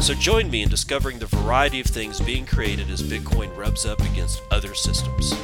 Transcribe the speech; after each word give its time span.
So 0.00 0.14
join 0.14 0.48
me 0.50 0.62
in 0.62 0.68
discovering 0.68 1.18
the 1.18 1.26
variety 1.26 1.80
of 1.80 1.86
things 1.86 2.20
being 2.20 2.46
created 2.46 2.90
as 2.90 3.02
Bitcoin 3.02 3.56
rubs 3.56 3.84
up 3.84 4.00
against 4.00 4.40
other 4.52 4.72
systems. 4.72 5.34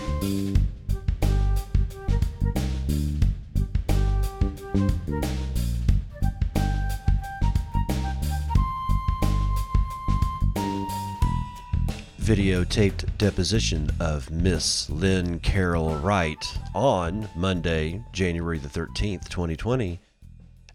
Videotaped 12.21 13.19
deposition 13.19 13.91
of 13.99 14.31
Miss 14.31 14.89
Lynn 14.89 15.41
Carroll 15.41 15.97
Wright 15.97 16.59
on 16.73 17.29
Monday, 17.35 18.05
January 18.13 18.59
the 18.59 18.69
13th, 18.69 19.29
2020 19.29 20.01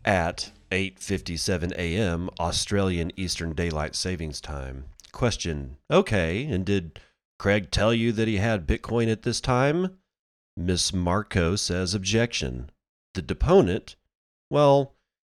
at 0.04 0.52
8:57 0.72 1.72
a.m. 1.74 2.30
Australian 2.40 3.12
Eastern 3.16 3.54
Daylight 3.54 3.96
Savings 3.96 4.42
Time. 4.42 4.86
Question: 5.12 5.78
Okay, 5.90 6.46
and 6.46 6.66
did 6.66 7.00
Craig 7.40 7.72
tell 7.72 7.94
you 7.94 8.12
that 8.12 8.28
he 8.28 8.38
had 8.38 8.68
Bitcoin 8.68 9.12
at 9.12 9.22
this 9.22 9.40
time? 9.40 9.98
Miss 10.58 10.92
Marco 10.92 11.56
says 11.56 11.94
objection. 11.94 12.70
The 13.14 13.22
deponent, 13.22 13.96
well, 14.50 14.96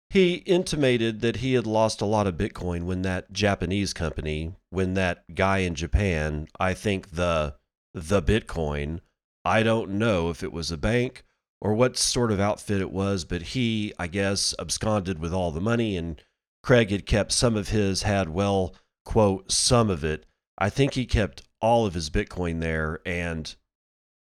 he 0.09 0.35
intimated 0.45 1.21
that 1.21 1.38
he 1.38 1.53
had 1.53 1.66
lost 1.66 2.01
a 2.01 2.05
lot 2.05 2.27
of 2.27 2.35
Bitcoin 2.35 2.83
when 2.83 3.01
that 3.03 3.31
Japanese 3.31 3.93
company, 3.93 4.55
when 4.69 4.95
that 4.95 5.35
guy 5.35 5.59
in 5.59 5.75
Japan, 5.75 6.47
I 6.59 6.73
think 6.73 7.11
the 7.11 7.55
the 7.93 8.21
Bitcoin, 8.21 8.99
I 9.45 9.63
don't 9.63 9.91
know 9.91 10.29
if 10.29 10.43
it 10.43 10.51
was 10.51 10.71
a 10.71 10.77
bank 10.77 11.23
or 11.61 11.73
what 11.73 11.95
sort 11.95 12.31
of 12.31 12.39
outfit 12.39 12.81
it 12.81 12.91
was, 12.91 13.23
but 13.23 13.41
he, 13.41 13.93
I 13.99 14.07
guess, 14.07 14.55
absconded 14.59 15.19
with 15.19 15.33
all 15.33 15.51
the 15.51 15.61
money, 15.61 15.95
and 15.95 16.21
Craig 16.63 16.89
had 16.89 17.05
kept 17.05 17.31
some 17.31 17.55
of 17.55 17.69
his, 17.69 18.01
had, 18.01 18.29
well, 18.29 18.75
quote, 19.05 19.51
some 19.51 19.89
of 19.89 20.03
it. 20.03 20.25
I 20.57 20.69
think 20.69 20.95
he 20.95 21.05
kept 21.05 21.43
all 21.61 21.85
of 21.85 21.93
his 21.93 22.09
Bitcoin 22.09 22.59
there 22.59 22.99
and 23.05 23.55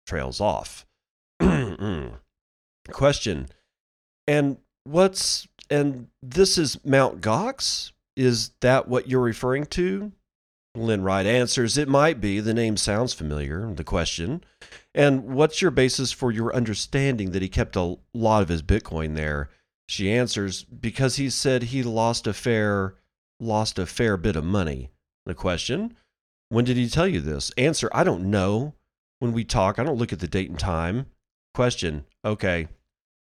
trails 0.06 0.40
off. 0.40 0.86
Mm. 1.40 2.12
Question. 2.90 3.48
And 4.28 4.58
what's, 4.84 5.48
and 5.70 6.08
this 6.22 6.58
is 6.58 6.84
Mount 6.84 7.22
Gox? 7.22 7.92
Is 8.16 8.50
that 8.60 8.86
what 8.86 9.08
you're 9.08 9.22
referring 9.22 9.64
to? 9.66 10.12
Lynn 10.74 11.02
Wright 11.02 11.24
answers, 11.24 11.78
It 11.78 11.88
might 11.88 12.20
be. 12.20 12.38
The 12.40 12.52
name 12.52 12.76
sounds 12.76 13.14
familiar. 13.14 13.72
The 13.72 13.84
question. 13.84 14.44
And 14.94 15.24
what's 15.34 15.62
your 15.62 15.70
basis 15.70 16.10
for 16.10 16.32
your 16.32 16.54
understanding 16.54 17.30
that 17.30 17.42
he 17.42 17.48
kept 17.48 17.76
a 17.76 17.96
lot 18.12 18.42
of 18.42 18.48
his 18.48 18.62
Bitcoin 18.62 19.14
there? 19.14 19.48
She 19.86 20.10
answers, 20.10 20.64
Because 20.64 21.16
he 21.16 21.30
said 21.30 21.64
he 21.64 21.82
lost 21.82 22.26
a 22.26 22.32
fair 22.32 22.96
lost 23.40 23.78
a 23.78 23.86
fair 23.86 24.16
bit 24.16 24.36
of 24.36 24.44
money. 24.44 24.90
The 25.26 25.34
question, 25.34 25.96
When 26.48 26.64
did 26.64 26.76
he 26.76 26.88
tell 26.88 27.08
you 27.08 27.20
this? 27.20 27.50
Answer, 27.56 27.88
I 27.92 28.04
don't 28.04 28.30
know. 28.30 28.74
When 29.18 29.32
we 29.32 29.44
talk, 29.44 29.78
I 29.78 29.84
don't 29.84 29.98
look 29.98 30.12
at 30.12 30.20
the 30.20 30.28
date 30.28 30.50
and 30.50 30.58
time. 30.58 31.06
Question, 31.54 32.04
Okay, 32.24 32.68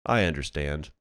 I 0.06 0.24
understand. 0.24 0.92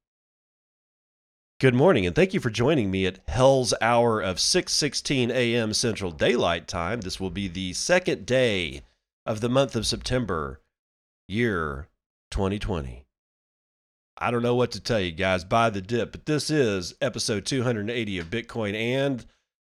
Good 1.59 1.75
morning, 1.75 2.05
and 2.05 2.15
thank 2.15 2.35
you 2.35 2.41
for 2.41 2.51
joining 2.51 2.91
me 2.91 3.07
at 3.07 3.21
Hell's 3.29 3.73
Hour 3.81 4.21
of 4.21 4.37
6:16 4.37 5.31
a.m. 5.31 5.73
Central 5.73 6.11
Daylight 6.11 6.69
Time. 6.69 7.01
This 7.01 7.19
will 7.19 7.31
be 7.31 7.49
the 7.49 7.73
second 7.73 8.27
day 8.27 8.83
of 9.27 9.41
the 9.41 9.49
month 9.49 9.77
of 9.77 9.87
September, 9.87 10.61
year 11.29 11.89
2020. 12.31 13.05
I 14.19 14.31
don't 14.31 14.43
know 14.43 14.55
what 14.55 14.71
to 14.73 14.81
tell 14.81 15.01
you 15.01 15.13
guys 15.13 15.45
by 15.45 15.69
the 15.69 15.83
dip, 15.83 16.13
but 16.13 16.27
this 16.27 16.49
is 16.49 16.95
episode 17.01 17.45
280 17.45 18.19
of 18.19 18.31
Bitcoin, 18.31 18.75
and 18.75 19.27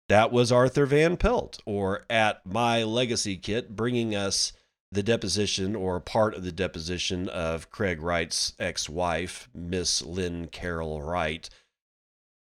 that 0.09 0.31
was 0.31 0.51
Arthur 0.51 0.85
Van 0.85 1.15
Pelt, 1.15 1.59
or 1.65 2.03
at 2.09 2.45
My 2.45 2.83
Legacy 2.83 3.37
Kit, 3.37 3.75
bringing 3.75 4.15
us 4.15 4.51
the 4.91 5.03
deposition 5.03 5.75
or 5.75 5.99
part 5.99 6.35
of 6.35 6.43
the 6.43 6.51
deposition 6.51 7.29
of 7.29 7.69
Craig 7.69 8.01
Wright's 8.01 8.53
ex 8.59 8.89
wife, 8.89 9.49
Miss 9.53 10.01
Lynn 10.01 10.47
Carroll 10.47 11.01
Wright 11.01 11.49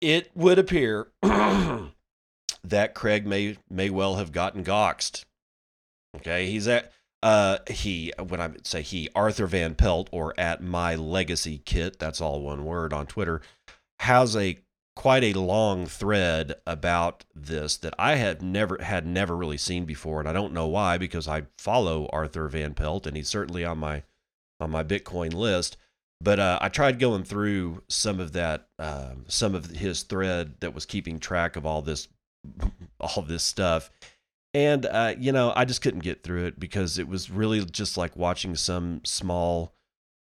it 0.02 0.32
would 0.36 0.60
appear 0.60 1.12
that 1.22 2.96
Craig 2.96 3.26
may 3.26 3.58
may 3.70 3.90
well 3.90 4.16
have 4.16 4.32
gotten 4.32 4.64
goxed. 4.64 5.26
Okay, 6.18 6.48
he's 6.48 6.68
at 6.68 6.92
uh 7.24 7.60
he 7.70 8.12
when 8.28 8.42
I 8.42 8.52
say 8.64 8.82
he 8.82 9.10
Arthur 9.16 9.48
Van 9.48 9.76
Pelt 9.76 10.10
or 10.12 10.34
at 10.40 10.64
my 10.64 10.96
legacy 10.96 11.62
kit 11.66 12.00
that's 12.00 12.20
all 12.20 12.42
one 12.42 12.66
word 12.66 12.94
on 12.94 13.06
Twitter 13.06 13.42
has 14.00 14.36
a 14.36 14.60
quite 14.96 15.24
a 15.24 15.34
long 15.34 15.86
thread 15.86 16.56
about 16.66 17.24
this 17.36 17.78
that 17.78 17.94
I 18.00 18.16
had 18.16 18.42
never 18.42 18.82
had 18.82 19.06
never 19.06 19.38
really 19.38 19.58
seen 19.58 19.86
before 19.86 20.20
and 20.20 20.28
I 20.28 20.34
don't 20.34 20.54
know 20.54 20.68
why 20.68 20.98
because 20.98 21.28
I 21.28 21.44
follow 21.60 22.10
Arthur 22.12 22.48
Van 22.48 22.74
Pelt 22.74 23.06
and 23.06 23.16
he's 23.16 23.30
certainly 23.30 23.64
on 23.64 23.78
my 23.78 24.02
on 24.60 24.72
my 24.72 24.84
Bitcoin 24.84 25.34
list 25.34 25.78
but 26.24 26.40
uh, 26.40 26.60
I 26.62 26.70
tried 26.70 27.00
going 27.00 27.24
through 27.24 27.82
some 27.88 28.20
of 28.20 28.34
that, 28.34 28.68
uh, 28.78 29.14
some 29.28 29.56
of 29.56 29.66
his 29.66 30.04
thread 30.04 30.54
that 30.60 30.76
was 30.76 30.86
keeping 30.86 31.20
track 31.20 31.56
of 31.56 31.66
all 31.66 31.82
this, 31.82 32.08
all 33.00 33.24
this 33.24 33.44
stuff, 33.44 33.90
and 34.54 34.86
uh, 34.86 35.16
you 35.18 35.32
know, 35.32 35.54
I 35.56 35.66
just 35.66 35.82
couldn't 35.82 36.04
get 36.04 36.24
through 36.24 36.46
it 36.46 36.60
because 36.60 36.98
it 36.98 37.08
was 37.08 37.30
really 37.30 37.64
just 37.66 37.98
like 37.98 38.16
watching 38.16 38.56
some 38.56 39.02
small, 39.06 39.74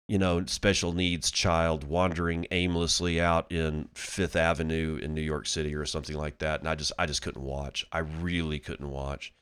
you 0.08 0.18
know, 0.18 0.44
special 0.46 0.92
needs 0.92 1.30
child 1.30 1.84
wandering 1.84 2.46
aimlessly 2.50 3.20
out 3.20 3.50
in 3.50 3.88
Fifth 3.94 4.36
Avenue 4.36 4.98
in 5.00 5.14
New 5.14 5.22
York 5.22 5.46
City 5.46 5.74
or 5.74 5.86
something 5.86 6.16
like 6.16 6.38
that, 6.38 6.60
and 6.60 6.68
I 6.68 6.74
just, 6.74 6.92
I 6.98 7.06
just 7.06 7.22
couldn't 7.22 7.42
watch. 7.42 7.86
I 7.92 8.00
really 8.00 8.58
couldn't 8.58 8.90
watch. 8.90 9.32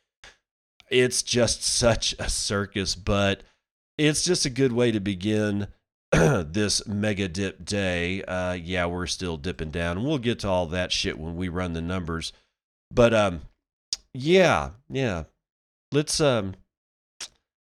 It's 0.91 1.22
just 1.22 1.62
such 1.62 2.15
a 2.19 2.31
circus, 2.31 2.95
but 2.95 3.43
it's 3.99 4.25
just 4.25 4.47
a 4.47 4.50
good 4.50 4.72
way 4.72 4.93
to 4.93 5.00
begin 5.00 5.66
this 6.12 6.87
mega 6.87 7.28
dip 7.28 7.65
day. 7.65 8.22
Uh, 8.22 8.53
yeah, 8.53 8.87
we're 8.87 9.06
still 9.06 9.37
dipping 9.37 9.71
down. 9.71 10.05
We'll 10.05 10.19
get 10.19 10.39
to 10.41 10.49
all 10.49 10.66
that 10.66 10.93
shit 10.93 11.19
when 11.19 11.37
we 11.37 11.49
run 11.49 11.75
the 11.75 11.83
numbers. 11.83 12.33
But 12.91 13.12
um, 13.12 13.43
yeah, 14.14 14.70
yeah. 14.88 15.24
Let's 15.92 16.20
um, 16.20 16.54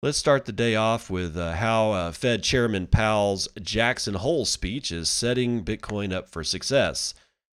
let's 0.01 0.17
start 0.17 0.45
the 0.45 0.51
day 0.51 0.75
off 0.75 1.09
with 1.09 1.37
uh, 1.37 1.53
how 1.53 1.91
uh, 1.91 2.11
Fed 2.11 2.43
Chairman 2.43 2.87
Powell's 2.87 3.47
Jackson 3.61 4.15
Hole 4.15 4.45
speech 4.45 4.91
is 4.91 5.09
setting 5.09 5.63
Bitcoin 5.63 6.13
up 6.13 6.29
for 6.29 6.43
success. 6.43 7.13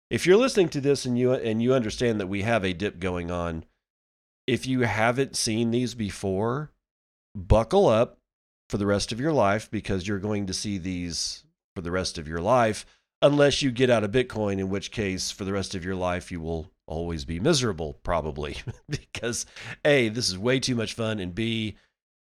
If 0.10 0.28
you're 0.28 0.38
listening 0.38 0.70
to 0.70 0.82
this 0.82 1.06
and 1.06 1.18
you 1.18 1.34
and 1.34 1.62
you 1.62 1.74
understand 1.74 2.20
that 2.20 2.28
we 2.28 2.44
have 2.44 2.64
a 2.64 2.74
dip 2.74 3.00
going 3.00 3.32
on, 3.32 3.66
if 4.46 4.68
you 4.68 4.82
haven't 4.82 5.36
seen 5.36 5.72
these 5.72 5.96
before, 5.96 6.72
buckle 7.36 7.88
up 7.88 8.20
for 8.70 8.78
the 8.78 8.86
rest 8.86 9.12
of 9.12 9.20
your 9.20 9.34
life 9.34 9.70
because 9.72 10.08
you're 10.08 10.20
going 10.20 10.46
to 10.48 10.54
see 10.54 10.78
these 10.78 11.44
for 11.76 11.82
the 11.82 11.92
rest 11.92 12.18
of 12.18 12.28
your 12.28 12.42
life, 12.42 12.86
unless 13.22 13.62
you 13.62 13.72
get 13.72 13.90
out 13.90 14.04
of 14.04 14.12
Bitcoin, 14.12 14.60
in 14.60 14.70
which 14.70 14.92
case, 14.92 15.32
for 15.32 15.46
the 15.46 15.54
rest 15.54 15.76
of 15.76 15.84
your 15.84 15.96
life, 15.96 16.32
you 16.32 16.42
will 16.42 16.70
always 16.88 17.26
be 17.26 17.40
miserable, 17.40 17.94
probably. 18.04 18.58
because 18.90 19.46
A, 19.86 20.10
this 20.10 20.30
is 20.30 20.38
way 20.38 20.60
too 20.60 20.76
much 20.76 20.94
fun, 20.94 21.20
and 21.20 21.34
B, 21.34 21.78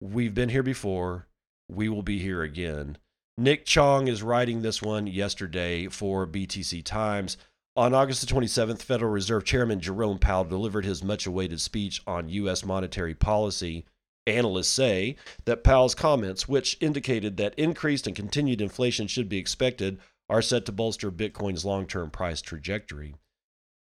we've 0.00 0.34
been 0.34 0.48
here 0.48 0.62
before, 0.62 1.26
we 1.68 1.88
will 1.88 2.02
be 2.02 2.18
here 2.18 2.42
again. 2.42 2.98
Nick 3.36 3.64
Chong 3.66 4.06
is 4.06 4.22
writing 4.22 4.62
this 4.62 4.80
one 4.80 5.06
yesterday 5.06 5.88
for 5.88 6.26
BTC 6.26 6.84
Times. 6.84 7.36
On 7.76 7.92
August 7.92 8.20
the 8.20 8.32
27th, 8.32 8.82
Federal 8.82 9.10
Reserve 9.10 9.44
Chairman 9.44 9.80
Jerome 9.80 10.20
Powell 10.20 10.44
delivered 10.44 10.84
his 10.84 11.02
much 11.02 11.26
awaited 11.26 11.60
speech 11.60 12.00
on 12.06 12.28
U.S. 12.28 12.64
monetary 12.64 13.14
policy. 13.14 13.84
Analysts 14.28 14.68
say 14.68 15.16
that 15.44 15.64
Powell's 15.64 15.96
comments, 15.96 16.46
which 16.46 16.78
indicated 16.80 17.36
that 17.36 17.58
increased 17.58 18.06
and 18.06 18.14
continued 18.14 18.60
inflation 18.60 19.08
should 19.08 19.28
be 19.28 19.38
expected, 19.38 19.98
are 20.30 20.40
set 20.40 20.64
to 20.66 20.72
bolster 20.72 21.10
Bitcoin's 21.10 21.64
long 21.64 21.86
term 21.86 22.10
price 22.10 22.40
trajectory. 22.40 23.16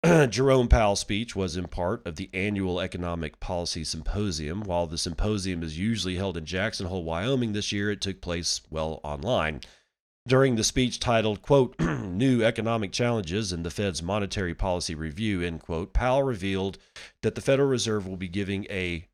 Jerome 0.28 0.68
Powell's 0.68 1.00
speech 1.00 1.34
was 1.34 1.56
in 1.56 1.66
part 1.66 2.06
of 2.06 2.16
the 2.16 2.28
annual 2.34 2.78
Economic 2.78 3.40
Policy 3.40 3.84
Symposium. 3.84 4.60
While 4.60 4.86
the 4.86 4.98
symposium 4.98 5.62
is 5.62 5.78
usually 5.78 6.16
held 6.16 6.36
in 6.36 6.44
Jackson 6.44 6.88
Hole, 6.88 7.04
Wyoming, 7.04 7.54
this 7.54 7.72
year 7.72 7.90
it 7.90 8.02
took 8.02 8.20
place, 8.20 8.60
well, 8.68 9.00
online. 9.02 9.62
During 10.28 10.56
the 10.56 10.64
speech 10.64 11.00
titled, 11.00 11.40
quote, 11.40 11.80
New 11.80 12.42
Economic 12.42 12.92
Challenges 12.92 13.50
in 13.50 13.62
the 13.62 13.70
Fed's 13.70 14.02
Monetary 14.02 14.54
Policy 14.54 14.94
Review, 14.94 15.40
end 15.40 15.62
quote, 15.62 15.94
Powell 15.94 16.22
revealed 16.22 16.76
that 17.22 17.34
the 17.34 17.40
Federal 17.40 17.68
Reserve 17.68 18.06
will 18.06 18.18
be 18.18 18.28
giving 18.28 18.66
a 18.68 19.08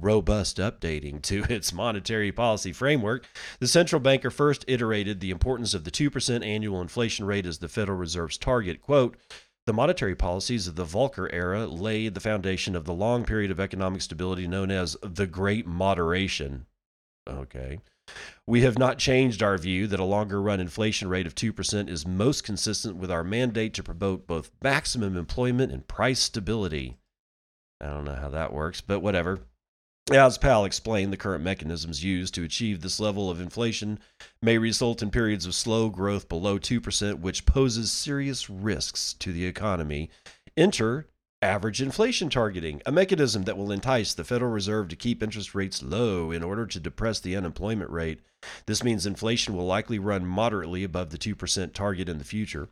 robust 0.00 0.58
updating 0.58 1.20
to 1.22 1.42
its 1.52 1.72
monetary 1.72 2.30
policy 2.30 2.72
framework, 2.72 3.26
the 3.58 3.66
central 3.66 3.98
banker 3.98 4.30
first 4.30 4.64
iterated 4.68 5.18
the 5.18 5.30
importance 5.30 5.74
of 5.74 5.82
the 5.82 5.90
2% 5.90 6.46
annual 6.46 6.80
inflation 6.80 7.26
rate 7.26 7.46
as 7.46 7.58
the 7.58 7.68
Federal 7.68 7.98
Reserve's 7.98 8.38
target. 8.38 8.80
Quote, 8.80 9.16
the 9.68 9.74
monetary 9.74 10.14
policies 10.14 10.66
of 10.66 10.76
the 10.76 10.84
Volcker 10.86 11.28
era 11.30 11.66
laid 11.66 12.14
the 12.14 12.20
foundation 12.20 12.74
of 12.74 12.86
the 12.86 12.94
long 12.94 13.26
period 13.26 13.50
of 13.50 13.60
economic 13.60 14.00
stability 14.00 14.48
known 14.48 14.70
as 14.70 14.96
the 15.02 15.26
Great 15.26 15.66
Moderation. 15.66 16.64
Okay. 17.28 17.80
We 18.46 18.62
have 18.62 18.78
not 18.78 18.96
changed 18.96 19.42
our 19.42 19.58
view 19.58 19.86
that 19.88 20.00
a 20.00 20.04
longer 20.04 20.40
run 20.40 20.58
inflation 20.58 21.08
rate 21.08 21.26
of 21.26 21.34
2% 21.34 21.90
is 21.90 22.06
most 22.06 22.44
consistent 22.44 22.96
with 22.96 23.10
our 23.10 23.22
mandate 23.22 23.74
to 23.74 23.82
promote 23.82 24.26
both 24.26 24.50
maximum 24.62 25.18
employment 25.18 25.70
and 25.70 25.86
price 25.86 26.20
stability. 26.20 26.96
I 27.78 27.88
don't 27.88 28.06
know 28.06 28.14
how 28.14 28.30
that 28.30 28.54
works, 28.54 28.80
but 28.80 29.00
whatever. 29.00 29.40
As 30.10 30.38
Powell 30.38 30.64
explained, 30.64 31.12
the 31.12 31.18
current 31.18 31.44
mechanisms 31.44 32.02
used 32.02 32.32
to 32.34 32.42
achieve 32.42 32.80
this 32.80 32.98
level 32.98 33.28
of 33.28 33.42
inflation 33.42 33.98
may 34.40 34.56
result 34.56 35.02
in 35.02 35.10
periods 35.10 35.44
of 35.44 35.54
slow 35.54 35.90
growth 35.90 36.30
below 36.30 36.58
2%, 36.58 37.20
which 37.20 37.44
poses 37.44 37.92
serious 37.92 38.48
risks 38.48 39.12
to 39.14 39.34
the 39.34 39.44
economy. 39.44 40.08
Enter 40.56 41.08
average 41.42 41.82
inflation 41.82 42.30
targeting, 42.30 42.80
a 42.86 42.90
mechanism 42.90 43.42
that 43.44 43.58
will 43.58 43.70
entice 43.70 44.14
the 44.14 44.24
Federal 44.24 44.50
Reserve 44.50 44.88
to 44.88 44.96
keep 44.96 45.22
interest 45.22 45.54
rates 45.54 45.82
low 45.82 46.30
in 46.30 46.42
order 46.42 46.66
to 46.66 46.80
depress 46.80 47.20
the 47.20 47.36
unemployment 47.36 47.90
rate. 47.90 48.20
This 48.64 48.82
means 48.82 49.04
inflation 49.04 49.54
will 49.54 49.66
likely 49.66 49.98
run 49.98 50.24
moderately 50.24 50.84
above 50.84 51.10
the 51.10 51.18
2% 51.18 51.74
target 51.74 52.08
in 52.08 52.16
the 52.16 52.24
future. 52.24 52.70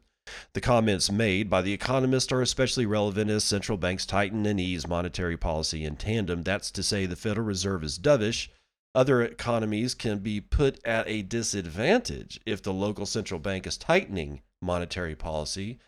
The 0.54 0.60
comments 0.60 1.10
made 1.10 1.48
by 1.48 1.62
the 1.62 1.72
economist 1.72 2.32
are 2.32 2.42
especially 2.42 2.86
relevant 2.86 3.30
as 3.30 3.44
central 3.44 3.78
banks 3.78 4.04
tighten 4.04 4.46
and 4.46 4.58
ease 4.58 4.86
monetary 4.86 5.36
policy 5.36 5.84
in 5.84 5.96
tandem. 5.96 6.42
That's 6.42 6.70
to 6.72 6.82
say, 6.82 7.06
the 7.06 7.16
Federal 7.16 7.46
Reserve 7.46 7.84
is 7.84 7.98
dovish. 7.98 8.48
Other 8.94 9.22
economies 9.22 9.94
can 9.94 10.20
be 10.20 10.40
put 10.40 10.84
at 10.84 11.06
a 11.06 11.22
disadvantage 11.22 12.40
if 12.46 12.62
the 12.62 12.72
local 12.72 13.06
central 13.06 13.38
bank 13.38 13.66
is 13.66 13.76
tightening 13.76 14.40
monetary 14.62 15.14
policy. 15.14 15.78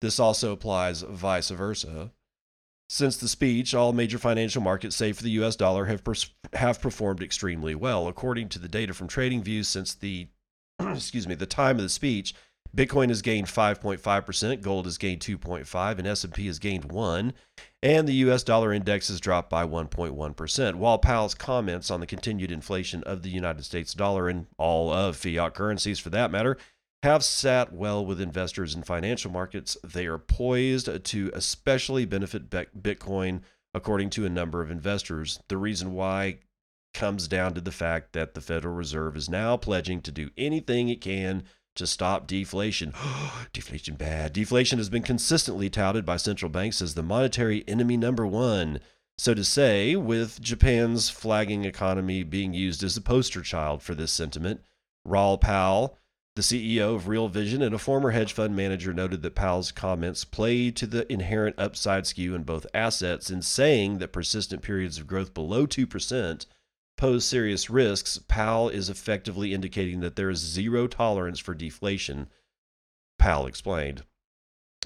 This 0.00 0.18
also 0.18 0.52
applies 0.52 1.02
vice 1.02 1.50
versa. 1.50 2.10
Since 2.88 3.16
the 3.16 3.28
speech, 3.28 3.74
all 3.74 3.92
major 3.92 4.18
financial 4.18 4.62
markets, 4.62 4.96
save 4.96 5.16
for 5.16 5.22
the 5.22 5.30
US 5.42 5.56
dollar, 5.56 5.86
have, 5.86 6.04
pers- 6.04 6.30
have 6.52 6.80
performed 6.80 7.22
extremely 7.22 7.74
well. 7.74 8.08
According 8.08 8.48
to 8.50 8.58
the 8.58 8.68
data 8.68 8.94
from 8.94 9.08
TradingView, 9.08 9.64
since 9.64 9.94
the 9.94 10.28
excuse 10.80 11.28
me, 11.28 11.34
the 11.34 11.46
time 11.46 11.76
of 11.76 11.82
the 11.82 11.88
speech, 11.88 12.34
Bitcoin 12.74 13.08
has 13.08 13.22
gained 13.22 13.46
5.5%, 13.46 14.60
gold 14.60 14.86
has 14.86 14.98
gained 14.98 15.20
2.5, 15.20 15.98
and 15.98 16.06
S&P 16.08 16.46
has 16.46 16.58
gained 16.58 16.90
1, 16.90 17.32
and 17.82 18.08
the 18.08 18.14
US 18.14 18.42
dollar 18.42 18.72
index 18.72 19.08
has 19.08 19.20
dropped 19.20 19.48
by 19.48 19.64
1.1%. 19.64 20.74
While 20.74 20.98
Powell's 20.98 21.34
comments 21.34 21.90
on 21.90 22.00
the 22.00 22.06
continued 22.06 22.50
inflation 22.50 23.04
of 23.04 23.22
the 23.22 23.30
United 23.30 23.64
States 23.64 23.94
dollar 23.94 24.28
and 24.28 24.46
all 24.58 24.92
of 24.92 25.16
fiat 25.16 25.54
currencies 25.54 26.00
for 26.00 26.10
that 26.10 26.32
matter 26.32 26.56
have 27.04 27.22
sat 27.22 27.72
well 27.72 28.04
with 28.04 28.20
investors 28.20 28.74
in 28.74 28.82
financial 28.82 29.30
markets, 29.30 29.76
they 29.84 30.06
are 30.06 30.18
poised 30.18 31.04
to 31.04 31.30
especially 31.34 32.06
benefit 32.06 32.50
Bitcoin 32.50 33.42
according 33.72 34.08
to 34.08 34.24
a 34.24 34.30
number 34.30 34.62
of 34.62 34.70
investors. 34.70 35.38
The 35.48 35.58
reason 35.58 35.92
why 35.92 36.38
comes 36.92 37.28
down 37.28 37.54
to 37.54 37.60
the 37.60 37.72
fact 37.72 38.14
that 38.14 38.34
the 38.34 38.40
Federal 38.40 38.74
Reserve 38.74 39.16
is 39.16 39.28
now 39.28 39.56
pledging 39.56 40.00
to 40.00 40.10
do 40.10 40.30
anything 40.36 40.88
it 40.88 41.00
can 41.00 41.44
to 41.74 41.86
stop 41.86 42.26
deflation. 42.26 42.92
deflation 43.52 43.94
bad. 43.94 44.32
Deflation 44.32 44.78
has 44.78 44.88
been 44.88 45.02
consistently 45.02 45.68
touted 45.68 46.04
by 46.04 46.16
central 46.16 46.50
banks 46.50 46.80
as 46.80 46.94
the 46.94 47.02
monetary 47.02 47.64
enemy 47.66 47.96
number 47.96 48.26
one. 48.26 48.80
So 49.16 49.34
to 49.34 49.44
say, 49.44 49.94
with 49.94 50.40
Japan's 50.40 51.08
flagging 51.08 51.64
economy 51.64 52.22
being 52.22 52.52
used 52.52 52.82
as 52.82 52.96
a 52.96 53.00
poster 53.00 53.42
child 53.42 53.82
for 53.82 53.94
this 53.94 54.10
sentiment, 54.10 54.60
Raoul 55.04 55.38
Pal, 55.38 55.96
the 56.34 56.42
CEO 56.42 56.96
of 56.96 57.06
Real 57.06 57.28
Vision 57.28 57.62
and 57.62 57.74
a 57.74 57.78
former 57.78 58.10
hedge 58.10 58.32
fund 58.32 58.56
manager, 58.56 58.92
noted 58.92 59.22
that 59.22 59.36
Powell's 59.36 59.70
comments 59.70 60.24
play 60.24 60.72
to 60.72 60.86
the 60.86 61.10
inherent 61.12 61.54
upside 61.58 62.06
skew 62.06 62.34
in 62.34 62.42
both 62.42 62.66
assets 62.74 63.30
in 63.30 63.40
saying 63.40 63.98
that 63.98 64.12
persistent 64.12 64.62
periods 64.62 64.98
of 64.98 65.06
growth 65.06 65.32
below 65.32 65.64
2% 65.64 66.46
pose 66.96 67.24
serious 67.24 67.68
risks, 67.68 68.18
Powell 68.28 68.68
is 68.68 68.88
effectively 68.88 69.52
indicating 69.52 70.00
that 70.00 70.16
there 70.16 70.30
is 70.30 70.38
zero 70.38 70.86
tolerance 70.86 71.38
for 71.38 71.54
deflation, 71.54 72.28
Powell 73.18 73.46
explained. 73.46 74.04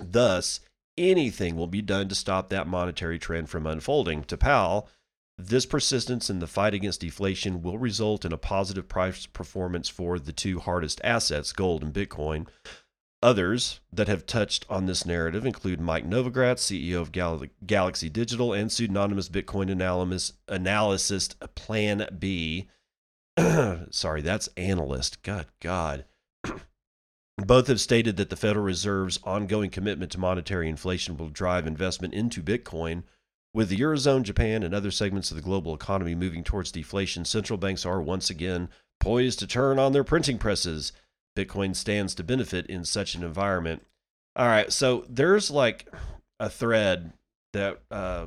Thus, 0.01 0.61
anything 0.97 1.57
will 1.57 1.67
be 1.67 1.83
done 1.83 2.09
to 2.09 2.15
stop 2.15 2.49
that 2.49 2.67
monetary 2.67 3.19
trend 3.19 3.51
from 3.51 3.67
unfolding. 3.67 4.25
To 4.25 4.37
Powell, 4.37 4.89
this 5.37 5.67
persistence 5.67 6.29
in 6.29 6.41
the 6.41 6.47
fight 6.47 6.75
against 6.75 7.01
deflation 7.01 7.63
will 7.63 7.79
result 7.79 8.25
in 8.25 8.33
a 8.33 8.39
positive 8.39 8.89
price 8.89 9.27
performance 9.27 9.89
for 9.89 10.19
the 10.19 10.33
two 10.33 10.59
hardest 10.59 11.01
assets, 11.05 11.53
gold 11.53 11.83
and 11.83 11.95
Bitcoin. 11.95 12.49
Others 13.21 13.81
that 13.93 14.07
have 14.07 14.27
touched 14.27 14.65
on 14.71 14.87
this 14.87 15.05
narrative 15.05 15.45
include 15.45 15.81
Mike 15.81 16.09
Novogratz, 16.09 16.61
CEO 16.61 17.01
of 17.01 17.11
Gal- 17.11 17.43
Galaxy 17.67 18.09
Digital, 18.09 18.53
and 18.53 18.71
pseudonymous 18.71 19.29
Bitcoin 19.29 19.71
analyst, 19.71 20.35
analyst 20.49 21.37
Plan 21.57 22.07
B. 22.17 22.69
Sorry, 23.91 24.23
that's 24.23 24.49
analyst. 24.57 25.23
God, 25.25 25.47
God. 25.61 26.05
Both 27.37 27.67
have 27.67 27.81
stated 27.81 28.17
that 28.17 28.31
the 28.31 28.37
Federal 28.37 28.65
Reserve's 28.65 29.19
ongoing 29.25 29.71
commitment 29.71 30.13
to 30.13 30.19
monetary 30.19 30.69
inflation 30.69 31.17
will 31.17 31.29
drive 31.29 31.67
investment 31.67 32.15
into 32.15 32.41
Bitcoin. 32.41 33.03
With 33.53 33.69
the 33.69 33.79
Eurozone, 33.79 34.23
Japan, 34.23 34.63
and 34.63 34.73
other 34.75 34.93
segments 34.93 35.33
of 35.33 35.37
the 35.37 35.43
global 35.43 35.75
economy 35.75 36.15
moving 36.15 36.45
towards 36.45 36.71
deflation, 36.71 37.25
central 37.25 37.57
banks 37.57 37.85
are 37.85 38.01
once 38.01 38.31
again 38.31 38.69
poised 39.01 39.41
to 39.41 39.47
turn 39.49 39.81
on 39.81 39.93
their 39.93 40.05
printing 40.05 40.39
presses. 40.39 40.93
Bitcoin 41.39 41.77
stands 41.77 42.15
to 42.17 42.25
benefit 42.25 42.67
in 42.67 42.85
such 42.85 43.15
an 43.15 43.23
environment. 43.23 43.85
All 44.35 44.47
right, 44.47 44.73
so 44.73 45.05
there's 45.09 45.51
like 45.51 45.87
a 46.41 46.51
thread 46.51 47.13
that 47.53 47.81
uh, 47.91 48.27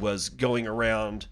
was 0.00 0.28
going 0.28 0.66
around 0.66 1.26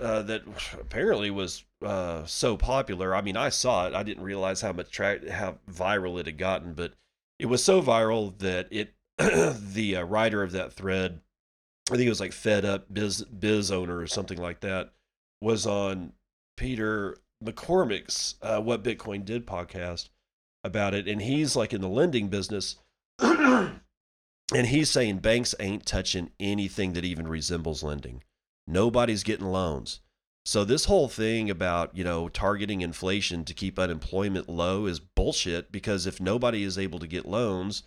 uh, 0.00 0.22
that 0.22 0.42
apparently 0.74 1.30
was 1.30 1.64
uh, 1.84 2.24
so 2.26 2.56
popular. 2.56 3.14
I 3.14 3.22
mean, 3.22 3.36
I 3.36 3.48
saw 3.48 3.86
it. 3.86 3.94
I 3.94 4.02
didn't 4.02 4.24
realize 4.24 4.60
how 4.60 4.72
much 4.72 4.90
tra- 4.90 5.30
how 5.32 5.58
viral 5.70 6.18
it 6.20 6.26
had 6.26 6.38
gotten, 6.38 6.74
but 6.74 6.92
it 7.38 7.46
was 7.46 7.64
so 7.64 7.82
viral 7.82 8.36
that 8.38 8.68
it 8.70 8.94
the 9.18 9.96
uh, 9.96 10.02
writer 10.02 10.42
of 10.42 10.52
that 10.52 10.72
thread, 10.72 11.20
I 11.90 11.96
think 11.96 12.06
it 12.06 12.10
was 12.10 12.20
like 12.20 12.32
Fed 12.32 12.64
Up 12.64 12.92
Biz 12.92 13.24
Biz 13.24 13.70
owner 13.70 13.98
or 13.98 14.06
something 14.06 14.38
like 14.38 14.60
that, 14.60 14.92
was 15.40 15.66
on 15.66 16.12
Peter 16.56 17.18
McCormack's 17.44 18.36
uh, 18.42 18.60
What 18.60 18.84
Bitcoin 18.84 19.24
Did 19.24 19.46
podcast, 19.46 20.08
about 20.64 20.94
it, 20.94 21.08
and 21.08 21.22
he's 21.22 21.56
like 21.56 21.72
in 21.72 21.80
the 21.80 21.88
lending 21.88 22.28
business. 22.28 22.76
and 23.18 23.80
he's 24.52 24.90
saying 24.90 25.18
banks 25.18 25.54
ain't 25.60 25.86
touching 25.86 26.30
anything 26.38 26.92
that 26.92 27.04
even 27.04 27.28
resembles 27.28 27.82
lending. 27.82 28.22
Nobody's 28.66 29.24
getting 29.24 29.46
loans. 29.46 30.00
So 30.44 30.64
this 30.64 30.86
whole 30.86 31.08
thing 31.08 31.50
about, 31.50 31.96
you 31.96 32.02
know, 32.02 32.28
targeting 32.28 32.80
inflation 32.80 33.44
to 33.44 33.54
keep 33.54 33.78
unemployment 33.78 34.48
low 34.48 34.86
is 34.86 34.98
bullshit 34.98 35.70
because 35.70 36.06
if 36.06 36.20
nobody 36.20 36.64
is 36.64 36.78
able 36.78 36.98
to 36.98 37.06
get 37.06 37.26
loans 37.26 37.84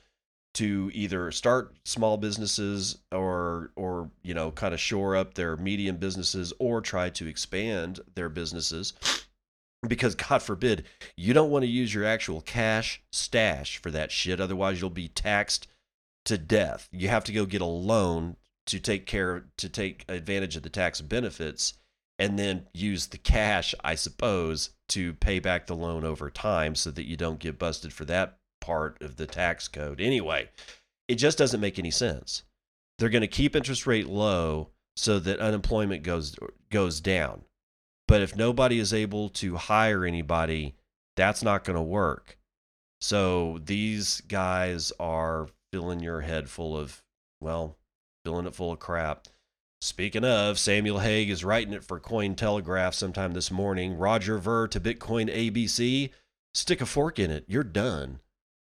to 0.53 0.89
either 0.93 1.31
start 1.31 1.75
small 1.83 2.15
businesses 2.15 2.97
or 3.11 3.71
or, 3.75 4.09
you 4.23 4.33
know, 4.33 4.51
kind 4.51 4.73
of 4.73 4.79
shore 4.79 5.17
up 5.17 5.33
their 5.33 5.57
medium 5.57 5.97
businesses 5.97 6.53
or 6.57 6.79
try 6.79 7.09
to 7.09 7.27
expand 7.27 7.99
their 8.15 8.29
businesses, 8.29 8.93
because 9.87 10.15
God 10.15 10.41
forbid 10.41 10.85
you 11.15 11.33
don't 11.33 11.49
want 11.49 11.63
to 11.63 11.69
use 11.69 11.93
your 11.93 12.05
actual 12.05 12.41
cash 12.41 13.01
stash 13.11 13.77
for 13.77 13.91
that 13.91 14.11
shit. 14.11 14.39
Otherwise, 14.39 14.81
you'll 14.81 14.89
be 14.89 15.07
taxed 15.07 15.67
to 16.25 16.37
death. 16.37 16.89
You 16.91 17.07
have 17.09 17.23
to 17.25 17.31
go 17.31 17.45
get 17.45 17.61
a 17.61 17.65
loan 17.65 18.35
to 18.67 18.79
take 18.79 19.05
care 19.05 19.45
to 19.57 19.69
take 19.69 20.05
advantage 20.09 20.55
of 20.55 20.63
the 20.63 20.69
tax 20.69 21.01
benefits 21.01 21.75
and 22.17 22.39
then 22.39 22.65
use 22.73 23.07
the 23.07 23.17
cash, 23.17 23.75
I 23.83 23.95
suppose, 23.95 24.71
to 24.89 25.13
pay 25.13 25.39
back 25.39 25.67
the 25.67 25.75
loan 25.75 26.03
over 26.03 26.29
time 26.29 26.75
so 26.75 26.91
that 26.91 27.07
you 27.07 27.17
don't 27.17 27.39
get 27.39 27.59
busted 27.59 27.91
for 27.91 28.05
that 28.05 28.37
part 28.61 29.01
of 29.01 29.17
the 29.17 29.27
tax 29.27 29.67
code. 29.67 29.99
Anyway, 29.99 30.49
it 31.07 31.15
just 31.15 31.37
doesn't 31.37 31.59
make 31.59 31.77
any 31.77 31.91
sense. 31.91 32.43
They're 32.97 33.09
going 33.09 33.21
to 33.21 33.27
keep 33.27 33.55
interest 33.55 33.85
rate 33.85 34.07
low 34.07 34.69
so 34.95 35.19
that 35.19 35.39
unemployment 35.39 36.03
goes 36.03 36.35
goes 36.69 37.01
down. 37.01 37.43
But 38.07 38.21
if 38.21 38.35
nobody 38.35 38.79
is 38.79 38.93
able 38.93 39.29
to 39.29 39.55
hire 39.55 40.05
anybody, 40.05 40.75
that's 41.15 41.43
not 41.43 41.63
going 41.63 41.75
to 41.75 41.81
work. 41.81 42.37
So 43.01 43.59
these 43.63 44.21
guys 44.21 44.91
are 44.99 45.47
filling 45.71 45.99
your 45.99 46.21
head 46.21 46.49
full 46.49 46.77
of, 46.77 47.03
well, 47.41 47.77
filling 48.23 48.45
it 48.45 48.55
full 48.55 48.71
of 48.71 48.79
crap. 48.79 49.27
Speaking 49.81 50.23
of, 50.23 50.57
Samuel 50.57 50.99
Haig 50.99 51.29
is 51.29 51.43
writing 51.43 51.73
it 51.73 51.83
for 51.83 51.99
Cointelegraph 51.99 52.93
sometime 52.93 53.33
this 53.33 53.51
morning. 53.51 53.97
Roger 53.97 54.37
Ver 54.37 54.67
to 54.69 54.79
Bitcoin 54.79 55.31
ABC. 55.31 56.11
Stick 56.53 56.81
a 56.81 56.85
fork 56.85 57.19
in 57.19 57.29
it. 57.29 57.43
You're 57.47 57.63
done. 57.63 58.19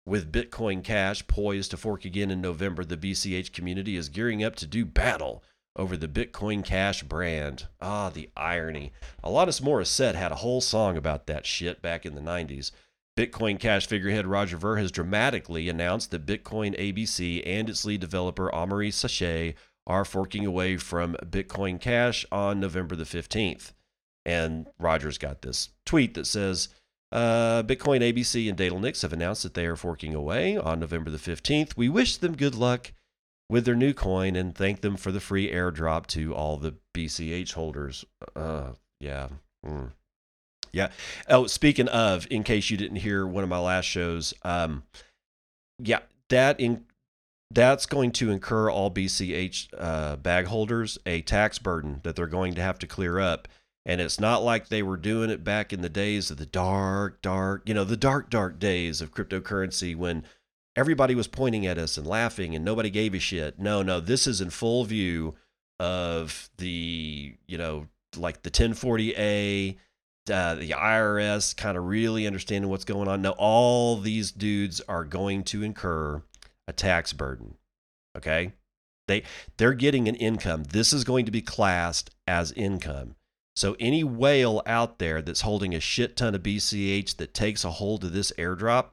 With 0.06 0.32
Bitcoin 0.32 0.84
Cash 0.84 1.28
poised 1.28 1.72
to 1.72 1.78
fork 1.78 2.04
again 2.04 2.32
in 2.32 2.42
November, 2.42 2.84
the 2.84 2.98
BCH 2.98 3.54
community 3.54 3.96
is 3.96 4.10
gearing 4.10 4.44
up 4.44 4.56
to 4.58 4.68
do 4.68 4.86
battle 4.86 5.44
over 5.76 5.96
the 5.96 6.08
Bitcoin 6.08 6.64
Cash 6.64 7.04
brand. 7.04 7.68
Ah, 7.82 8.10
the 8.10 8.30
irony. 8.36 8.92
Alanis 9.24 9.62
Morissette 9.62 10.16
had 10.16 10.32
a 10.32 10.36
whole 10.36 10.62
song 10.62 10.98
about 10.98 11.28
that 11.28 11.46
shit 11.46 11.82
back 11.82 12.06
in 12.06 12.16
the 12.16 12.22
90s. 12.22 12.72
Bitcoin 13.18 13.60
Cash 13.60 13.88
figurehead 13.88 14.26
Roger 14.26 14.58
Ver 14.58 14.78
has 14.78 14.92
dramatically 14.92 15.68
announced 15.68 16.12
that 16.12 16.26
Bitcoin 16.26 16.78
ABC 16.80 17.44
and 17.46 17.70
its 17.70 17.84
lead 17.84 18.00
developer 18.00 18.50
Amaury 18.54 18.90
Séchet 18.90 19.56
are 19.86 20.06
forking 20.06 20.46
away 20.46 20.78
from 20.78 21.16
Bitcoin 21.26 21.82
Cash 21.82 22.26
on 22.32 22.60
November 22.60 22.96
the 22.96 23.04
15th. 23.04 23.74
And 24.26 24.68
Roger's 24.80 25.18
got 25.18 25.42
this 25.42 25.70
tweet 25.86 26.14
that 26.14 26.28
says, 26.28 26.70
uh, 27.12 27.64
Bitcoin 27.64 28.02
ABC 28.02 28.48
and 28.48 28.58
deadalnix 28.58 29.02
have 29.02 29.14
announced 29.14 29.44
that 29.44 29.56
they 29.56 29.66
are 29.66 29.76
forking 29.76 30.14
away 30.14 30.58
on 30.58 30.80
November 30.80 31.10
the 31.10 31.18
15th. 31.18 31.76
We 31.76 31.90
wish 31.90 32.18
them 32.18 32.38
good 32.38 32.56
luck 32.56 32.94
with 33.50 33.66
their 33.66 33.76
new 33.76 33.94
coin 33.94 34.36
and 34.36 34.56
thank 34.56 34.82
them 34.82 34.96
for 34.96 35.12
the 35.12 35.20
free 35.20 35.52
airdrop 35.52 36.06
to 36.08 36.34
all 36.36 36.58
the 36.58 36.76
BCH 36.94 37.54
holders. 37.54 38.06
Uh, 38.36 38.74
yeah. 39.00 39.30
Mm. 39.66 39.92
Yeah. 40.72 40.90
Oh, 41.28 41.48
speaking 41.48 41.88
of, 41.88 42.28
in 42.30 42.44
case 42.44 42.70
you 42.70 42.78
didn't 42.78 42.98
hear 42.98 43.26
one 43.26 43.44
of 43.44 43.50
my 43.50 43.60
last 43.60 43.86
shows, 43.86 44.34
um, 44.44 44.84
yeah, 45.80 46.00
that 46.30 46.60
in 46.60 46.86
that's 47.52 47.88
going 47.88 48.12
to 48.12 48.30
incur 48.30 48.70
all 48.70 48.92
BCH 48.92 49.70
uh, 49.76 50.16
bag 50.18 50.46
holders 50.46 51.00
a 51.08 51.22
tax 51.22 51.58
burden 51.58 52.00
that 52.04 52.16
they're 52.16 52.28
going 52.28 52.54
to 52.54 52.62
have 52.62 52.78
to 52.80 52.88
clear 52.88 53.20
up. 53.20 53.48
And 53.86 54.00
it's 54.00 54.20
not 54.20 54.44
like 54.44 54.68
they 54.68 54.84
were 54.84 54.98
doing 54.98 55.32
it 55.32 55.44
back 55.44 55.74
in 55.74 55.82
the 55.82 55.90
days 55.90 56.30
of 56.30 56.38
the 56.38 56.46
dark, 56.46 57.24
dark, 57.24 57.64
you 57.66 57.74
know, 57.74 57.86
the 57.86 57.98
dark, 57.98 58.30
dark 58.30 58.60
days 58.60 59.02
of 59.02 59.12
cryptocurrency 59.12 59.96
when 59.96 60.26
everybody 60.80 61.14
was 61.14 61.28
pointing 61.28 61.68
at 61.68 61.78
us 61.78 61.98
and 61.98 62.08
laughing 62.08 62.56
and 62.56 62.64
nobody 62.64 62.90
gave 62.90 63.14
a 63.14 63.20
shit. 63.20 63.60
No, 63.60 63.82
no, 63.82 64.00
this 64.00 64.26
is 64.26 64.40
in 64.40 64.50
full 64.50 64.86
view 64.86 65.36
of 65.78 66.50
the, 66.58 67.36
you 67.48 67.58
know, 67.58 67.88
like 68.16 68.44
the 68.44 68.50
1040A, 68.50 69.76
uh, 70.32 70.56
the 70.56 70.70
IRS 70.70 71.56
kind 71.56 71.78
of 71.78 71.86
really 71.86 72.26
understanding 72.26 72.70
what's 72.70 72.86
going 72.86 73.10
on. 73.10 73.22
Now, 73.22 73.36
all 73.38 73.98
these 73.98 74.32
dudes 74.32 74.80
are 74.88 75.04
going 75.04 75.44
to 75.46 75.64
incur 75.64 76.24
a 76.68 76.72
tax 76.72 77.12
burden. 77.12 77.56
Okay? 78.18 78.54
They 79.10 79.24
they're 79.58 79.74
getting 79.74 80.08
an 80.08 80.16
income. 80.16 80.64
This 80.64 80.94
is 80.94 81.04
going 81.04 81.26
to 81.26 81.32
be 81.32 81.42
classed 81.42 82.12
as 82.26 82.54
income. 82.54 83.16
So 83.56 83.76
any 83.80 84.06
whale 84.06 84.62
out 84.66 85.00
there 85.00 85.22
that's 85.22 85.42
holding 85.42 85.76
a 85.76 85.82
shit 85.82 86.16
ton 86.16 86.36
of 86.36 86.44
BCH 86.44 87.18
that 87.18 87.34
takes 87.34 87.66
a 87.66 87.72
hold 87.72 88.06
of 88.06 88.14
this 88.14 88.32
airdrop, 88.38 88.92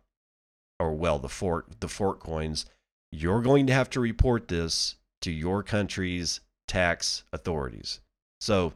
or 0.78 0.92
well, 0.92 1.18
the 1.18 1.28
fork 1.28 1.80
the 1.80 1.88
fork 1.88 2.20
coins, 2.20 2.66
you're 3.10 3.42
going 3.42 3.66
to 3.66 3.72
have 3.72 3.90
to 3.90 4.00
report 4.00 4.48
this 4.48 4.96
to 5.22 5.30
your 5.30 5.62
country's 5.62 6.40
tax 6.68 7.24
authorities. 7.32 8.00
So, 8.40 8.74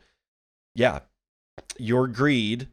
yeah, 0.75 1.00
your 1.78 2.09
greed 2.09 2.69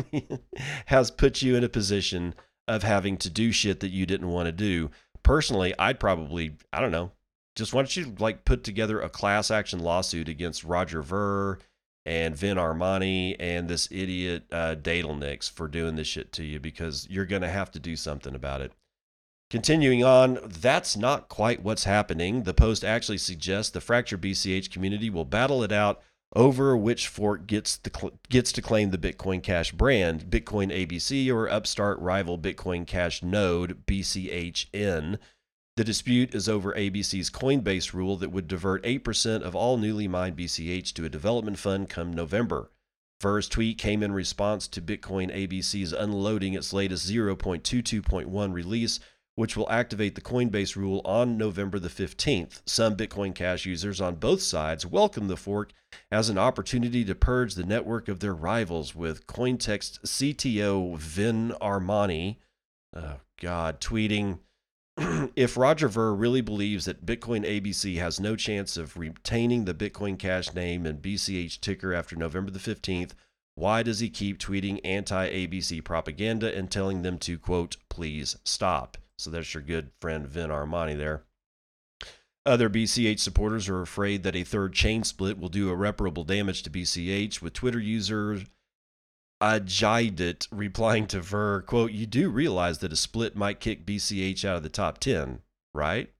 has 0.86 1.10
put 1.10 1.42
you 1.42 1.56
in 1.56 1.64
a 1.64 1.68
position 1.68 2.34
of 2.66 2.82
having 2.82 3.16
to 3.18 3.30
do 3.30 3.52
shit 3.52 3.80
that 3.80 3.90
you 3.90 4.06
didn't 4.06 4.28
want 4.28 4.46
to 4.46 4.52
do. 4.52 4.90
Personally, 5.22 5.74
I'd 5.78 6.00
probably, 6.00 6.56
I 6.72 6.80
don't 6.80 6.92
know, 6.92 7.12
just 7.56 7.74
why 7.74 7.82
don't 7.82 7.96
you 7.96 8.14
like 8.18 8.44
put 8.44 8.62
together 8.62 9.00
a 9.00 9.08
class 9.08 9.50
action 9.50 9.80
lawsuit 9.80 10.28
against 10.28 10.64
Roger 10.64 11.02
Ver 11.02 11.58
and 12.08 12.34
Vin 12.34 12.56
Armani 12.56 13.36
and 13.38 13.68
this 13.68 13.86
idiot 13.90 14.44
uh, 14.50 14.74
deadalnix 14.80 15.50
for 15.50 15.68
doing 15.68 15.96
this 15.96 16.06
shit 16.06 16.32
to 16.32 16.42
you 16.42 16.58
because 16.58 17.06
you're 17.10 17.26
going 17.26 17.42
to 17.42 17.50
have 17.50 17.70
to 17.72 17.78
do 17.78 17.96
something 17.96 18.34
about 18.34 18.62
it. 18.62 18.72
Continuing 19.50 20.02
on, 20.02 20.38
that's 20.42 20.96
not 20.96 21.28
quite 21.28 21.62
what's 21.62 21.84
happening. 21.84 22.44
The 22.44 22.54
post 22.54 22.82
actually 22.82 23.18
suggests 23.18 23.70
the 23.70 23.82
fractured 23.82 24.22
BCH 24.22 24.70
community 24.70 25.10
will 25.10 25.26
battle 25.26 25.62
it 25.62 25.70
out 25.70 26.00
over 26.34 26.74
which 26.74 27.08
fork 27.08 27.46
gets 27.46 27.76
the 27.76 28.12
gets 28.30 28.52
to 28.52 28.62
claim 28.62 28.90
the 28.90 28.96
Bitcoin 28.96 29.42
Cash 29.42 29.72
brand, 29.72 30.30
Bitcoin 30.30 30.72
ABC 30.72 31.30
or 31.30 31.50
upstart 31.50 31.98
rival 31.98 32.38
Bitcoin 32.38 32.86
Cash 32.86 33.22
node 33.22 33.84
BCHN. 33.84 35.18
The 35.78 35.84
dispute 35.84 36.34
is 36.34 36.48
over 36.48 36.72
ABC's 36.72 37.30
Coinbase 37.30 37.92
rule 37.92 38.16
that 38.16 38.32
would 38.32 38.48
divert 38.48 38.82
8% 38.82 39.42
of 39.42 39.54
all 39.54 39.76
newly 39.76 40.08
mined 40.08 40.36
BCH 40.36 40.92
to 40.94 41.04
a 41.04 41.08
development 41.08 41.56
fund 41.56 41.88
come 41.88 42.12
November. 42.12 42.72
Ver's 43.22 43.48
tweet 43.48 43.78
came 43.78 44.02
in 44.02 44.10
response 44.10 44.66
to 44.66 44.82
Bitcoin 44.82 45.32
ABC's 45.32 45.92
unloading 45.92 46.54
its 46.54 46.72
latest 46.72 47.08
0.22.1 47.08 48.52
release, 48.52 48.98
which 49.36 49.56
will 49.56 49.70
activate 49.70 50.16
the 50.16 50.20
Coinbase 50.20 50.74
rule 50.74 51.00
on 51.04 51.38
November 51.38 51.78
the 51.78 51.88
15th. 51.88 52.60
Some 52.66 52.96
Bitcoin 52.96 53.32
Cash 53.32 53.64
users 53.64 54.00
on 54.00 54.16
both 54.16 54.42
sides 54.42 54.84
welcome 54.84 55.28
the 55.28 55.36
fork 55.36 55.70
as 56.10 56.28
an 56.28 56.38
opportunity 56.38 57.04
to 57.04 57.14
purge 57.14 57.54
the 57.54 57.62
network 57.62 58.08
of 58.08 58.18
their 58.18 58.34
rivals, 58.34 58.96
with 58.96 59.28
Cointext 59.28 60.00
CTO 60.00 60.98
Vin 60.98 61.54
Armani, 61.60 62.38
oh 62.96 63.20
God, 63.40 63.80
tweeting 63.80 64.40
if 65.36 65.56
Roger 65.56 65.86
Ver 65.86 66.12
really 66.12 66.40
believes 66.40 66.86
that 66.86 67.06
Bitcoin 67.06 67.46
ABC 67.46 67.98
has 67.98 68.18
no 68.18 68.34
chance 68.34 68.76
of 68.76 68.96
retaining 68.96 69.64
the 69.64 69.74
Bitcoin 69.74 70.18
Cash 70.18 70.54
name 70.54 70.86
and 70.86 71.00
BCH 71.00 71.60
ticker 71.60 71.94
after 71.94 72.16
November 72.16 72.50
the 72.50 72.58
15th, 72.58 73.12
why 73.54 73.82
does 73.82 74.00
he 74.00 74.08
keep 74.08 74.38
tweeting 74.38 74.80
anti 74.84 75.28
ABC 75.28 75.84
propaganda 75.84 76.54
and 76.56 76.70
telling 76.70 77.02
them 77.02 77.18
to, 77.18 77.38
quote, 77.38 77.76
please 77.88 78.36
stop? 78.44 78.96
So 79.16 79.30
that's 79.30 79.54
your 79.54 79.62
good 79.62 79.90
friend 80.00 80.26
Vin 80.26 80.50
Armani 80.50 80.96
there. 80.96 81.24
Other 82.46 82.70
BCH 82.70 83.20
supporters 83.20 83.68
are 83.68 83.82
afraid 83.82 84.22
that 84.22 84.34
a 84.34 84.44
third 84.44 84.72
chain 84.72 85.04
split 85.04 85.38
will 85.38 85.48
do 85.48 85.70
irreparable 85.70 86.24
damage 86.24 86.62
to 86.62 86.70
BCH, 86.70 87.42
with 87.42 87.52
Twitter 87.52 87.80
user 87.80 88.40
Ajidit 89.40 90.48
replying 90.50 91.06
to 91.08 91.20
Ver, 91.20 91.62
quote, 91.62 91.92
You 91.92 92.06
do 92.06 92.28
realize 92.28 92.78
that 92.78 92.92
a 92.92 92.96
split 92.96 93.36
might 93.36 93.60
kick 93.60 93.86
BCH 93.86 94.44
out 94.44 94.56
of 94.56 94.62
the 94.62 94.68
top 94.68 94.98
10, 94.98 95.40
right? 95.72 96.10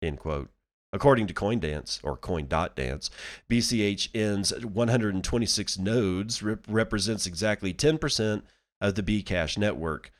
End 0.00 0.18
quote. 0.18 0.50
According 0.92 1.26
to 1.26 1.34
CoinDance 1.34 2.00
or 2.02 2.16
Coin.dance, 2.16 3.10
BCHN's 3.50 4.64
126 4.64 5.78
nodes 5.78 6.42
rep- 6.42 6.64
represents 6.66 7.26
exactly 7.26 7.74
10% 7.74 8.42
of 8.80 8.94
the 8.94 9.02
Bcash 9.02 9.58
network. 9.58 10.10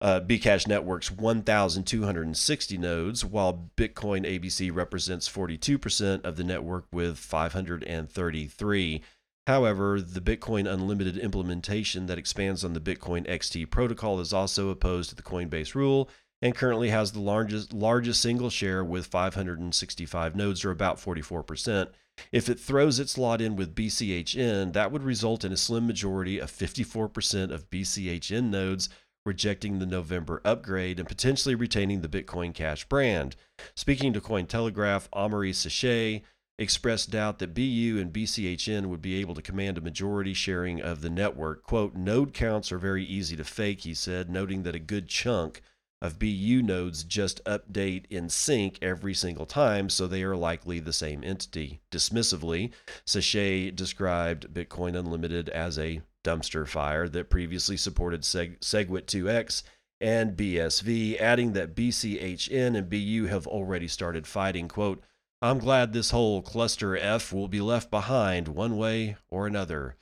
Uh, 0.00 0.20
Bcash 0.20 0.66
network's 0.66 1.10
1,260 1.10 2.78
nodes, 2.78 3.24
while 3.24 3.70
Bitcoin 3.76 4.26
ABC 4.26 4.74
represents 4.74 5.28
42% 5.28 6.24
of 6.24 6.36
the 6.36 6.44
network 6.44 6.86
with 6.92 7.18
533. 7.18 9.02
However, 9.46 10.00
the 10.00 10.20
Bitcoin 10.20 10.70
Unlimited 10.72 11.16
implementation 11.16 12.06
that 12.06 12.18
expands 12.18 12.64
on 12.64 12.72
the 12.72 12.80
Bitcoin 12.80 13.26
XT 13.28 13.70
protocol 13.70 14.18
is 14.20 14.32
also 14.32 14.70
opposed 14.70 15.10
to 15.10 15.16
the 15.16 15.22
Coinbase 15.22 15.74
rule 15.74 16.10
and 16.42 16.54
currently 16.54 16.90
has 16.90 17.12
the 17.12 17.20
largest 17.20 17.72
largest 17.72 18.20
single 18.20 18.50
share 18.50 18.84
with 18.84 19.06
565 19.06 20.34
nodes 20.34 20.64
or 20.64 20.70
about 20.70 20.98
44%. 20.98 21.88
If 22.32 22.48
it 22.48 22.58
throws 22.58 22.98
its 22.98 23.16
lot 23.16 23.40
in 23.40 23.56
with 23.56 23.74
BCHN, 23.74 24.72
that 24.72 24.90
would 24.90 25.02
result 25.02 25.44
in 25.44 25.52
a 25.52 25.56
slim 25.56 25.86
majority 25.86 26.38
of 26.38 26.50
54% 26.50 27.52
of 27.52 27.70
BCHN 27.70 28.50
nodes 28.50 28.88
rejecting 29.24 29.78
the 29.78 29.86
November 29.86 30.40
upgrade 30.44 30.98
and 30.98 31.08
potentially 31.08 31.54
retaining 31.54 32.00
the 32.00 32.08
Bitcoin 32.08 32.54
Cash 32.54 32.88
brand. 32.88 33.36
Speaking 33.74 34.12
to 34.12 34.20
Cointelegraph, 34.20 35.08
Amaury 35.10 35.50
Séchet 35.50 36.22
expressed 36.58 37.10
doubt 37.10 37.38
that 37.38 37.54
BU 37.54 37.98
and 38.00 38.12
BCHN 38.12 38.86
would 38.86 39.02
be 39.02 39.20
able 39.20 39.34
to 39.34 39.42
command 39.42 39.76
a 39.76 39.82
majority 39.82 40.32
sharing 40.32 40.80
of 40.80 41.02
the 41.02 41.10
network. 41.10 41.62
Quote, 41.62 41.94
node 41.94 42.32
counts 42.32 42.72
are 42.72 42.78
very 42.78 43.04
easy 43.04 43.36
to 43.36 43.44
fake, 43.44 43.82
he 43.82 43.94
said, 43.94 44.30
noting 44.30 44.62
that 44.62 44.74
a 44.74 44.80
good 44.80 45.08
chunk 45.08 45.62
of 46.02 46.18
BU 46.18 46.62
nodes 46.62 47.04
just 47.04 47.42
update 47.44 48.04
in 48.10 48.28
sync 48.28 48.78
every 48.82 49.14
single 49.14 49.46
time, 49.46 49.88
so 49.88 50.06
they 50.06 50.22
are 50.22 50.36
likely 50.36 50.78
the 50.78 50.92
same 50.92 51.24
entity. 51.24 51.80
Dismissively, 51.90 52.70
Séchet 53.06 53.74
described 53.74 54.52
Bitcoin 54.52 54.98
Unlimited 54.98 55.48
as 55.48 55.78
a 55.78 56.02
dumpster 56.24 56.66
fire 56.66 57.08
that 57.08 57.30
previously 57.30 57.76
supported 57.76 58.22
Seg- 58.22 58.58
SegWit2x 58.60 59.62
and 60.00 60.36
BSV, 60.36 61.18
adding 61.18 61.52
that 61.54 61.74
BCHN 61.74 62.76
and 62.76 62.90
BU 62.90 63.26
have 63.26 63.46
already 63.46 63.88
started 63.88 64.26
fighting. 64.26 64.68
Quote, 64.68 65.02
I'm 65.42 65.58
glad 65.58 65.92
this 65.92 66.10
whole 66.10 66.40
cluster 66.40 66.96
F 66.96 67.32
will 67.32 67.48
be 67.48 67.60
left 67.60 67.90
behind 67.90 68.48
one 68.48 68.76
way 68.76 69.16
or 69.28 69.46
another. 69.46 69.96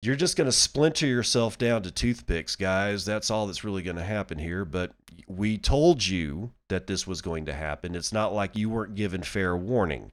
You're 0.00 0.14
just 0.14 0.36
going 0.36 0.46
to 0.46 0.52
splinter 0.52 1.06
yourself 1.06 1.58
down 1.58 1.82
to 1.82 1.90
toothpicks, 1.90 2.54
guys. 2.54 3.04
That's 3.04 3.30
all 3.30 3.48
that's 3.48 3.64
really 3.64 3.82
going 3.82 3.96
to 3.96 4.04
happen 4.04 4.38
here. 4.38 4.64
But 4.64 4.92
we 5.26 5.58
told 5.58 6.06
you 6.06 6.52
that 6.68 6.86
this 6.86 7.06
was 7.06 7.20
going 7.20 7.46
to 7.46 7.52
happen. 7.52 7.96
It's 7.96 8.12
not 8.12 8.32
like 8.32 8.56
you 8.56 8.70
weren't 8.70 8.94
given 8.94 9.24
fair 9.24 9.56
warning. 9.56 10.12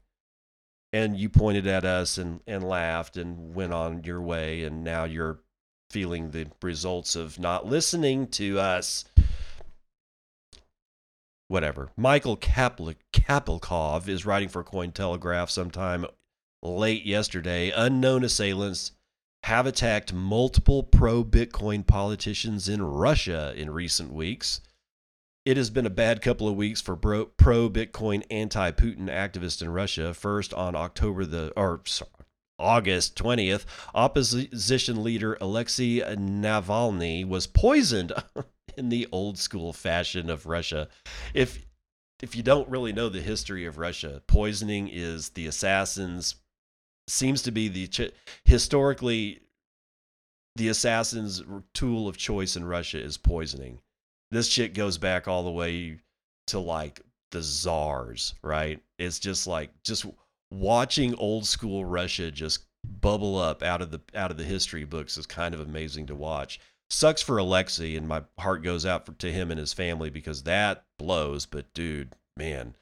And 0.92 1.16
you 1.16 1.30
pointed 1.30 1.68
at 1.68 1.86
us 1.86 2.18
and, 2.18 2.40
and 2.48 2.68
laughed 2.68 3.18
and 3.18 3.54
went 3.54 3.74
on 3.74 4.04
your 4.04 4.22
way. 4.22 4.64
And 4.64 4.84
now 4.84 5.04
you're 5.04 5.42
feeling 5.92 6.32
the 6.32 6.48
results 6.64 7.16
of 7.16 7.38
not 7.38 7.68
listening 7.68 8.28
to 8.30 8.60
us. 8.60 9.06
Whatever. 11.48 11.92
Michael 11.98 12.38
Kaplik, 12.38 12.98
Kapelkov 13.14 14.08
is 14.08 14.26
writing 14.26 14.50
for 14.50 14.64
Cointelegraph 14.64 15.50
sometime 15.50 16.06
late 16.62 17.06
yesterday. 17.06 17.72
Unknown 17.72 18.24
assailants 18.24 18.92
have 19.44 19.68
attacked 19.68 20.12
multiple 20.12 20.82
pro 20.82 21.24
Bitcoin 21.24 21.86
politicians 21.86 22.68
in 22.68 22.82
Russia 22.82 23.54
in 23.56 23.70
recent 23.70 24.12
weeks. 24.12 24.62
It 25.46 25.58
has 25.58 25.70
been 25.70 25.86
a 25.86 25.92
bad 25.92 26.24
couple 26.24 26.48
of 26.48 26.56
weeks 26.56 26.82
for 26.82 26.96
pro 26.96 27.70
Bitcoin 27.70 28.24
anti 28.32 28.72
Putin 28.72 29.08
activists 29.08 29.62
in 29.62 29.70
Russia. 29.70 30.16
First 30.16 30.54
on 30.56 30.76
October 30.76 31.26
the 31.26 31.54
or 31.56 31.82
sorry, 31.86 32.10
August 32.58 33.16
20th, 33.18 33.66
opposition 33.94 35.04
leader 35.04 35.38
Alexei 35.40 36.00
Navalny 36.00 37.28
was 37.28 37.46
poisoned 37.46 38.14
in 38.78 38.90
the 38.90 39.08
old 39.12 39.38
school 39.38 39.74
fashion 39.74 40.30
of 40.30 40.46
Russia. 40.46 40.88
If 41.34 41.66
if 42.22 42.36
you 42.36 42.44
don't 42.44 42.70
really 42.70 42.94
know 42.94 43.10
the 43.10 43.22
history 43.22 43.66
of 43.66 43.78
Russia, 43.78 44.22
poisoning 44.28 44.90
is 44.92 45.30
the 45.30 45.48
assassins 45.48 46.36
seems 47.08 47.42
to 47.44 47.52
be 47.52 47.68
the 47.68 47.88
ch- 47.88 48.12
historically 48.46 49.42
the 50.56 50.70
assassin's 50.70 51.44
tool 51.74 52.08
of 52.08 52.18
choice 52.18 52.56
in 52.56 52.64
Russia 52.64 53.00
is 53.00 53.18
poisoning. 53.18 53.80
This 54.32 54.48
shit 54.48 54.74
goes 54.74 54.98
back 54.98 55.28
all 55.28 55.44
the 55.44 55.52
way 55.52 56.00
to 56.48 56.60
like 56.60 57.02
the 57.32 57.42
czars, 57.42 58.34
right? 58.42 58.82
It's 58.98 59.20
just 59.20 59.48
like 59.48 59.72
just 59.84 60.06
watching 60.52 61.16
old 61.16 61.46
school 61.46 61.84
Russia 61.84 62.32
just 62.32 62.66
bubble 63.02 63.38
up 63.38 63.64
out 63.64 63.82
of 63.82 63.92
the 63.92 64.00
out 64.14 64.32
of 64.32 64.38
the 64.38 64.44
history 64.44 64.86
books 64.86 65.18
is 65.18 65.26
kind 65.26 65.54
of 65.54 65.60
amazing 65.60 66.06
to 66.08 66.16
watch. 66.16 66.60
Sucks 66.96 67.22
for 67.22 67.38
Alexei, 67.38 67.98
and 67.98 68.08
my 68.08 68.24
heart 68.40 68.64
goes 68.64 68.86
out 68.86 69.06
for, 69.06 69.12
to 69.16 69.30
him 69.30 69.52
and 69.52 69.60
his 69.60 69.74
family 69.74 70.10
because 70.10 70.44
that 70.44 70.86
blows. 70.98 71.46
But 71.46 71.74
dude, 71.74 72.14
man, 72.38 72.76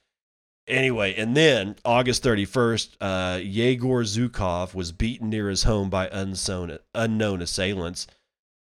Anyway, 0.68 1.16
and 1.16 1.36
then 1.36 1.76
August 1.84 2.24
31st, 2.24 2.90
uh, 3.02 3.40
Yegor 3.40 4.04
Zhukov 4.04 4.76
was 4.76 4.92
beaten 4.92 5.32
near 5.32 5.50
his 5.50 5.64
home 5.64 5.90
by 5.90 6.08
unknown, 6.10 6.78
unknown 6.94 7.42
assailants. 7.42 8.06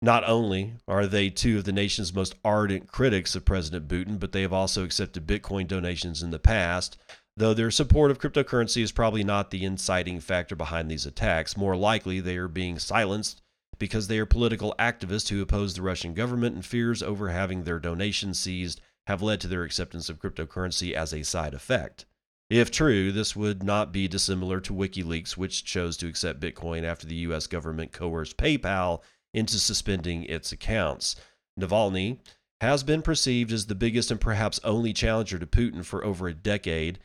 Not 0.01 0.23
only 0.23 0.75
are 0.87 1.05
they 1.05 1.29
two 1.29 1.57
of 1.57 1.65
the 1.65 1.73
nation's 1.73 2.13
most 2.13 2.33
ardent 2.45 2.87
critics 2.87 3.35
of 3.35 3.43
President 3.43 3.89
Putin, 3.89 4.21
but 4.21 4.31
they 4.31 4.43
have 4.43 4.53
also 4.53 4.85
accepted 4.85 5.27
Bitcoin 5.27 5.67
donations 5.67 6.23
in 6.23 6.31
the 6.31 6.39
past. 6.39 6.97
Though 7.35 7.53
their 7.53 7.71
support 7.71 8.09
of 8.09 8.19
cryptocurrency 8.19 8.81
is 8.81 8.93
probably 8.93 9.25
not 9.25 9.51
the 9.51 9.65
inciting 9.65 10.21
factor 10.21 10.55
behind 10.55 10.89
these 10.89 11.05
attacks, 11.05 11.57
more 11.57 11.75
likely 11.75 12.21
they 12.21 12.37
are 12.37 12.47
being 12.47 12.79
silenced 12.79 13.40
because 13.81 14.07
they 14.07 14.19
are 14.19 14.27
political 14.27 14.75
activists 14.77 15.29
who 15.29 15.41
oppose 15.41 15.73
the 15.73 15.81
Russian 15.81 16.13
government 16.13 16.53
and 16.53 16.63
fears 16.63 17.01
over 17.01 17.29
having 17.29 17.63
their 17.63 17.79
donations 17.79 18.39
seized 18.39 18.79
have 19.07 19.23
led 19.23 19.41
to 19.41 19.47
their 19.47 19.63
acceptance 19.63 20.07
of 20.07 20.19
cryptocurrency 20.19 20.93
as 20.93 21.11
a 21.11 21.23
side 21.23 21.55
effect. 21.55 22.05
If 22.47 22.69
true, 22.69 23.11
this 23.11 23.35
would 23.35 23.63
not 23.63 23.91
be 23.91 24.07
dissimilar 24.07 24.59
to 24.61 24.73
WikiLeaks, 24.73 25.35
which 25.35 25.65
chose 25.65 25.97
to 25.97 26.07
accept 26.07 26.39
Bitcoin 26.39 26.83
after 26.83 27.07
the 27.07 27.15
US 27.15 27.47
government 27.47 27.91
coerced 27.91 28.37
PayPal 28.37 29.01
into 29.33 29.57
suspending 29.57 30.25
its 30.25 30.51
accounts. 30.51 31.15
Navalny 31.59 32.19
has 32.59 32.83
been 32.83 33.01
perceived 33.01 33.51
as 33.51 33.65
the 33.65 33.73
biggest 33.73 34.11
and 34.11 34.21
perhaps 34.21 34.59
only 34.63 34.93
challenger 34.93 35.39
to 35.39 35.47
Putin 35.47 35.83
for 35.83 36.05
over 36.05 36.27
a 36.27 36.35
decade. 36.35 36.99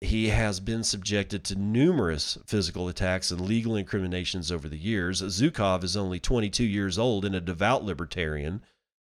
He 0.00 0.28
has 0.28 0.60
been 0.60 0.84
subjected 0.84 1.42
to 1.44 1.54
numerous 1.54 2.36
physical 2.46 2.88
attacks 2.88 3.30
and 3.30 3.40
legal 3.40 3.76
incriminations 3.76 4.52
over 4.52 4.68
the 4.68 4.76
years. 4.76 5.22
Zhukov 5.22 5.82
is 5.84 5.96
only 5.96 6.20
22 6.20 6.64
years 6.64 6.98
old 6.98 7.24
and 7.24 7.34
a 7.34 7.40
devout 7.40 7.82
libertarian 7.82 8.62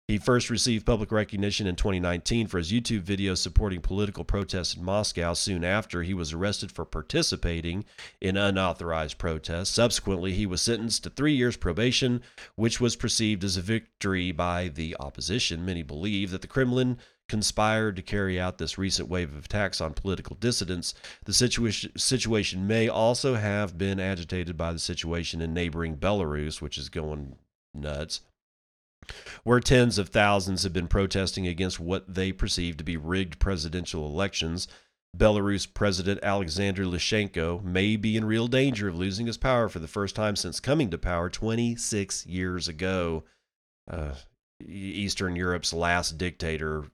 he 0.10 0.18
first 0.18 0.50
received 0.50 0.88
public 0.88 1.12
recognition 1.12 1.68
in 1.68 1.76
2019 1.76 2.48
for 2.48 2.58
his 2.58 2.72
YouTube 2.72 3.02
video 3.02 3.36
supporting 3.36 3.80
political 3.80 4.24
protests 4.24 4.76
in 4.76 4.84
Moscow. 4.84 5.36
Soon 5.36 5.64
after, 5.64 6.02
he 6.02 6.16
was 6.16 6.34
arrested 6.34 6.72
for 6.72 6.84
participating 6.84 7.86
in 8.20 8.36
unauthorized 8.36 9.20
protests. 9.20 9.70
Subsequently, 9.70 10.34
he 10.34 10.48
was 10.48 10.64
sentenced 10.64 11.04
to 11.04 11.12
three 11.12 11.36
years 11.36 11.58
probation, 11.58 12.24
which 12.56 12.82
was 12.82 12.96
perceived 12.96 13.44
as 13.44 13.56
a 13.56 13.62
victory 13.62 14.32
by 14.32 14.70
the 14.70 14.98
opposition. 15.00 15.64
Many 15.64 15.84
believe 15.84 16.32
that 16.32 16.42
the 16.42 16.48
Kremlin 16.48 16.98
conspired 17.30 17.96
to 17.96 18.02
carry 18.02 18.40
out 18.40 18.58
this 18.58 18.78
recent 18.78 19.08
wave 19.08 19.34
of 19.34 19.46
attacks 19.46 19.80
on 19.80 19.94
political 19.94 20.36
dissidents. 20.36 20.94
The 21.24 21.34
situation, 21.34 21.98
situation 21.98 22.68
may 22.68 22.90
also 22.90 23.36
have 23.36 23.78
been 23.78 24.00
agitated 24.00 24.58
by 24.58 24.74
the 24.74 24.80
situation 24.80 25.42
in 25.42 25.54
neighboring 25.54 25.96
Belarus, 25.96 26.62
which 26.62 26.78
is 26.78 26.90
going 26.90 27.38
nuts 27.74 28.22
where 29.44 29.60
tens 29.60 29.98
of 29.98 30.10
thousands 30.10 30.64
have 30.64 30.74
been 30.74 30.88
protesting 30.88 31.48
against 31.48 31.80
what 31.80 32.14
they 32.14 32.32
perceive 32.32 32.78
to 32.78 32.84
be 32.84 32.98
rigged 32.98 33.40
presidential 33.40 34.06
elections. 34.06 34.68
Belarus 35.18 35.72
President 35.72 36.20
Alexander 36.22 36.84
Lukashenko 36.86 37.64
may 37.64 37.96
be 37.96 38.16
in 38.16 38.26
real 38.26 38.48
danger 38.48 38.88
of 38.88 38.96
losing 38.96 39.26
his 39.26 39.38
power 39.38 39.68
for 39.68 39.80
the 39.80 39.88
first 39.88 40.16
time 40.16 40.36
since 40.36 40.60
coming 40.60 40.90
to 40.92 40.98
power 40.98 41.30
26 41.30 42.26
years 42.28 42.68
ago. 42.68 43.24
Uh, 43.90 44.14
Eastern 44.64 45.36
Europe's 45.36 45.74
last 45.74 46.18
dictator. 46.18 46.86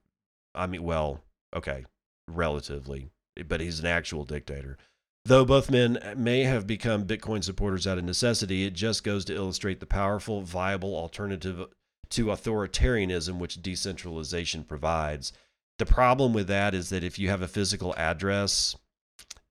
I 0.56 0.68
mean, 0.68 0.84
well, 0.84 1.22
okay, 1.56 1.86
relatively, 2.28 3.12
but 3.48 3.62
he's 3.62 3.80
an 3.80 3.86
actual 3.86 4.24
dictator. 4.24 4.78
Though 5.26 5.44
both 5.44 5.72
men 5.72 5.98
may 6.16 6.44
have 6.44 6.68
become 6.68 7.08
Bitcoin 7.08 7.44
supporters 7.44 7.88
out 7.88 7.98
of 7.98 8.04
necessity, 8.04 8.66
it 8.66 8.74
just 8.74 9.04
goes 9.04 9.26
to 9.26 9.36
illustrate 9.36 9.80
the 9.80 9.88
powerful, 9.88 10.44
viable 10.44 10.96
alternative 10.96 11.66
to 12.12 12.26
authoritarianism, 12.26 13.40
which 13.40 13.62
decentralization 13.62 14.64
provides. 14.64 15.34
The 15.80 15.86
problem 15.86 16.32
with 16.32 16.48
that 16.48 16.76
is 16.76 16.90
that 16.90 17.04
if 17.04 17.18
you 17.18 17.30
have 17.30 17.42
a 17.42 17.48
physical 17.48 17.96
address, 17.98 18.76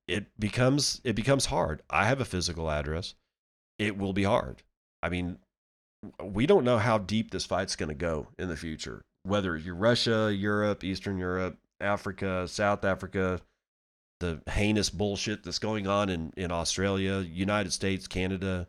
it 0.06 0.26
becomes 0.38 1.00
it 1.02 1.14
becomes 1.14 1.46
hard. 1.46 1.82
I 1.90 2.06
have 2.06 2.20
a 2.20 2.24
physical 2.24 2.70
address. 2.70 3.14
It 3.78 3.98
will 3.98 4.12
be 4.12 4.22
hard. 4.22 4.62
I 5.02 5.08
mean, 5.08 5.38
we 6.22 6.46
don't 6.46 6.64
know 6.64 6.78
how 6.78 6.98
deep 6.98 7.30
this 7.30 7.44
fight's 7.44 7.76
going 7.76 7.88
to 7.88 7.94
go 7.94 8.28
in 8.38 8.48
the 8.48 8.56
future. 8.56 9.04
Whether 9.24 9.56
you're 9.56 9.74
Russia, 9.74 10.32
Europe, 10.32 10.84
Eastern 10.84 11.18
Europe, 11.18 11.58
Africa, 11.80 12.46
South 12.46 12.84
Africa, 12.84 13.40
the 14.20 14.40
heinous 14.50 14.90
bullshit 14.90 15.42
that's 15.42 15.58
going 15.58 15.86
on 15.86 16.08
in, 16.08 16.32
in 16.36 16.52
Australia, 16.52 17.18
United 17.20 17.72
States, 17.72 18.06
Canada, 18.06 18.68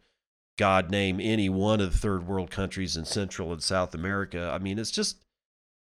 God 0.57 0.89
name 0.89 1.19
any 1.21 1.49
one 1.49 1.81
of 1.81 1.91
the 1.91 1.97
third 1.97 2.27
world 2.27 2.49
countries 2.49 2.95
in 2.95 3.05
Central 3.05 3.51
and 3.51 3.61
South 3.61 3.93
America. 3.93 4.51
I 4.53 4.59
mean, 4.59 4.79
it's 4.79 4.91
just 4.91 5.23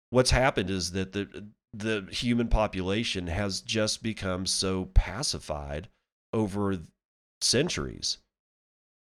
what's 0.10 0.32
happened 0.32 0.70
is 0.70 0.92
that 0.92 1.14
the 1.14 1.48
the 1.74 2.08
human 2.12 2.48
population 2.50 3.28
has 3.28 3.60
just 3.62 4.04
become 4.04 4.46
so 4.46 4.86
pacified 4.94 5.90
over 6.32 6.78
centuries, 7.42 8.20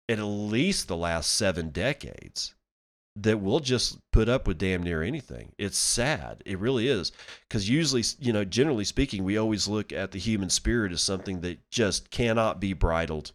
at 0.09 0.18
least 0.18 0.87
the 0.88 0.96
last 0.96 1.33
seven 1.33 1.70
decades, 1.70 2.55
that 3.16 3.40
we'll 3.40 3.61
just 3.61 3.99
put 4.12 4.29
up 4.29 4.46
with 4.46 4.59
damn 4.59 4.83
near 4.83 5.03
anything. 5.03 5.53
It's 5.59 5.77
sad. 5.77 6.42
It 6.46 6.59
really 6.59 6.88
is. 6.88 7.12
Because 7.49 7.68
usually, 7.68 8.05
you 8.18 8.33
know, 8.33 8.44
generally 8.44 8.85
speaking, 8.85 9.25
we 9.25 9.37
always 9.37 9.66
look 9.66 9.92
at 9.92 10.12
the 10.12 10.18
human 10.18 10.51
spirit 10.51 10.92
as 10.92 11.03
something 11.03 11.40
that 11.40 11.70
just 11.70 12.11
cannot 12.11 12.61
be 12.61 12.73
bridled. 12.73 13.33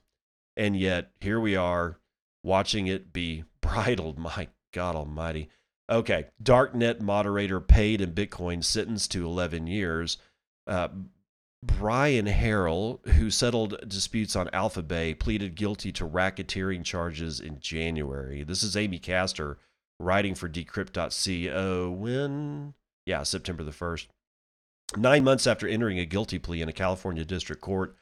And 0.55 0.77
yet, 0.77 1.11
here 1.19 1.39
we 1.39 1.55
are 1.55 1.99
watching 2.43 2.87
it 2.87 3.11
be 3.11 3.43
bridled. 3.61 4.17
My 4.17 4.47
God 4.73 4.95
Almighty. 4.95 5.49
Okay, 5.89 6.25
darknet 6.41 6.99
moderator 6.99 7.59
paid 7.61 8.01
in 8.01 8.13
Bitcoin 8.13 8.63
sentenced 8.63 9.11
to 9.11 9.25
11 9.25 9.67
years. 9.67 10.17
Uh, 10.65 10.87
Bryan 11.61 12.25
Herrell, 12.25 13.05
who 13.07 13.29
settled 13.29 13.77
disputes 13.87 14.35
on 14.35 14.49
Alpha 14.51 14.81
Bay, 14.81 15.13
pleaded 15.13 15.55
guilty 15.55 15.91
to 15.93 16.07
racketeering 16.07 16.83
charges 16.83 17.39
in 17.39 17.59
January. 17.59 18.43
This 18.43 18.63
is 18.63 18.75
Amy 18.75 18.99
Castor 18.99 19.57
writing 19.99 20.35
for 20.35 20.49
Decrypt.co 20.49 21.89
when, 21.91 22.73
yeah, 23.05 23.23
September 23.23 23.63
the 23.63 23.71
1st. 23.71 24.07
Nine 24.97 25.23
months 25.23 25.47
after 25.47 25.67
entering 25.67 25.99
a 25.99 26.05
guilty 26.05 26.37
plea 26.37 26.61
in 26.61 26.69
a 26.69 26.73
California 26.73 27.25
district 27.25 27.61
court, 27.61 27.95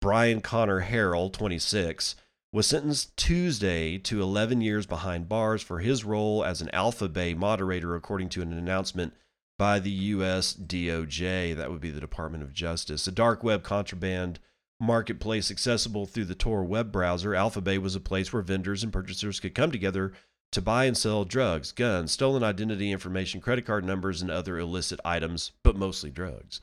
Bryan 0.00 0.40
Connor 0.40 0.80
Herrell, 0.80 1.30
26, 1.30 2.16
was 2.52 2.66
sentenced 2.66 3.16
Tuesday 3.16 3.98
to 3.98 4.22
11 4.22 4.60
years 4.60 4.86
behind 4.86 5.28
bars 5.28 5.62
for 5.62 5.80
his 5.80 6.04
role 6.04 6.44
as 6.44 6.60
an 6.60 6.70
alpha 6.72 7.08
bay 7.08 7.34
moderator, 7.34 7.94
according 7.94 8.28
to 8.30 8.42
an 8.42 8.52
announcement 8.52 9.12
by 9.58 9.78
the 9.78 9.90
U.S. 9.90 10.54
DOJ. 10.54 11.56
That 11.56 11.70
would 11.70 11.80
be 11.80 11.90
the 11.90 12.00
Department 12.00 12.42
of 12.42 12.52
Justice. 12.52 13.06
A 13.06 13.12
dark 13.12 13.42
web 13.42 13.62
contraband 13.62 14.38
marketplace 14.80 15.50
accessible 15.50 16.06
through 16.06 16.26
the 16.26 16.34
Tor 16.34 16.64
web 16.64 16.92
browser, 16.92 17.34
alpha 17.34 17.60
bay 17.60 17.78
was 17.78 17.94
a 17.94 18.00
place 18.00 18.32
where 18.32 18.42
vendors 18.42 18.82
and 18.82 18.92
purchasers 18.92 19.40
could 19.40 19.54
come 19.54 19.70
together 19.70 20.12
to 20.54 20.62
buy 20.62 20.84
and 20.84 20.96
sell 20.96 21.24
drugs, 21.24 21.72
guns, 21.72 22.12
stolen 22.12 22.42
identity 22.42 22.90
information, 22.90 23.40
credit 23.40 23.66
card 23.66 23.84
numbers, 23.84 24.22
and 24.22 24.30
other 24.30 24.58
illicit 24.58 25.00
items, 25.04 25.52
but 25.62 25.76
mostly 25.76 26.10
drugs. 26.10 26.60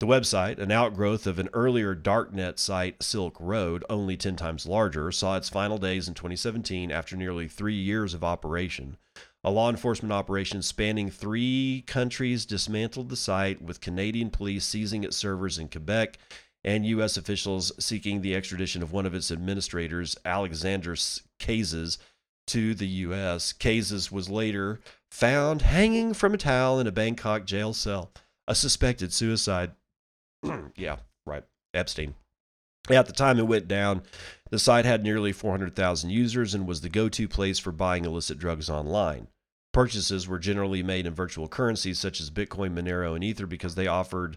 The 0.00 0.06
website, 0.06 0.58
an 0.58 0.72
outgrowth 0.72 1.26
of 1.26 1.38
an 1.38 1.50
earlier 1.52 1.94
darknet 1.94 2.58
site, 2.58 3.02
Silk 3.02 3.36
Road, 3.38 3.84
only 3.90 4.16
10 4.16 4.34
times 4.36 4.66
larger, 4.66 5.12
saw 5.12 5.36
its 5.36 5.48
final 5.48 5.78
days 5.78 6.08
in 6.08 6.14
2017 6.14 6.90
after 6.90 7.16
nearly 7.16 7.46
three 7.48 7.74
years 7.74 8.14
of 8.14 8.24
operation. 8.24 8.96
A 9.44 9.50
law 9.50 9.68
enforcement 9.68 10.12
operation 10.12 10.62
spanning 10.62 11.10
three 11.10 11.84
countries 11.86 12.46
dismantled 12.46 13.10
the 13.10 13.16
site, 13.16 13.60
with 13.60 13.80
Canadian 13.80 14.30
police 14.30 14.64
seizing 14.64 15.04
its 15.04 15.16
servers 15.16 15.58
in 15.58 15.68
Quebec 15.68 16.18
and 16.64 16.86
U.S. 16.86 17.16
officials 17.16 17.72
seeking 17.78 18.20
the 18.20 18.34
extradition 18.34 18.82
of 18.82 18.92
one 18.92 19.06
of 19.06 19.14
its 19.14 19.30
administrators, 19.30 20.16
Alexander 20.24 20.96
Cazes, 21.38 21.98
to 22.48 22.74
the 22.74 22.86
U.S. 22.86 23.52
Cazes 23.52 24.10
was 24.10 24.28
later 24.28 24.80
found 25.10 25.62
hanging 25.62 26.14
from 26.14 26.34
a 26.34 26.38
towel 26.38 26.78
in 26.78 26.86
a 26.86 26.92
Bangkok 26.92 27.44
jail 27.44 27.72
cell, 27.72 28.10
a 28.46 28.54
suspected 28.54 29.12
suicide. 29.12 29.72
yeah, 30.76 30.96
right. 31.26 31.44
Epstein. 31.74 32.14
At 32.88 33.06
the 33.06 33.12
time 33.12 33.38
it 33.38 33.46
went 33.46 33.68
down, 33.68 34.02
the 34.50 34.58
site 34.58 34.84
had 34.84 35.02
nearly 35.02 35.32
400,000 35.32 36.10
users 36.10 36.54
and 36.54 36.66
was 36.66 36.80
the 36.80 36.88
go 36.88 37.08
to 37.08 37.28
place 37.28 37.58
for 37.58 37.72
buying 37.72 38.04
illicit 38.04 38.38
drugs 38.38 38.68
online. 38.68 39.28
Purchases 39.72 40.26
were 40.26 40.38
generally 40.38 40.82
made 40.82 41.06
in 41.06 41.14
virtual 41.14 41.46
currencies 41.46 41.98
such 41.98 42.20
as 42.20 42.30
Bitcoin, 42.30 42.74
Monero, 42.74 43.14
and 43.14 43.22
Ether 43.22 43.46
because 43.46 43.76
they 43.76 43.86
offered 43.86 44.36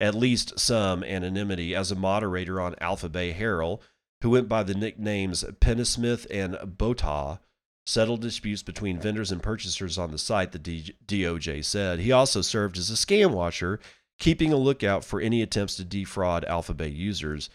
at 0.00 0.14
least 0.14 0.58
some 0.58 1.04
anonymity. 1.04 1.74
As 1.74 1.92
a 1.92 1.96
moderator 1.96 2.60
on 2.60 2.74
Alpha 2.80 3.08
Bay 3.08 3.32
Herrell, 3.32 3.80
who 4.24 4.30
went 4.30 4.48
by 4.48 4.62
the 4.62 4.72
nicknames 4.72 5.44
Pennismith 5.60 6.26
and 6.30 6.54
Botah, 6.54 7.40
settled 7.84 8.22
disputes 8.22 8.62
between 8.62 8.98
vendors 8.98 9.30
and 9.30 9.42
purchasers 9.42 9.98
on 9.98 10.12
the 10.12 10.18
site, 10.18 10.52
the 10.52 10.58
DOJ 10.58 11.62
said. 11.62 12.00
He 12.00 12.10
also 12.10 12.40
served 12.40 12.78
as 12.78 12.88
a 12.88 12.94
scam 12.94 13.32
watcher, 13.32 13.80
keeping 14.18 14.50
a 14.50 14.56
lookout 14.56 15.04
for 15.04 15.20
any 15.20 15.42
attempts 15.42 15.76
to 15.76 15.84
defraud 15.84 16.42
Alpha 16.46 16.72
Bay 16.72 16.88
users. 16.88 17.50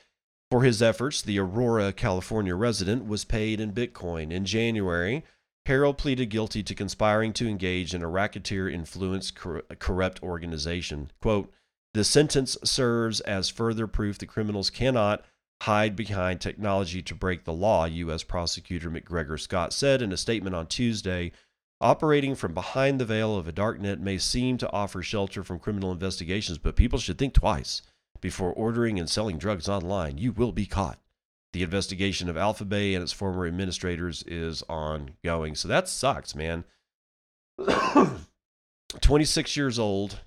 For 0.51 0.62
his 0.62 0.79
efforts, 0.79 1.23
the 1.23 1.39
Aurora, 1.39 1.91
California 1.91 2.53
resident 2.53 3.08
was 3.08 3.25
paid 3.25 3.60
in 3.60 3.73
Bitcoin. 3.73 4.32
In 4.32 4.45
January, 4.45 5.23
Herrell 5.65 5.95
pleaded 5.95 6.27
guilty 6.27 6.62
to 6.62 6.75
conspiring 6.75 7.34
to 7.34 7.47
engage 7.47 7.95
in 7.95 8.03
a 8.03 8.08
racketeer 8.08 8.69
influenced 8.69 9.36
corrupt 9.79 10.21
organization. 10.21 11.10
Quote, 11.19 11.51
the 11.95 12.03
sentence 12.03 12.60
serves 12.63 13.21
as 13.21 13.49
further 13.49 13.88
proof 13.88 14.19
that 14.19 14.27
criminals 14.27 14.69
cannot 14.69 15.25
hide 15.63 15.95
behind 15.95 16.39
technology 16.39 17.02
to 17.02 17.15
break 17.15 17.43
the 17.43 17.54
law, 17.54 17.86
U.S. 17.86 18.24
Prosecutor 18.24 18.89
McGregor 18.89 19.39
Scott 19.39 19.74
said 19.74 20.02
in 20.02 20.12
a 20.12 20.17
statement 20.17 20.56
on 20.56 20.67
Tuesday. 20.67 21.32
Operating 21.82 22.36
from 22.36 22.54
behind 22.54 23.00
the 23.00 23.06
veil 23.06 23.38
of 23.38 23.48
a 23.48 23.54
darknet 23.54 24.00
may 24.00 24.17
seem 24.17 24.58
to 24.58 24.72
offer 24.72 25.02
shelter 25.02 25.43
from 25.43 25.60
criminal 25.60 25.91
investigations, 25.91 26.58
but 26.58 26.76
people 26.76 27.00
should 27.00 27.17
think 27.17 27.34
twice 27.34 27.82
before 28.19 28.52
ordering 28.52 29.00
and 29.00 29.10
selling 29.10 29.38
drugs 29.38 29.69
online. 29.69 30.17
You 30.17 30.34
will 30.34 30.52
be 30.52 30.65
caught. 30.65 31.00
The 31.54 31.63
investigation 31.63 32.30
of 32.30 32.36
Alphabay 32.36 32.93
and 32.93 33.02
its 33.02 33.13
former 33.13 33.48
administrators 33.48 34.24
is 34.28 34.62
ongoing. 34.69 35.56
So 35.56 35.67
that 35.67 35.88
sucks, 35.88 36.36
man. 36.36 36.65
26 39.02 39.58
years 39.58 39.80
old, 39.80 40.19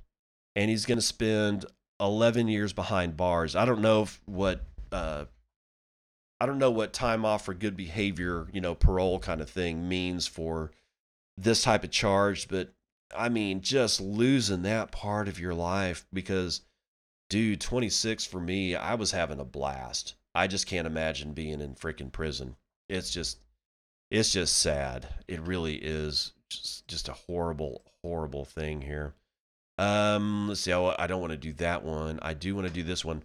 and 0.56 0.70
he's 0.70 0.86
going 0.86 0.98
to 0.98 1.02
spend 1.02 1.64
11 2.00 2.48
years 2.48 2.72
behind 2.72 3.16
bars. 3.16 3.54
I 3.54 3.64
don't 3.64 3.80
know 3.80 4.02
if 4.02 4.20
what 4.24 4.64
uh, 4.92 5.24
I 6.40 6.46
don't 6.46 6.58
know 6.58 6.70
what 6.70 6.92
time 6.92 7.24
off 7.24 7.44
for 7.44 7.54
good 7.54 7.76
behavior, 7.76 8.48
you 8.52 8.60
know, 8.60 8.74
parole 8.74 9.18
kind 9.18 9.40
of 9.40 9.48
thing 9.48 9.88
means 9.88 10.26
for 10.26 10.72
this 11.36 11.62
type 11.62 11.84
of 11.84 11.90
charge, 11.90 12.48
but 12.48 12.72
I 13.16 13.28
mean, 13.28 13.60
just 13.60 14.00
losing 14.00 14.62
that 14.62 14.90
part 14.90 15.28
of 15.28 15.38
your 15.38 15.54
life 15.54 16.06
because, 16.12 16.62
dude, 17.30 17.60
26 17.60 18.24
for 18.24 18.40
me, 18.40 18.74
I 18.74 18.94
was 18.94 19.12
having 19.12 19.38
a 19.38 19.44
blast. 19.44 20.14
I 20.34 20.46
just 20.46 20.66
can't 20.66 20.86
imagine 20.86 21.32
being 21.32 21.60
in 21.60 21.74
freaking 21.74 22.10
prison. 22.10 22.56
It's 22.88 23.10
just, 23.10 23.38
it's 24.10 24.32
just 24.32 24.58
sad. 24.58 25.08
It 25.28 25.40
really 25.42 25.76
is 25.76 26.32
just, 26.48 26.88
just 26.88 27.08
a 27.08 27.12
horrible, 27.12 27.82
horrible 28.02 28.44
thing 28.44 28.80
here. 28.82 29.14
Um, 29.78 30.48
let's 30.48 30.60
see. 30.60 30.72
I, 30.72 30.94
I 30.98 31.06
don't 31.06 31.20
want 31.20 31.32
to 31.32 31.36
do 31.36 31.52
that 31.54 31.84
one. 31.84 32.18
I 32.22 32.34
do 32.34 32.54
want 32.54 32.66
to 32.66 32.72
do 32.72 32.82
this 32.82 33.04
one. 33.04 33.22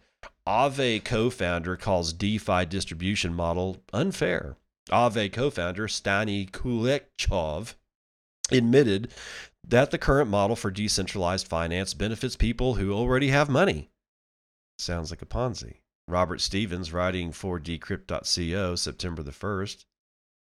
Aave 0.48 1.04
co-founder 1.04 1.76
calls 1.76 2.14
DeFi 2.14 2.66
distribution 2.66 3.34
model 3.34 3.84
unfair. 3.94 4.58
Aave 4.90 5.32
co-founder 5.32 5.88
Stani 5.88 6.50
Kulechov 6.50 7.76
admitted 8.52 9.12
that 9.68 9.92
the 9.92 9.98
current 9.98 10.30
model 10.30 10.56
for 10.56 10.72
decentralized 10.72 11.48
finance 11.48 11.94
benefits 11.94 12.36
people 12.36 12.76
who 12.76 12.94
already 12.94 13.30
have 13.30 13.50
money. 13.50 13.90
Sounds 14.80 15.10
like 15.10 15.22
a 15.22 15.26
Ponzi. 15.26 15.82
Robert 16.08 16.40
Stevens, 16.40 16.94
writing 16.94 17.34
for 17.34 17.60
Decrypt.co 17.60 18.76
September 18.76 19.24
the 19.24 19.32
1st, 19.32 19.86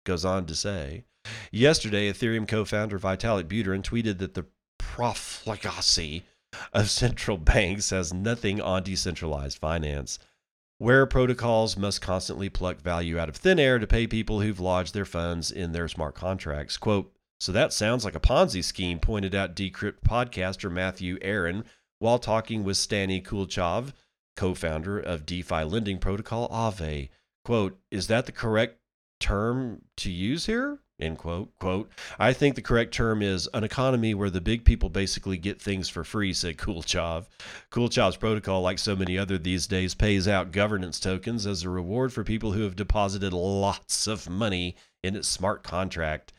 goes 0.05 0.23
on 0.23 0.45
to 0.45 0.55
say 0.55 1.05
Yesterday, 1.51 2.11
Ethereum 2.11 2.47
co 2.47 2.65
founder 2.65 2.99
Vitalik 2.99 3.45
Buterin 3.45 3.81
tweeted 3.81 4.19
that 4.19 4.35
the 4.35 4.45
profligacy 4.77 6.23
of 6.73 6.89
central 6.89 7.37
banks 7.37 7.89
has 7.89 8.13
nothing 8.13 8.61
on 8.61 8.83
decentralized 8.83 9.57
finance, 9.57 10.19
where 10.77 11.05
protocols 11.05 11.77
must 11.77 12.01
constantly 12.01 12.49
pluck 12.49 12.81
value 12.81 13.17
out 13.19 13.29
of 13.29 13.35
thin 13.35 13.59
air 13.59 13.79
to 13.79 13.87
pay 13.87 14.07
people 14.07 14.41
who've 14.41 14.59
lodged 14.59 14.93
their 14.93 15.05
funds 15.05 15.51
in 15.51 15.71
their 15.71 15.87
smart 15.87 16.15
contracts. 16.15 16.77
Quote, 16.77 17.11
so 17.39 17.51
that 17.51 17.73
sounds 17.73 18.05
like 18.05 18.15
a 18.15 18.19
Ponzi 18.19 18.63
scheme, 18.63 18.99
pointed 18.99 19.35
out 19.35 19.55
Decrypt 19.55 20.01
podcaster 20.07 20.71
Matthew 20.71 21.17
Aaron 21.21 21.65
while 21.99 22.19
talking 22.19 22.63
with 22.63 22.77
Stani 22.77 23.23
Kulechov, 23.23 23.93
co 24.35 24.53
founder 24.53 24.99
of 24.99 25.25
DeFi 25.25 25.63
lending 25.63 25.97
protocol 25.97 26.49
Aave. 26.49 27.09
Quote, 27.43 27.77
is 27.91 28.07
that 28.07 28.25
the 28.25 28.31
correct 28.31 28.79
term 29.19 29.83
to 29.97 30.11
use 30.11 30.45
here? 30.45 30.79
End 30.97 31.17
quote. 31.17 31.49
Quote, 31.59 31.91
I 32.17 32.31
think 32.31 32.55
the 32.55 32.61
correct 32.61 32.93
term 32.93 33.21
is 33.21 33.49
an 33.53 33.65
economy 33.65 34.13
where 34.13 34.29
the 34.29 34.39
big 34.39 34.63
people 34.63 34.87
basically 34.87 35.37
get 35.37 35.61
things 35.61 35.89
for 35.89 36.05
free, 36.05 36.31
said 36.31 36.57
Kulechov. 36.57 37.25
Kulechov's 37.69 38.15
protocol, 38.15 38.61
like 38.61 38.79
so 38.79 38.95
many 38.95 39.17
other 39.17 39.37
these 39.37 39.67
days, 39.67 39.93
pays 39.93 40.25
out 40.25 40.53
governance 40.53 40.99
tokens 40.99 41.45
as 41.45 41.63
a 41.63 41.69
reward 41.69 42.13
for 42.13 42.23
people 42.23 42.53
who 42.53 42.61
have 42.61 42.77
deposited 42.77 43.33
lots 43.33 44.07
of 44.07 44.29
money 44.29 44.77
in 45.03 45.17
its 45.17 45.27
smart 45.27 45.63
contract. 45.63 46.31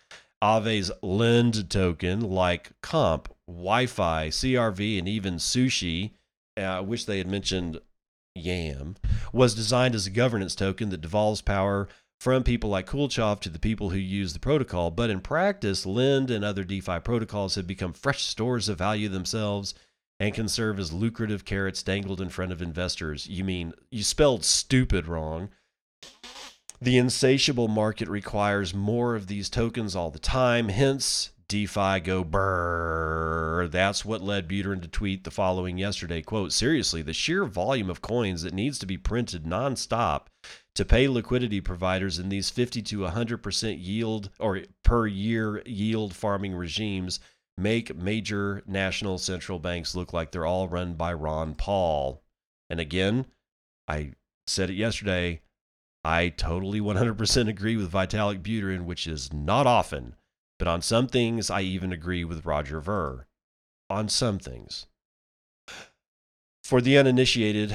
Aave's 0.43 0.91
lend 1.03 1.69
token, 1.69 2.21
like 2.21 2.73
Comp, 2.81 3.29
YFI, 3.51 4.29
CRV, 4.29 4.99
and 4.99 5.09
even 5.09 5.35
Sushi, 5.35 6.13
uh, 6.57 6.63
I 6.63 6.81
wish 6.81 7.05
they 7.05 7.19
had 7.19 7.29
mentioned 7.29 7.79
Yam, 8.35 8.97
was 9.33 9.55
designed 9.55 9.95
as 9.95 10.07
a 10.07 10.11
governance 10.11 10.55
token 10.55 10.89
that 10.91 11.01
devolves 11.01 11.43
power 11.43 11.89
from 12.19 12.43
people 12.43 12.71
like 12.71 12.87
Kulechov 12.87 13.41
to 13.41 13.49
the 13.49 13.59
people 13.59 13.91
who 13.91 13.99
use 13.99 14.33
the 14.33 14.39
protocol. 14.39 14.91
But 14.91 15.11
in 15.11 15.21
practice, 15.21 15.87
Lend 15.87 16.31
and 16.31 16.45
other 16.45 16.65
DeFi 16.65 17.01
protocols 17.01 17.55
have 17.57 17.67
become 17.67 17.93
fresh 17.93 18.23
stores 18.25 18.69
of 18.69 18.79
value 18.79 19.09
themselves 19.09 19.75
and 20.19 20.35
can 20.35 20.49
serve 20.49 20.79
as 20.79 20.93
lucrative 20.93 21.45
carrots 21.45 21.83
dangled 21.83 22.21
in 22.21 22.31
front 22.31 22.53
of 22.53 22.63
investors. 22.63 23.27
You 23.27 23.45
mean 23.45 23.75
you 23.91 24.03
spelled 24.03 24.45
stupid 24.45 25.07
wrong. 25.07 25.51
The 26.81 26.99
insatiable 26.99 27.69
market 27.69 28.09
requires 28.09 28.75
more 28.75 29.15
of 29.15 29.27
these 29.27 29.49
tokens 29.49 29.97
all 29.97 30.11
the 30.11 30.19
time, 30.19 30.69
hence 30.69 31.31
DeFi 31.49 32.01
go 32.01 32.25
brrr. 32.25 33.71
That's 33.71 34.05
what 34.05 34.21
led 34.21 34.49
Buterin 34.49 34.83
to 34.83 34.89
tweet 34.89 35.25
the 35.25 35.31
following 35.31 35.79
yesterday. 35.79 36.23
Quote, 36.23 36.53
seriously, 36.53 37.03
the 37.03 37.13
sheer 37.13 37.45
volume 37.45 37.89
of 37.89 38.03
coins 38.03 38.43
that 38.43 38.55
needs 38.55 38.79
to 38.81 38.87
be 38.87 38.99
printed 38.99 39.45
nonstop 39.45 40.27
to 40.77 40.85
pay 40.85 41.09
liquidity 41.09 41.61
providers 41.61 42.19
in 42.19 42.29
these 42.29 42.51
50 42.51 42.83
to 42.83 42.99
100% 42.99 43.79
yield 43.83 44.31
or 44.39 44.61
per 44.85 45.07
year 45.07 45.63
yield 45.67 46.15
farming 46.15 46.55
regimes 46.55 47.19
make 47.57 47.97
major 47.97 48.63
national 48.67 49.17
central 49.17 49.59
banks 49.59 49.95
look 49.95 50.13
like 50.13 50.31
they're 50.31 50.47
all 50.47 50.69
run 50.69 50.95
by 50.95 51.13
Ron 51.13 51.55
Paul. 51.55 52.23
And 52.69 52.79
again, 52.79 53.27
I 53.89 54.13
said 54.47 54.69
it 54.69 54.75
yesterday, 54.75 55.41
I 56.05 56.29
totally 56.29 56.81
100% 56.81 57.49
agree 57.49 57.77
with 57.77 57.91
Vitalik 57.91 58.43
Buterin, 58.43 58.85
which 58.85 59.07
is 59.07 59.33
not 59.33 59.67
often, 59.67 60.15
but 60.59 60.69
on 60.69 60.83
some 60.83 61.07
things 61.07 61.51
I 61.51 61.63
even 61.63 61.91
agree 61.91 62.25
with 62.25 62.45
Roger 62.45 62.81
Ver. 62.81 63.27
On 63.89 64.09
some 64.09 64.39
things. 64.39 64.87
For 66.65 66.81
the 66.81 66.99
uninitiated, 66.99 67.75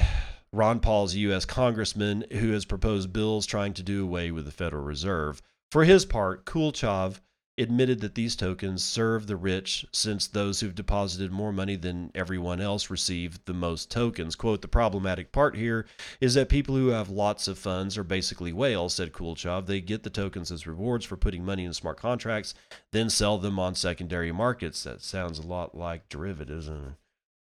Ron 0.52 0.80
Paul's 0.80 1.14
U.S. 1.14 1.44
congressman 1.44 2.24
who 2.30 2.52
has 2.52 2.64
proposed 2.64 3.12
bills 3.12 3.46
trying 3.46 3.72
to 3.74 3.82
do 3.82 4.04
away 4.04 4.30
with 4.30 4.44
the 4.44 4.50
Federal 4.50 4.84
Reserve. 4.84 5.40
For 5.70 5.84
his 5.84 6.04
part, 6.04 6.44
Kulechov 6.44 7.20
admitted 7.58 8.00
that 8.00 8.14
these 8.14 8.34
tokens 8.34 8.82
serve 8.82 9.26
the 9.26 9.36
rich 9.36 9.86
since 9.92 10.26
those 10.26 10.60
who've 10.60 10.74
deposited 10.74 11.30
more 11.30 11.52
money 11.52 11.76
than 11.76 12.10
everyone 12.14 12.60
else 12.60 12.90
receive 12.90 13.44
the 13.44 13.54
most 13.54 13.90
tokens. 13.90 14.36
Quote, 14.36 14.62
the 14.62 14.68
problematic 14.68 15.32
part 15.32 15.56
here 15.56 15.86
is 16.20 16.34
that 16.34 16.48
people 16.48 16.74
who 16.74 16.88
have 16.88 17.10
lots 17.10 17.48
of 17.48 17.58
funds 17.58 17.98
are 17.98 18.04
basically 18.04 18.52
whales, 18.52 18.94
said 18.94 19.12
Kulechov. 19.12 19.66
They 19.66 19.80
get 19.80 20.02
the 20.02 20.10
tokens 20.10 20.50
as 20.50 20.66
rewards 20.66 21.04
for 21.04 21.16
putting 21.16 21.44
money 21.44 21.64
in 21.64 21.74
smart 21.74 21.98
contracts, 21.98 22.54
then 22.90 23.10
sell 23.10 23.38
them 23.38 23.58
on 23.58 23.74
secondary 23.74 24.32
markets. 24.32 24.82
That 24.84 25.02
sounds 25.02 25.38
a 25.38 25.46
lot 25.46 25.74
like 25.74 26.08
derivatives. 26.08 26.70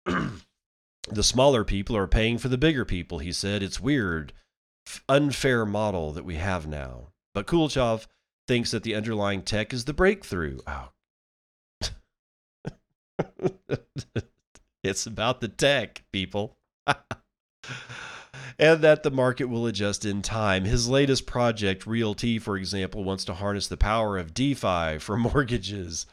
the 1.11 1.23
smaller 1.23 1.65
people 1.65 1.97
are 1.97 2.07
paying 2.07 2.39
for 2.39 2.49
the 2.49 2.59
bigger 2.59 2.85
people, 2.85 3.19
he 3.19 3.33
said. 3.33 3.63
It's 3.63 3.81
weird, 3.81 4.33
unfair 5.09 5.67
model 5.67 6.13
that 6.13 6.25
we 6.25 6.37
have 6.37 6.67
now. 6.67 7.09
But 7.35 7.47
Kulechov 7.47 8.07
thinks 8.49 8.71
that 8.71 8.83
the 8.83 8.95
underlying 8.95 9.43
tech 9.43 9.73
is 9.73 9.85
the 9.85 9.93
breakthrough. 9.93 10.59
Oh, 10.67 10.91
it's 14.83 15.07
about 15.07 15.41
the 15.41 15.49
tech, 15.49 16.05
people. 16.13 16.57
and 18.59 18.83
that 18.83 19.03
the 19.03 19.11
market 19.11 19.47
will 19.47 19.67
adjust 19.67 20.05
in 20.05 20.23
time. 20.23 20.65
His 20.65 20.89
latest 20.89 21.27
project, 21.27 21.87
RealT, 21.87 22.41
for 22.43 22.57
example, 22.57 23.05
wants 23.05 23.25
to 23.25 23.35
harness 23.35 23.67
the 23.67 23.77
power 23.77 24.19
of 24.19 24.35
DeFi 24.35 24.99
for 24.99 25.17
mortgages. 25.19 26.07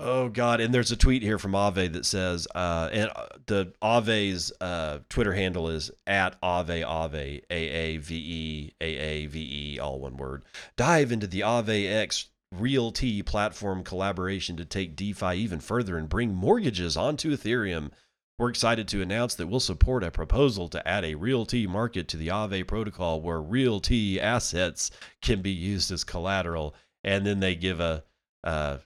Oh 0.00 0.28
God! 0.28 0.60
And 0.60 0.72
there's 0.72 0.92
a 0.92 0.96
tweet 0.96 1.22
here 1.22 1.40
from 1.40 1.52
Aave 1.52 1.92
that 1.94 2.06
says, 2.06 2.46
uh, 2.54 2.88
and 2.92 3.10
uh, 3.16 3.26
the 3.46 3.72
Aave's 3.82 4.52
uh, 4.60 4.98
Twitter 5.08 5.32
handle 5.32 5.68
is 5.68 5.90
at 6.06 6.40
Aave 6.40 6.84
Aave 6.84 7.42
A 7.50 7.52
A 7.52 7.96
V 7.96 8.14
E 8.16 8.74
A 8.80 8.96
A 8.96 9.26
V 9.26 9.74
E, 9.74 9.78
all 9.80 9.98
one 9.98 10.16
word. 10.16 10.44
Dive 10.76 11.10
into 11.10 11.26
the 11.26 11.40
Aave 11.40 11.90
X 11.90 12.28
RealT 12.54 13.26
platform 13.26 13.82
collaboration 13.82 14.56
to 14.56 14.64
take 14.64 14.94
DeFi 14.94 15.34
even 15.34 15.58
further 15.58 15.98
and 15.98 16.08
bring 16.08 16.32
mortgages 16.32 16.96
onto 16.96 17.36
Ethereum. 17.36 17.90
We're 18.38 18.50
excited 18.50 18.86
to 18.88 19.02
announce 19.02 19.34
that 19.34 19.48
we'll 19.48 19.58
support 19.58 20.04
a 20.04 20.12
proposal 20.12 20.68
to 20.68 20.88
add 20.88 21.04
a 21.04 21.16
RealT 21.16 21.68
market 21.68 22.06
to 22.08 22.16
the 22.16 22.28
Aave 22.28 22.68
protocol 22.68 23.20
where 23.20 23.42
RealT 23.42 24.18
assets 24.20 24.92
can 25.20 25.42
be 25.42 25.50
used 25.50 25.90
as 25.90 26.04
collateral. 26.04 26.76
And 27.02 27.26
then 27.26 27.40
they 27.40 27.56
give 27.56 27.80
a, 27.80 28.04
a 28.44 28.78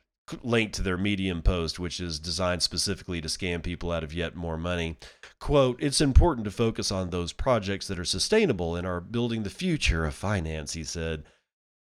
link 0.43 0.73
to 0.73 0.83
their 0.83 0.97
Medium 0.97 1.43
post, 1.43 1.79
which 1.79 2.01
is 2.01 2.19
designed 2.19 2.63
specifically 2.63 3.21
to 3.21 3.29
scam 3.29 3.63
people 3.63 3.91
out 3.91 4.05
of 4.05 4.15
yet 4.15 4.37
more 4.37 4.57
money. 4.57 4.97
Quote, 5.41 5.83
it's 5.83 6.01
important 6.01 6.45
to 6.45 6.51
focus 6.51 6.93
on 6.93 7.11
those 7.11 7.33
projects 7.33 7.89
that 7.89 7.99
are 7.99 8.05
sustainable 8.05 8.77
and 8.77 8.87
are 8.87 9.01
building 9.01 9.43
the 9.43 9.51
future 9.51 10.05
of 10.05 10.15
finance, 10.15 10.73
he 10.73 10.85
said. 10.85 11.25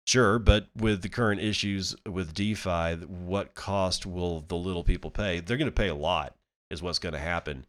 Sure, 0.05 0.39
but 0.39 0.67
with 0.75 1.01
the 1.01 1.09
current 1.09 1.41
issues 1.41 1.95
with 2.05 2.33
DeFi, 2.33 2.95
what 3.05 3.55
cost 3.55 4.05
will 4.05 4.41
the 4.47 4.55
little 4.55 4.83
people 4.83 5.11
pay? 5.11 5.39
They're 5.39 5.57
going 5.57 5.65
to 5.67 5.71
pay 5.71 5.89
a 5.89 5.95
lot, 5.95 6.35
is 6.69 6.81
what's 6.81 6.99
going 6.99 7.13
to 7.13 7.19
happen. 7.19 7.65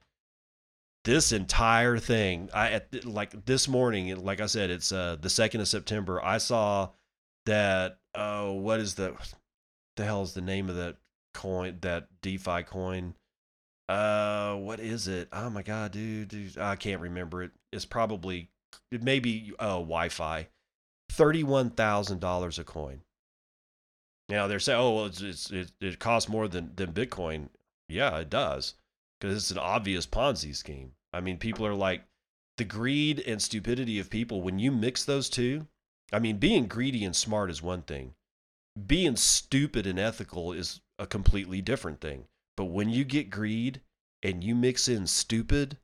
This 1.04 1.32
entire 1.32 1.98
thing, 1.98 2.50
I 2.52 2.82
like 3.04 3.44
this 3.46 3.66
morning, 3.66 4.14
like 4.24 4.40
I 4.40 4.46
said, 4.46 4.70
it's 4.70 4.92
uh, 4.92 5.16
the 5.20 5.30
second 5.30 5.62
of 5.62 5.68
September. 5.68 6.22
I 6.22 6.38
saw 6.38 6.90
that. 7.46 7.98
Oh, 8.14 8.52
what 8.52 8.80
is 8.80 8.94
the 8.94 9.14
the 9.98 10.04
hell 10.04 10.22
is 10.22 10.32
the 10.32 10.40
name 10.40 10.70
of 10.70 10.76
that 10.76 10.96
coin? 11.34 11.76
That 11.82 12.08
DeFi 12.22 12.62
coin? 12.62 13.14
Uh, 13.88 14.54
what 14.54 14.80
is 14.80 15.08
it? 15.08 15.28
Oh 15.32 15.50
my 15.50 15.62
god, 15.62 15.92
dude, 15.92 16.28
dude 16.28 16.56
I 16.56 16.76
can't 16.76 17.00
remember 17.00 17.42
it. 17.42 17.50
It's 17.72 17.84
probably 17.84 18.48
it 18.90 19.02
may 19.02 19.18
be 19.18 19.52
uh, 19.58 19.78
YFI 19.78 20.46
$31,000 21.12 22.58
a 22.58 22.64
coin. 22.64 23.00
Now 24.28 24.46
they're 24.46 24.60
saying, 24.60 24.78
oh, 24.78 24.94
well, 24.94 25.06
it's, 25.06 25.20
it's, 25.22 25.50
it, 25.50 25.72
it 25.80 25.98
costs 25.98 26.28
more 26.28 26.48
than, 26.48 26.72
than 26.76 26.92
Bitcoin. 26.92 27.48
Yeah, 27.88 28.18
it 28.18 28.30
does 28.30 28.74
because 29.18 29.36
it's 29.36 29.50
an 29.50 29.58
obvious 29.58 30.06
Ponzi 30.06 30.54
scheme. 30.54 30.92
I 31.12 31.20
mean, 31.20 31.38
people 31.38 31.66
are 31.66 31.74
like, 31.74 32.04
the 32.58 32.64
greed 32.64 33.20
and 33.20 33.40
stupidity 33.40 33.98
of 33.98 34.10
people, 34.10 34.42
when 34.42 34.58
you 34.58 34.70
mix 34.70 35.04
those 35.04 35.30
two, 35.30 35.66
I 36.12 36.18
mean, 36.18 36.38
being 36.38 36.66
greedy 36.66 37.04
and 37.04 37.14
smart 37.14 37.50
is 37.50 37.62
one 37.62 37.82
thing, 37.82 38.14
being 38.86 39.16
stupid 39.16 39.86
and 39.86 39.98
ethical 39.98 40.52
is 40.52 40.80
a 40.98 41.06
completely 41.06 41.60
different 41.60 42.00
thing. 42.00 42.24
But 42.56 42.66
when 42.66 42.90
you 42.90 43.04
get 43.04 43.30
greed 43.30 43.80
and 44.22 44.42
you 44.42 44.54
mix 44.54 44.88
in 44.88 45.06
stupid, 45.06 45.78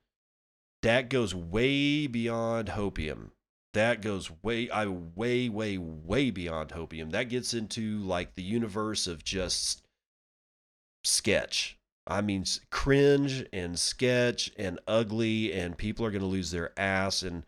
that 0.83 1.09
goes 1.09 1.35
way 1.35 2.07
beyond 2.07 2.69
hopium 2.69 3.31
that 3.75 4.01
goes 4.01 4.31
way 4.43 4.71
I 4.71 4.87
way 4.87 5.49
way 5.49 5.77
way 5.79 6.31
beyond 6.31 6.71
hopium. 6.71 7.11
That 7.11 7.29
gets 7.29 7.53
into 7.53 7.99
like 7.99 8.35
the 8.35 8.43
universe 8.43 9.07
of 9.07 9.23
just 9.23 9.83
sketch. 11.05 11.77
I 12.07 12.21
mean 12.21 12.45
cringe 12.71 13.47
and 13.53 13.79
sketch 13.79 14.53
and 14.57 14.79
ugly 14.87 15.53
and 15.53 15.77
people 15.77 16.07
are 16.07 16.11
going 16.11 16.23
to 16.23 16.27
lose 16.27 16.51
their 16.51 16.79
ass 16.79 17.23
and 17.23 17.45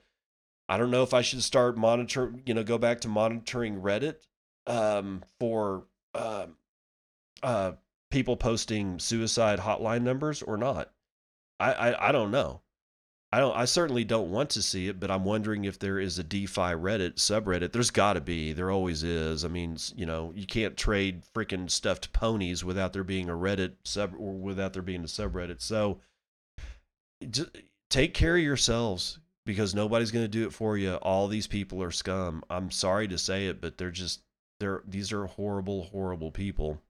I 0.68 0.76
don't 0.76 0.90
know 0.90 1.04
if 1.04 1.14
I 1.14 1.22
should 1.22 1.44
start 1.44 1.76
monitoring, 1.76 2.42
you 2.44 2.52
know, 2.52 2.64
go 2.64 2.76
back 2.76 3.00
to 3.02 3.08
monitoring 3.08 3.80
Reddit 3.80 4.16
um, 4.66 5.22
for 5.38 5.84
uh, 6.14 6.46
uh, 7.42 7.72
people 8.10 8.36
posting 8.36 8.98
suicide 8.98 9.60
hotline 9.60 10.02
numbers 10.02 10.42
or 10.42 10.56
not. 10.56 10.90
I, 11.58 11.72
I, 11.72 12.08
I 12.08 12.12
don't 12.12 12.30
know. 12.30 12.60
I 13.32 13.40
don't. 13.40 13.56
I 13.56 13.64
certainly 13.64 14.04
don't 14.04 14.30
want 14.30 14.50
to 14.50 14.62
see 14.62 14.88
it, 14.88 15.00
but 15.00 15.10
I'm 15.10 15.24
wondering 15.24 15.64
if 15.64 15.78
there 15.78 15.98
is 15.98 16.18
a 16.18 16.24
DeFi 16.24 16.72
Reddit 16.74 17.16
subreddit. 17.16 17.72
There's 17.72 17.90
got 17.90 18.12
to 18.12 18.20
be. 18.20 18.52
There 18.52 18.70
always 18.70 19.02
is. 19.02 19.44
I 19.44 19.48
mean, 19.48 19.76
you 19.96 20.06
know, 20.06 20.32
you 20.34 20.46
can't 20.46 20.76
trade 20.76 21.22
freaking 21.34 21.68
stuffed 21.68 22.12
ponies 22.12 22.64
without 22.64 22.92
there 22.92 23.04
being 23.04 23.28
a 23.28 23.34
Reddit 23.34 23.72
sub 23.84 24.14
or 24.16 24.32
without 24.32 24.74
there 24.74 24.82
being 24.82 25.02
a 25.02 25.08
subreddit. 25.08 25.60
So, 25.60 26.00
just 27.28 27.50
take 27.90 28.14
care 28.14 28.36
of 28.36 28.42
yourselves 28.42 29.18
because 29.44 29.74
nobody's 29.74 30.12
going 30.12 30.24
to 30.24 30.28
do 30.28 30.46
it 30.46 30.52
for 30.52 30.78
you. 30.78 30.94
All 30.94 31.26
these 31.26 31.48
people 31.48 31.82
are 31.82 31.90
scum. 31.90 32.44
I'm 32.48 32.70
sorry 32.70 33.08
to 33.08 33.18
say 33.18 33.48
it, 33.48 33.60
but 33.60 33.76
they're 33.76 33.90
just 33.90 34.20
they're 34.60 34.82
these 34.86 35.12
are 35.12 35.26
horrible, 35.26 35.84
horrible 35.84 36.30
people. 36.30 36.82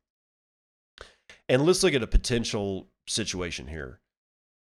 And 1.49 1.65
let's 1.65 1.83
look 1.83 1.95
at 1.95 2.03
a 2.03 2.09
potential 2.09 2.89
situation 3.09 3.69
here 3.69 4.01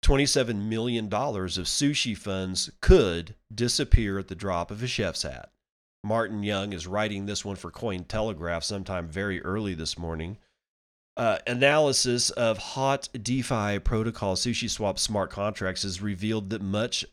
$27 0.02 0.68
million 0.68 1.06
of 1.06 1.10
sushi 1.12 2.16
funds 2.16 2.70
could 2.80 3.34
disappear 3.54 4.18
at 4.18 4.28
the 4.28 4.34
drop 4.34 4.70
of 4.70 4.82
a 4.82 4.86
chef's 4.86 5.22
hat. 5.22 5.50
Martin 6.02 6.42
Young 6.42 6.72
is 6.72 6.86
writing 6.86 7.26
this 7.26 7.44
one 7.44 7.56
for 7.56 7.70
Cointelegraph 7.70 8.64
sometime 8.64 9.06
very 9.08 9.42
early 9.42 9.74
this 9.74 9.98
morning. 9.98 10.38
Uh, 11.16 11.38
analysis 11.46 12.30
of 12.30 12.56
hot 12.56 13.08
DeFi 13.22 13.78
protocol 13.80 14.36
SushiSwap 14.36 14.98
smart 14.98 15.30
contracts 15.30 15.82
has 15.82 16.00
revealed 16.00 16.48
that 16.50 16.62
much 16.62 17.04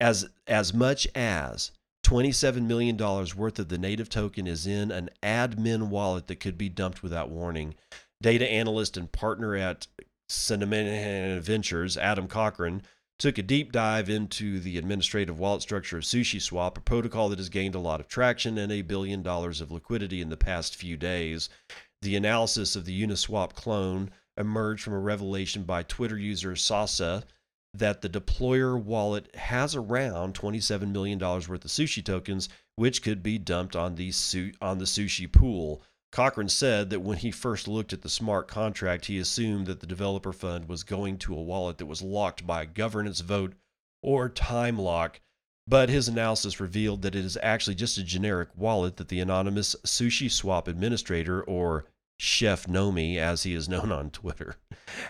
as 0.00 0.28
as 0.46 0.72
much 0.72 1.06
as 1.14 1.70
$27 2.04 2.66
million 2.66 2.96
worth 2.96 3.58
of 3.58 3.68
the 3.68 3.78
native 3.78 4.08
token 4.08 4.46
is 4.46 4.66
in 4.66 4.90
an 4.90 5.08
admin 5.22 5.88
wallet 5.88 6.26
that 6.26 6.40
could 6.40 6.58
be 6.58 6.68
dumped 6.68 7.02
without 7.02 7.30
warning. 7.30 7.74
Data 8.20 8.50
analyst 8.50 8.96
and 8.96 9.10
partner 9.10 9.56
at 9.56 9.86
Cinnamon 10.28 11.40
Ventures, 11.40 11.96
Adam 11.96 12.28
Cochran, 12.28 12.82
took 13.18 13.38
a 13.38 13.42
deep 13.42 13.70
dive 13.70 14.10
into 14.10 14.58
the 14.58 14.78
administrative 14.78 15.38
wallet 15.38 15.62
structure 15.62 15.98
of 15.98 16.02
SushiSwap, 16.02 16.76
a 16.76 16.80
protocol 16.80 17.28
that 17.28 17.38
has 17.38 17.48
gained 17.48 17.74
a 17.74 17.80
lot 17.80 18.00
of 18.00 18.08
traction 18.08 18.58
and 18.58 18.72
a 18.72 18.82
billion 18.82 19.22
dollars 19.22 19.60
of 19.60 19.70
liquidity 19.70 20.20
in 20.20 20.28
the 20.28 20.36
past 20.36 20.74
few 20.74 20.96
days. 20.96 21.48
The 22.00 22.16
analysis 22.16 22.74
of 22.74 22.84
the 22.84 23.00
Uniswap 23.00 23.54
clone 23.54 24.10
emerged 24.36 24.82
from 24.82 24.94
a 24.94 24.98
revelation 24.98 25.62
by 25.62 25.84
Twitter 25.84 26.18
user 26.18 26.56
Sasa 26.56 27.22
that 27.74 28.02
the 28.02 28.08
deployer 28.08 28.80
wallet 28.80 29.34
has 29.34 29.74
around 29.74 30.34
$27 30.34 30.90
million 30.92 31.18
worth 31.18 31.50
of 31.50 31.60
sushi 31.62 32.04
tokens, 32.04 32.48
which 32.76 33.02
could 33.02 33.22
be 33.22 33.38
dumped 33.38 33.74
on 33.74 33.94
the, 33.94 34.10
su- 34.12 34.52
on 34.60 34.78
the 34.78 34.84
sushi 34.84 35.30
pool. 35.30 35.82
Cochran 36.10 36.50
said 36.50 36.90
that 36.90 37.00
when 37.00 37.16
he 37.16 37.30
first 37.30 37.66
looked 37.66 37.94
at 37.94 38.02
the 38.02 38.08
smart 38.08 38.46
contract, 38.46 39.06
he 39.06 39.18
assumed 39.18 39.66
that 39.66 39.80
the 39.80 39.86
developer 39.86 40.32
fund 40.32 40.68
was 40.68 40.84
going 40.84 41.16
to 41.18 41.34
a 41.34 41.42
wallet 41.42 41.78
that 41.78 41.86
was 41.86 42.02
locked 42.02 42.46
by 42.46 42.62
a 42.62 42.66
governance 42.66 43.20
vote 43.20 43.54
or 44.02 44.28
time 44.28 44.78
lock. 44.78 45.20
But 45.66 45.88
his 45.88 46.08
analysis 46.08 46.60
revealed 46.60 47.02
that 47.02 47.14
it 47.14 47.24
is 47.24 47.38
actually 47.42 47.76
just 47.76 47.96
a 47.96 48.02
generic 48.02 48.50
wallet 48.56 48.96
that 48.98 49.08
the 49.08 49.20
anonymous 49.20 49.74
Sushi 49.86 50.30
Swap 50.30 50.68
administrator, 50.68 51.42
or 51.42 51.86
Chef 52.18 52.66
Nomi, 52.66 53.16
as 53.16 53.42
he 53.42 53.54
is 53.54 53.68
known 53.68 53.90
on 53.90 54.10
Twitter, 54.10 54.56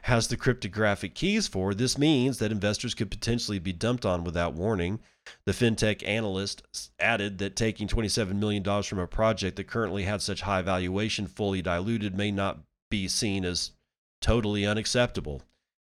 has 0.02 0.28
the 0.28 0.36
cryptographic 0.36 1.14
keys 1.14 1.46
for. 1.46 1.74
This 1.74 1.98
means 1.98 2.38
that 2.38 2.52
investors 2.52 2.94
could 2.94 3.10
potentially 3.10 3.58
be 3.58 3.72
dumped 3.72 4.06
on 4.06 4.24
without 4.24 4.54
warning. 4.54 5.00
The 5.44 5.52
fintech 5.52 6.06
analyst 6.06 6.62
added 6.98 7.38
that 7.38 7.54
taking 7.54 7.86
$27 7.86 8.34
million 8.36 8.82
from 8.82 8.98
a 8.98 9.06
project 9.06 9.56
that 9.56 9.66
currently 9.66 10.04
had 10.04 10.22
such 10.22 10.40
high 10.40 10.62
valuation 10.62 11.26
fully 11.26 11.62
diluted 11.62 12.16
may 12.16 12.30
not 12.30 12.60
be 12.90 13.08
seen 13.08 13.44
as 13.44 13.72
totally 14.20 14.66
unacceptable. 14.66 15.42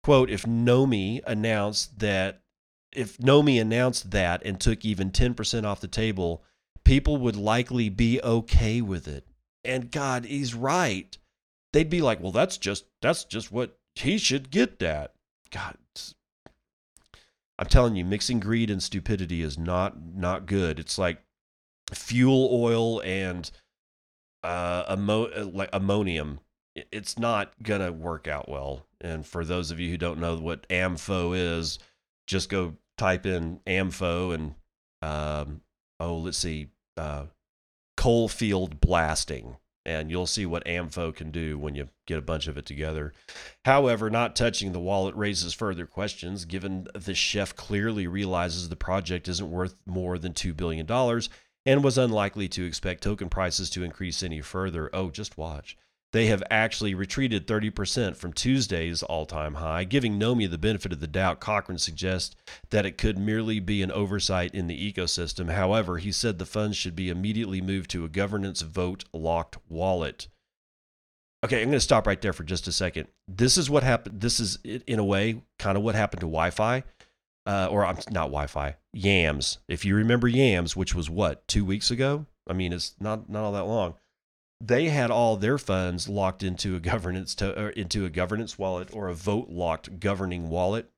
Quote, 0.02 0.30
if 0.30 0.44
Nomi 0.44 1.20
announced 1.26 1.98
that 1.98 2.42
if 2.92 3.18
Nomi 3.18 3.60
announced 3.60 4.10
that 4.12 4.42
and 4.44 4.60
took 4.60 4.84
even 4.84 5.10
10% 5.10 5.64
off 5.64 5.80
the 5.80 5.88
table, 5.88 6.44
people 6.84 7.16
would 7.18 7.36
likely 7.36 7.88
be 7.88 8.20
okay 8.22 8.80
with 8.80 9.08
it 9.08 9.26
and 9.66 9.90
God, 9.90 10.24
he's 10.24 10.54
right. 10.54 11.16
They'd 11.72 11.90
be 11.90 12.00
like, 12.00 12.20
well, 12.20 12.32
that's 12.32 12.58
just 12.58 12.86
that's 13.02 13.24
just 13.24 13.52
what 13.52 13.78
he 13.94 14.18
should 14.18 14.50
get 14.50 14.78
that. 14.78 15.14
God, 15.50 15.76
I'm 17.58 17.66
telling 17.66 17.96
you, 17.96 18.04
mixing 18.04 18.40
greed 18.40 18.70
and 18.70 18.82
stupidity 18.82 19.42
is 19.42 19.56
not 19.56 19.96
not 20.14 20.46
good. 20.46 20.78
It's 20.78 20.98
like 20.98 21.22
fuel 21.92 22.48
oil 22.52 23.00
and 23.02 23.50
uh, 24.42 24.84
ammo- 24.88 25.50
like 25.50 25.70
ammonium. 25.72 26.40
It's 26.74 27.18
not 27.18 27.52
gonna 27.62 27.92
work 27.92 28.28
out 28.28 28.48
well. 28.48 28.86
And 29.00 29.26
for 29.26 29.44
those 29.44 29.70
of 29.70 29.80
you 29.80 29.90
who 29.90 29.96
don't 29.96 30.20
know 30.20 30.36
what 30.36 30.68
ANFO 30.68 31.34
is, 31.34 31.78
just 32.26 32.50
go 32.50 32.76
type 32.98 33.24
in 33.24 33.60
ANFO 33.66 34.34
and 34.34 34.54
um, 35.02 35.62
oh, 36.00 36.18
let's 36.18 36.38
see, 36.38 36.68
uh, 36.96 37.26
coal 37.96 38.28
field 38.28 38.80
blasting. 38.80 39.56
and 39.86 40.10
you'll 40.10 40.26
see 40.26 40.44
what 40.44 40.64
ANFO 40.66 41.14
can 41.14 41.30
do 41.30 41.56
when 41.56 41.76
you 41.76 41.88
get 42.06 42.18
a 42.18 42.22
bunch 42.22 42.48
of 42.48 42.58
it 42.58 42.66
together. 42.66 43.12
However, 43.64 44.10
not 44.10 44.34
touching 44.34 44.72
the 44.72 44.80
wallet 44.80 45.14
raises 45.14 45.54
further 45.54 45.86
questions, 45.86 46.44
given 46.44 46.88
the 46.92 47.14
chef 47.14 47.54
clearly 47.54 48.08
realizes 48.08 48.68
the 48.68 48.74
project 48.74 49.28
isn't 49.28 49.50
worth 49.50 49.76
more 49.86 50.18
than 50.18 50.32
$2 50.32 50.56
billion 50.56 50.90
and 51.64 51.84
was 51.84 51.96
unlikely 51.96 52.48
to 52.48 52.66
expect 52.66 53.04
token 53.04 53.28
prices 53.28 53.70
to 53.70 53.84
increase 53.84 54.24
any 54.24 54.40
further. 54.40 54.90
Oh, 54.92 55.10
just 55.10 55.38
watch. 55.38 55.76
They 56.16 56.28
have 56.28 56.42
actually 56.50 56.94
retreated 56.94 57.46
30% 57.46 58.16
from 58.16 58.32
Tuesday's 58.32 59.02
all 59.02 59.26
time 59.26 59.56
high. 59.56 59.84
Giving 59.84 60.18
Nomi 60.18 60.50
the 60.50 60.56
benefit 60.56 60.90
of 60.94 61.00
the 61.00 61.06
doubt, 61.06 61.40
Cochran 61.40 61.76
suggests 61.76 62.34
that 62.70 62.86
it 62.86 62.96
could 62.96 63.18
merely 63.18 63.60
be 63.60 63.82
an 63.82 63.92
oversight 63.92 64.54
in 64.54 64.66
the 64.66 64.92
ecosystem. 64.92 65.50
However, 65.50 65.98
he 65.98 66.10
said 66.10 66.38
the 66.38 66.46
funds 66.46 66.78
should 66.78 66.96
be 66.96 67.10
immediately 67.10 67.60
moved 67.60 67.90
to 67.90 68.02
a 68.06 68.08
governance 68.08 68.62
vote 68.62 69.04
locked 69.12 69.58
wallet. 69.68 70.28
Okay, 71.44 71.60
I'm 71.60 71.68
going 71.68 71.72
to 71.72 71.80
stop 71.80 72.06
right 72.06 72.22
there 72.22 72.32
for 72.32 72.44
just 72.44 72.66
a 72.66 72.72
second. 72.72 73.08
This 73.28 73.58
is 73.58 73.68
what 73.68 73.82
happened. 73.82 74.22
This 74.22 74.40
is, 74.40 74.56
in 74.64 74.98
a 74.98 75.04
way, 75.04 75.42
kind 75.58 75.76
of 75.76 75.84
what 75.84 75.96
happened 75.96 76.20
to 76.20 76.26
Wi 76.26 76.48
Fi. 76.48 76.82
Uh, 77.44 77.68
or 77.70 77.84
I'm 77.84 77.96
not 78.10 78.28
Wi-Fi, 78.28 78.74
Yams. 78.94 79.58
If 79.68 79.84
you 79.84 79.94
remember 79.94 80.28
Yams, 80.28 80.74
which 80.76 80.94
was 80.94 81.10
what 81.10 81.46
two 81.46 81.64
weeks 81.66 81.90
ago. 81.90 82.24
I 82.48 82.54
mean, 82.54 82.72
it's 82.72 82.94
not 82.98 83.28
not 83.28 83.44
all 83.44 83.52
that 83.52 83.66
long 83.66 83.96
they 84.60 84.88
had 84.88 85.10
all 85.10 85.36
their 85.36 85.58
funds 85.58 86.08
locked 86.08 86.42
into 86.42 86.76
a 86.76 86.80
governance 86.80 87.34
to, 87.36 87.78
into 87.78 88.04
a 88.04 88.10
governance 88.10 88.58
wallet 88.58 88.88
or 88.92 89.08
a 89.08 89.14
vote 89.14 89.48
locked 89.48 90.00
governing 90.00 90.48
wallet. 90.48 90.90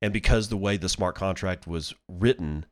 And 0.00 0.12
because 0.12 0.48
the 0.48 0.56
way 0.56 0.76
the 0.76 0.88
smart 0.88 1.14
contract 1.14 1.66
was 1.66 1.94
written, 2.08 2.66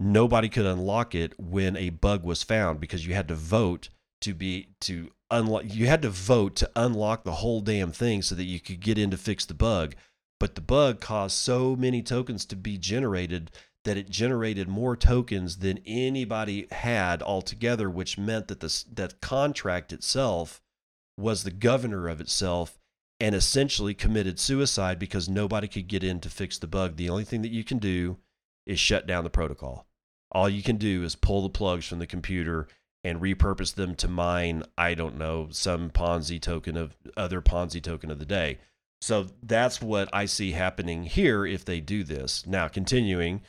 nobody 0.00 0.48
could 0.48 0.66
unlock 0.66 1.14
it 1.14 1.38
when 1.38 1.76
a 1.76 1.90
bug 1.90 2.24
was 2.24 2.42
found 2.42 2.80
because 2.80 3.06
you 3.06 3.14
had 3.14 3.28
to 3.28 3.34
vote 3.34 3.88
to 4.20 4.34
be 4.34 4.68
to 4.80 5.10
unlock 5.30 5.62
you 5.66 5.86
had 5.86 6.02
to 6.02 6.10
vote 6.10 6.56
to 6.56 6.70
unlock 6.74 7.22
the 7.22 7.32
whole 7.32 7.60
damn 7.60 7.92
thing 7.92 8.22
so 8.22 8.34
that 8.34 8.44
you 8.44 8.58
could 8.58 8.80
get 8.80 8.98
in 8.98 9.10
to 9.10 9.16
fix 9.16 9.44
the 9.44 9.54
bug. 9.54 9.94
But 10.40 10.54
the 10.54 10.60
bug 10.60 11.00
caused 11.00 11.36
so 11.36 11.74
many 11.74 12.00
tokens 12.00 12.44
to 12.46 12.56
be 12.56 12.78
generated 12.78 13.50
that 13.84 13.96
it 13.96 14.10
generated 14.10 14.68
more 14.68 14.96
tokens 14.96 15.58
than 15.58 15.80
anybody 15.86 16.66
had 16.70 17.22
altogether, 17.22 17.88
which 17.88 18.18
meant 18.18 18.48
that 18.48 18.60
the 18.60 18.84
that 18.92 19.20
contract 19.20 19.92
itself 19.92 20.60
was 21.16 21.42
the 21.42 21.50
governor 21.50 22.08
of 22.08 22.20
itself 22.20 22.78
and 23.20 23.34
essentially 23.34 23.94
committed 23.94 24.38
suicide 24.38 24.98
because 24.98 25.28
nobody 25.28 25.66
could 25.66 25.88
get 25.88 26.04
in 26.04 26.20
to 26.20 26.30
fix 26.30 26.58
the 26.58 26.66
bug. 26.66 26.96
The 26.96 27.10
only 27.10 27.24
thing 27.24 27.42
that 27.42 27.50
you 27.50 27.64
can 27.64 27.78
do 27.78 28.18
is 28.66 28.78
shut 28.78 29.06
down 29.06 29.24
the 29.24 29.30
protocol. 29.30 29.86
All 30.30 30.48
you 30.48 30.62
can 30.62 30.76
do 30.76 31.02
is 31.02 31.16
pull 31.16 31.42
the 31.42 31.48
plugs 31.48 31.86
from 31.86 31.98
the 31.98 32.06
computer 32.06 32.68
and 33.02 33.20
repurpose 33.20 33.74
them 33.74 33.94
to 33.96 34.08
mine, 34.08 34.62
I 34.76 34.94
don't 34.94 35.16
know, 35.16 35.48
some 35.50 35.90
Ponzi 35.90 36.40
token 36.40 36.76
of 36.76 36.96
other 37.16 37.40
Ponzi 37.40 37.82
token 37.82 38.10
of 38.10 38.18
the 38.18 38.26
day. 38.26 38.58
So 39.00 39.28
that's 39.42 39.80
what 39.80 40.08
I 40.12 40.26
see 40.26 40.52
happening 40.52 41.04
here 41.04 41.46
if 41.46 41.64
they 41.64 41.80
do 41.80 42.04
this. 42.04 42.46
Now, 42.46 42.68
continuing, 42.68 43.42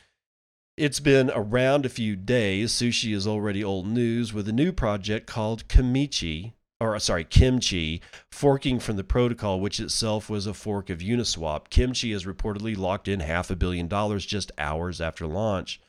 it's 0.80 0.98
been 0.98 1.30
around 1.34 1.84
a 1.84 1.90
few 1.90 2.16
days. 2.16 2.72
Sushi 2.72 3.14
is 3.14 3.26
already 3.26 3.62
old 3.62 3.86
news 3.86 4.32
with 4.32 4.48
a 4.48 4.52
new 4.52 4.72
project 4.72 5.26
called 5.26 5.68
Kimichi, 5.68 6.54
or 6.80 6.96
uh, 6.96 6.98
sorry, 6.98 7.24
Kimchi, 7.24 8.00
forking 8.32 8.80
from 8.80 8.96
the 8.96 9.04
protocol, 9.04 9.60
which 9.60 9.78
itself 9.78 10.30
was 10.30 10.46
a 10.46 10.54
fork 10.54 10.88
of 10.88 11.00
Uniswap. 11.00 11.68
Kimchi 11.68 12.12
has 12.12 12.24
reportedly 12.24 12.78
locked 12.78 13.08
in 13.08 13.20
half 13.20 13.50
a 13.50 13.56
billion 13.56 13.88
dollars 13.88 14.24
just 14.24 14.52
hours 14.56 15.02
after 15.02 15.26
launch. 15.26 15.82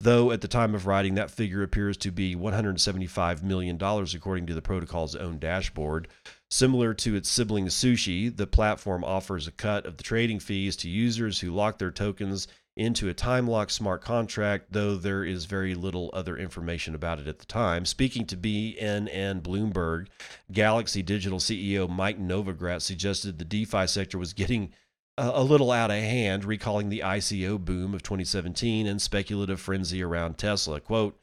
Though 0.00 0.32
at 0.32 0.40
the 0.40 0.48
time 0.48 0.74
of 0.74 0.86
writing, 0.86 1.16
that 1.16 1.30
figure 1.30 1.62
appears 1.62 1.98
to 1.98 2.10
be 2.10 2.34
$175 2.34 3.42
million, 3.42 3.76
according 3.76 4.46
to 4.46 4.54
the 4.54 4.62
protocol's 4.62 5.14
own 5.14 5.38
dashboard. 5.38 6.08
Similar 6.50 6.94
to 6.94 7.14
its 7.14 7.28
sibling 7.28 7.66
Sushi, 7.66 8.34
the 8.34 8.46
platform 8.46 9.04
offers 9.04 9.46
a 9.46 9.52
cut 9.52 9.84
of 9.84 9.98
the 9.98 10.02
trading 10.02 10.40
fees 10.40 10.76
to 10.76 10.88
users 10.88 11.40
who 11.40 11.50
lock 11.50 11.78
their 11.78 11.90
tokens 11.90 12.48
into 12.80 13.10
a 13.10 13.14
time 13.14 13.46
lock 13.46 13.68
smart 13.68 14.00
contract, 14.00 14.68
though 14.70 14.96
there 14.96 15.22
is 15.22 15.44
very 15.44 15.74
little 15.74 16.10
other 16.14 16.38
information 16.38 16.94
about 16.94 17.18
it 17.18 17.28
at 17.28 17.38
the 17.38 17.44
time. 17.44 17.84
Speaking 17.84 18.24
to 18.26 18.38
BNN 18.38 19.42
Bloomberg, 19.42 20.06
Galaxy 20.50 21.02
Digital 21.02 21.38
CEO 21.38 21.88
Mike 21.90 22.18
Novogratz 22.18 22.82
suggested 22.82 23.38
the 23.38 23.44
DeFi 23.44 23.86
sector 23.86 24.16
was 24.16 24.32
getting 24.32 24.72
uh, 25.18 25.32
a 25.34 25.44
little 25.44 25.70
out 25.70 25.90
of 25.90 25.98
hand, 25.98 26.46
recalling 26.46 26.88
the 26.88 27.02
ICO 27.04 27.62
boom 27.62 27.92
of 27.92 28.02
2017 28.02 28.86
and 28.86 29.02
speculative 29.02 29.60
frenzy 29.60 30.02
around 30.02 30.38
Tesla. 30.38 30.80
Quote, 30.80 31.20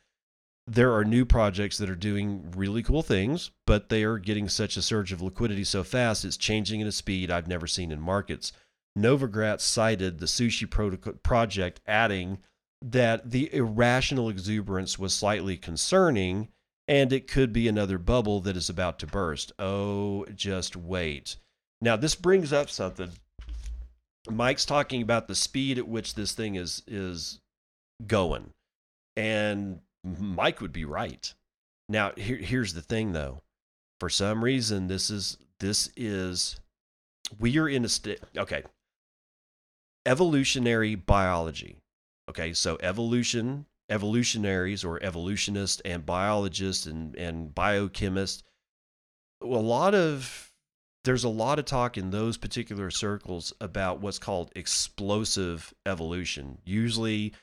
there 0.67 0.93
are 0.93 1.03
new 1.03 1.25
projects 1.25 1.79
that 1.79 1.89
are 1.89 1.95
doing 1.95 2.53
really 2.55 2.83
cool 2.83 3.01
things, 3.01 3.49
but 3.65 3.89
they 3.89 4.03
are 4.03 4.19
getting 4.19 4.47
such 4.47 4.77
a 4.77 4.81
surge 4.83 5.11
of 5.11 5.23
liquidity 5.23 5.63
so 5.63 5.83
fast, 5.83 6.23
it's 6.23 6.37
changing 6.37 6.83
at 6.83 6.87
a 6.87 6.91
speed 6.91 7.31
I've 7.31 7.47
never 7.47 7.65
seen 7.65 7.91
in 7.91 7.99
markets. 7.99 8.51
Novogratz 8.97 9.61
cited 9.61 10.19
the 10.19 10.25
sushi 10.25 10.69
project, 11.23 11.81
adding 11.85 12.39
that 12.81 13.31
the 13.31 13.53
irrational 13.53 14.29
exuberance 14.29 14.97
was 14.97 15.13
slightly 15.13 15.57
concerning 15.57 16.49
and 16.87 17.11
it 17.11 17.27
could 17.27 17.51
be 17.51 17.67
another 17.67 17.97
bubble 17.97 18.39
that 18.41 18.55
is 18.55 18.69
about 18.69 18.97
to 18.99 19.07
burst. 19.07 19.51
Oh, 19.59 20.25
just 20.33 20.75
wait. 20.75 21.35
Now, 21.81 21.97
this 21.97 22.15
brings 22.15 22.53
up 22.53 22.69
something. 22.69 23.11
Mike's 24.29 24.65
talking 24.65 25.01
about 25.01 25.27
the 25.27 25.35
speed 25.35 25.77
at 25.77 25.87
which 25.87 26.15
this 26.15 26.31
thing 26.31 26.55
is 26.55 26.83
is 26.87 27.39
going. 28.05 28.51
And 29.15 29.81
Mike 30.03 30.61
would 30.61 30.73
be 30.73 30.85
right. 30.85 31.33
Now, 31.89 32.11
here, 32.15 32.37
here's 32.37 32.73
the 32.73 32.81
thing 32.81 33.13
though. 33.13 33.41
For 33.99 34.09
some 34.09 34.43
reason, 34.43 34.87
this 34.87 35.09
is 35.09 35.37
this 35.59 35.89
is 35.95 36.59
we 37.39 37.57
are 37.57 37.67
in 37.67 37.83
a 37.83 37.89
state 37.89 38.21
okay 38.37 38.63
evolutionary 40.07 40.95
biology. 40.95 41.77
Okay, 42.29 42.53
so 42.53 42.77
evolution, 42.81 43.65
evolutionaries 43.89 44.83
or 44.83 45.03
evolutionists 45.03 45.81
and 45.85 46.05
biologists 46.05 46.85
and, 46.85 47.15
and 47.15 47.53
biochemists, 47.53 48.41
a 49.41 49.45
lot 49.45 49.93
of 49.93 50.51
there's 51.03 51.23
a 51.23 51.29
lot 51.29 51.59
of 51.59 51.65
talk 51.65 51.97
in 51.97 52.09
those 52.09 52.35
particular 52.35 52.89
circles 52.89 53.53
about 53.61 54.01
what's 54.01 54.19
called 54.19 54.51
explosive 54.55 55.73
evolution. 55.85 56.57
Usually 56.65 57.33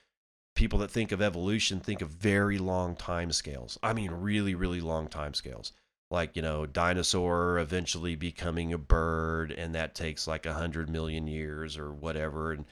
people 0.55 0.81
that 0.81 0.91
think 0.91 1.13
of 1.13 1.23
evolution 1.23 1.81
think 1.81 2.03
of 2.03 2.11
very 2.11 2.59
long 2.59 2.95
time 2.95 3.33
scales. 3.33 3.79
I 3.83 3.93
mean 3.93 4.11
really, 4.11 4.55
really 4.55 4.81
long 4.81 5.09
time 5.09 5.35
scales 5.35 5.73
like 6.11 6.37
you 6.37 6.43
know 6.43 6.67
dinosaur 6.67 7.59
eventually 7.59 8.15
becoming 8.15 8.73
a 8.73 8.79
bird 8.79 9.51
and 9.51 9.75
that 9.75 9.95
takes 9.95 10.27
like 10.27 10.47
a 10.47 10.55
hundred 10.55 10.89
million 10.89 11.27
years 11.27 11.77
or 11.77 11.93
whatever 11.93 12.53
and 12.53 12.65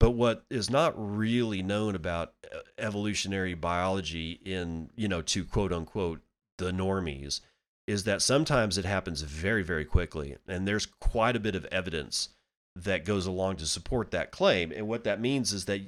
but 0.00 0.10
what 0.10 0.44
is 0.50 0.70
not 0.70 0.94
really 0.96 1.62
known 1.62 1.94
about 1.94 2.34
uh, 2.54 2.58
evolutionary 2.78 3.54
biology 3.54 4.40
in 4.44 4.90
you 4.96 5.08
know 5.08 5.22
to 5.22 5.44
quote 5.44 5.72
unquote 5.72 6.20
the 6.58 6.70
normies 6.70 7.40
is 7.86 8.04
that 8.04 8.22
sometimes 8.22 8.76
it 8.76 8.84
happens 8.84 9.22
very 9.22 9.62
very 9.62 9.84
quickly 9.84 10.36
and 10.46 10.66
there's 10.66 10.86
quite 10.86 11.36
a 11.36 11.40
bit 11.40 11.54
of 11.54 11.64
evidence 11.66 12.30
that 12.74 13.04
goes 13.04 13.26
along 13.26 13.56
to 13.56 13.66
support 13.66 14.10
that 14.10 14.30
claim 14.30 14.72
and 14.72 14.86
what 14.86 15.04
that 15.04 15.20
means 15.20 15.52
is 15.52 15.64
that 15.66 15.82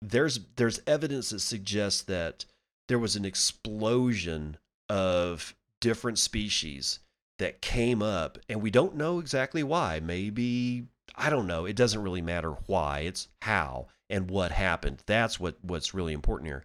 there's 0.00 0.40
there's 0.56 0.80
evidence 0.86 1.30
that 1.30 1.40
suggests 1.40 2.02
that 2.02 2.44
there 2.88 2.98
was 2.98 3.16
an 3.16 3.24
explosion 3.24 4.56
of 4.88 5.54
different 5.84 6.18
species 6.18 7.00
that 7.38 7.60
came 7.60 8.00
up, 8.02 8.38
and 8.48 8.62
we 8.62 8.70
don't 8.70 8.96
know 8.96 9.18
exactly 9.18 9.62
why. 9.62 10.00
Maybe 10.00 10.86
I 11.14 11.28
don't 11.28 11.46
know. 11.46 11.66
It 11.66 11.76
doesn't 11.76 12.02
really 12.02 12.22
matter 12.22 12.52
why. 12.66 13.00
It's 13.00 13.28
how 13.42 13.88
and 14.08 14.30
what 14.30 14.50
happened. 14.50 15.02
That's 15.04 15.38
what 15.38 15.56
what's 15.60 15.92
really 15.92 16.14
important 16.14 16.48
here. 16.48 16.64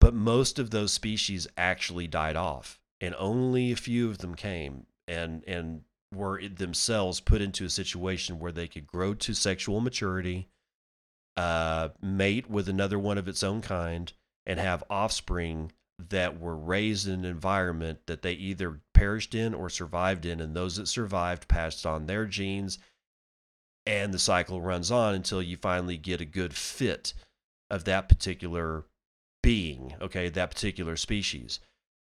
But 0.00 0.14
most 0.14 0.60
of 0.60 0.70
those 0.70 0.92
species 0.92 1.48
actually 1.56 2.06
died 2.06 2.36
off, 2.36 2.78
and 3.00 3.16
only 3.18 3.72
a 3.72 3.76
few 3.76 4.08
of 4.08 4.18
them 4.18 4.36
came 4.36 4.86
and 5.08 5.42
and 5.48 5.82
were 6.14 6.40
themselves 6.46 7.18
put 7.18 7.42
into 7.42 7.64
a 7.64 7.70
situation 7.70 8.38
where 8.38 8.52
they 8.52 8.68
could 8.68 8.86
grow 8.86 9.14
to 9.14 9.34
sexual 9.34 9.80
maturity, 9.80 10.46
uh, 11.36 11.88
mate 12.00 12.48
with 12.48 12.68
another 12.68 12.98
one 12.98 13.18
of 13.18 13.26
its 13.26 13.42
own 13.42 13.60
kind, 13.60 14.12
and 14.46 14.60
have 14.60 14.84
offspring 14.88 15.72
that 15.98 16.40
were 16.40 16.56
raised 16.56 17.06
in 17.06 17.20
an 17.20 17.24
environment 17.24 18.00
that 18.06 18.22
they 18.22 18.32
either 18.32 18.80
perished 18.94 19.34
in 19.34 19.54
or 19.54 19.68
survived 19.68 20.26
in, 20.26 20.40
and 20.40 20.54
those 20.54 20.76
that 20.76 20.88
survived 20.88 21.48
passed 21.48 21.86
on 21.86 22.06
their 22.06 22.26
genes, 22.26 22.78
and 23.86 24.12
the 24.12 24.18
cycle 24.18 24.60
runs 24.60 24.90
on 24.90 25.14
until 25.14 25.42
you 25.42 25.56
finally 25.56 25.96
get 25.96 26.20
a 26.20 26.24
good 26.24 26.54
fit 26.54 27.14
of 27.70 27.84
that 27.84 28.08
particular 28.08 28.84
being, 29.42 29.94
okay, 30.00 30.28
that 30.28 30.50
particular 30.50 30.96
species. 30.96 31.60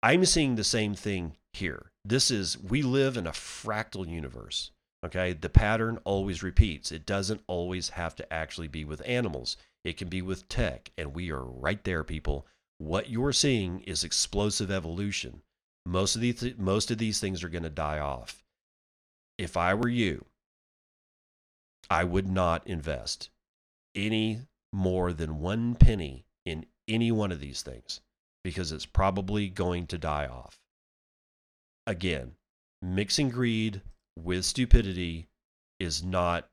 I'm 0.03 0.26
seeing 0.26 0.55
the 0.55 0.63
same 0.63 0.93
thing 0.93 1.38
here. 1.53 1.91
This 2.03 2.30
is, 2.30 2.61
we 2.61 2.84
live 2.84 3.17
in 3.17 3.26
a 3.26 3.32
fractal 3.32 4.07
universe, 4.07 4.69
okay? 5.03 5.34
The 5.34 5.49
pattern 5.49 5.99
always 6.03 6.43
repeats. 6.43 6.91
It 6.91 7.05
doesn't 7.05 7.41
always 7.47 7.89
have 7.89 8.15
to 8.17 8.34
actually 8.34 8.67
be 8.67 8.86
with 8.86 9.01
animals, 9.05 9.57
it 9.84 9.97
can 9.97 10.07
be 10.07 10.21
with 10.21 10.47
tech, 10.49 10.91
and 10.97 11.15
we 11.15 11.32
are 11.32 11.43
right 11.43 11.84
there, 11.84 12.03
people 12.03 12.45
what 12.78 13.09
you're 13.09 13.34
seeing 13.34 13.82
is 13.82 14.03
explosive 14.03 14.71
evolution. 14.71 15.41
Most 15.86 16.15
of 16.15 16.21
these 16.21 16.57
most 16.57 16.91
of 16.91 16.97
these 16.97 17.19
things 17.19 17.43
are 17.43 17.49
going 17.49 17.63
to 17.63 17.69
die 17.69 17.99
off. 17.99 18.43
If 19.38 19.57
I 19.57 19.73
were 19.73 19.89
you, 19.89 20.26
I 21.89 22.03
would 22.03 22.28
not 22.28 22.65
invest 22.67 23.30
any 23.93 24.41
more 24.73 25.13
than 25.13 25.39
one 25.39 25.76
penny 25.76 26.26
in 26.45 26.65
any 26.88 27.11
one 27.11 27.32
of 27.32 27.39
these 27.39 27.61
things 27.61 28.01
because 28.43 28.71
it's 28.71 28.86
probably 28.86 29.49
going 29.49 29.88
to 29.88 29.97
die 29.97 30.28
off. 30.28 30.59
Again, 31.88 32.36
mixing 32.82 33.30
greed 33.30 33.82
with 34.17 34.45
stupidity 34.45 35.28
is 35.80 36.03
not 36.03 36.49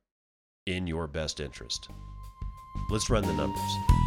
in 0.67 0.87
your 0.87 1.07
best 1.07 1.41
interest. 1.41 1.89
Let's 2.91 3.11
run 3.11 3.25
the 3.25 3.35
numbers. 3.35 4.02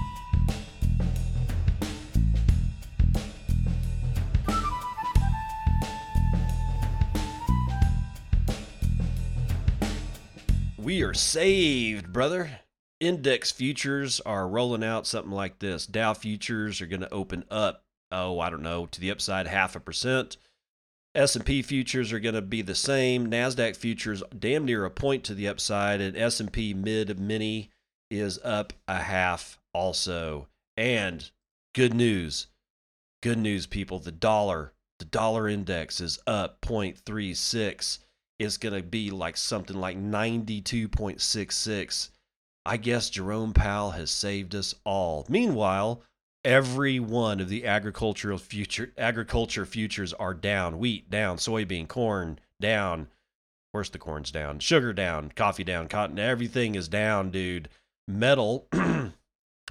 We 10.86 11.01
are 11.01 11.15
saved, 11.15 12.13
brother. 12.13 12.59
Index 12.99 13.51
futures 13.51 14.19
are 14.19 14.47
rolling 14.47 14.83
out 14.83 15.07
something 15.07 15.31
like 15.31 15.57
this. 15.57 15.88
Dow 15.88 16.13
futures 16.13 16.79
are 16.79 16.86
going 16.86 17.01
to 17.01 17.11
open 17.11 17.43
up, 17.49 17.83
oh, 18.11 18.39
I 18.39 18.51
don't 18.51 18.61
know, 18.61 18.86
to 18.86 19.01
the 19.01 19.09
upside 19.09 19.47
half 19.47 19.75
a 19.75 19.79
percent. 19.79 20.38
S&P 21.15 21.63
futures 21.63 22.13
are 22.13 22.19
going 22.19 22.36
to 22.36 22.41
be 22.43 22.61
the 22.61 22.75
same. 22.75 23.25
Nasdaq 23.25 23.75
futures 23.75 24.21
damn 24.38 24.63
near 24.63 24.86
a 24.86 24.91
point 24.91 25.23
to 25.23 25.33
the 25.33 25.47
upside 25.47 26.01
and 26.01 26.15
S&P 26.15 26.75
mid 26.75 27.19
mini 27.19 27.71
is 28.11 28.39
up 28.43 28.71
a 28.88 29.01
half 29.01 29.57
also. 29.73 30.49
And 30.77 31.31
good 31.73 31.95
news. 31.95 32.45
Good 33.23 33.39
news 33.39 33.65
people, 33.65 33.97
the 33.97 34.11
dollar, 34.11 34.73
the 34.99 35.05
dollar 35.05 35.47
index 35.47 35.99
is 35.99 36.19
up 36.27 36.61
0.36. 36.61 37.97
It's 38.38 38.57
going 38.57 38.75
to 38.75 38.83
be 38.83 39.11
like 39.11 39.38
something 39.38 39.77
like 39.77 39.97
92.66. 39.97 42.09
I 42.65 42.77
guess 42.77 43.09
Jerome 43.09 43.53
Powell 43.53 43.91
has 43.91 44.11
saved 44.11 44.55
us 44.55 44.75
all. 44.83 45.25
Meanwhile, 45.29 46.01
every 46.43 46.99
one 46.99 47.39
of 47.39 47.47
the 47.47 47.65
agricultural 47.65 48.38
future 48.38 48.91
agriculture 48.97 49.65
futures 49.65 50.11
are 50.13 50.33
down. 50.33 50.79
Wheat 50.79 51.09
down, 51.09 51.38
soybean, 51.38 51.88
corn 51.88 52.39
down. 52.59 53.07
Where's 53.71 53.89
the 53.89 53.99
corn's 53.99 54.31
down? 54.31 54.59
Sugar 54.59 54.93
down, 54.93 55.31
coffee 55.36 55.63
down, 55.63 55.88
cotton, 55.88 56.17
everything 56.17 56.75
is 56.75 56.88
down, 56.88 57.29
dude. 57.29 57.69
Metal, 58.07 58.67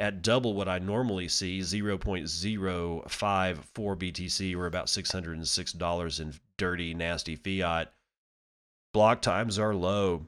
at 0.00 0.22
double 0.22 0.54
what 0.54 0.68
I 0.68 0.78
normally 0.78 1.28
see 1.28 1.60
0.054 1.60 3.04
BTC, 3.04 4.56
or 4.56 4.66
about 4.66 4.86
$606 4.86 6.20
in 6.20 6.34
dirty, 6.56 6.94
nasty 6.94 7.36
fiat. 7.36 7.92
Block 8.92 9.20
times 9.20 9.58
are 9.58 9.74
low 9.74 10.26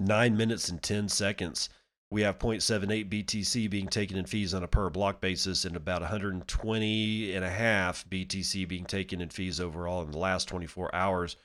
nine 0.00 0.36
minutes 0.36 0.70
and 0.70 0.82
10 0.82 1.08
seconds. 1.10 1.68
We 2.10 2.22
have 2.22 2.38
0.78 2.38 3.10
BTC 3.10 3.68
being 3.68 3.88
taken 3.88 4.16
in 4.16 4.24
fees 4.24 4.54
on 4.54 4.62
a 4.62 4.68
per 4.68 4.88
block 4.88 5.20
basis 5.20 5.64
and 5.64 5.76
about 5.76 6.00
120 6.00 7.34
and 7.34 7.44
a 7.44 7.50
half 7.50 8.08
BTC 8.08 8.66
being 8.66 8.86
taken 8.86 9.20
in 9.20 9.28
fees 9.28 9.60
overall 9.60 10.02
in 10.02 10.10
the 10.10 10.18
last 10.18 10.48
24 10.48 10.94
hours. 10.94 11.36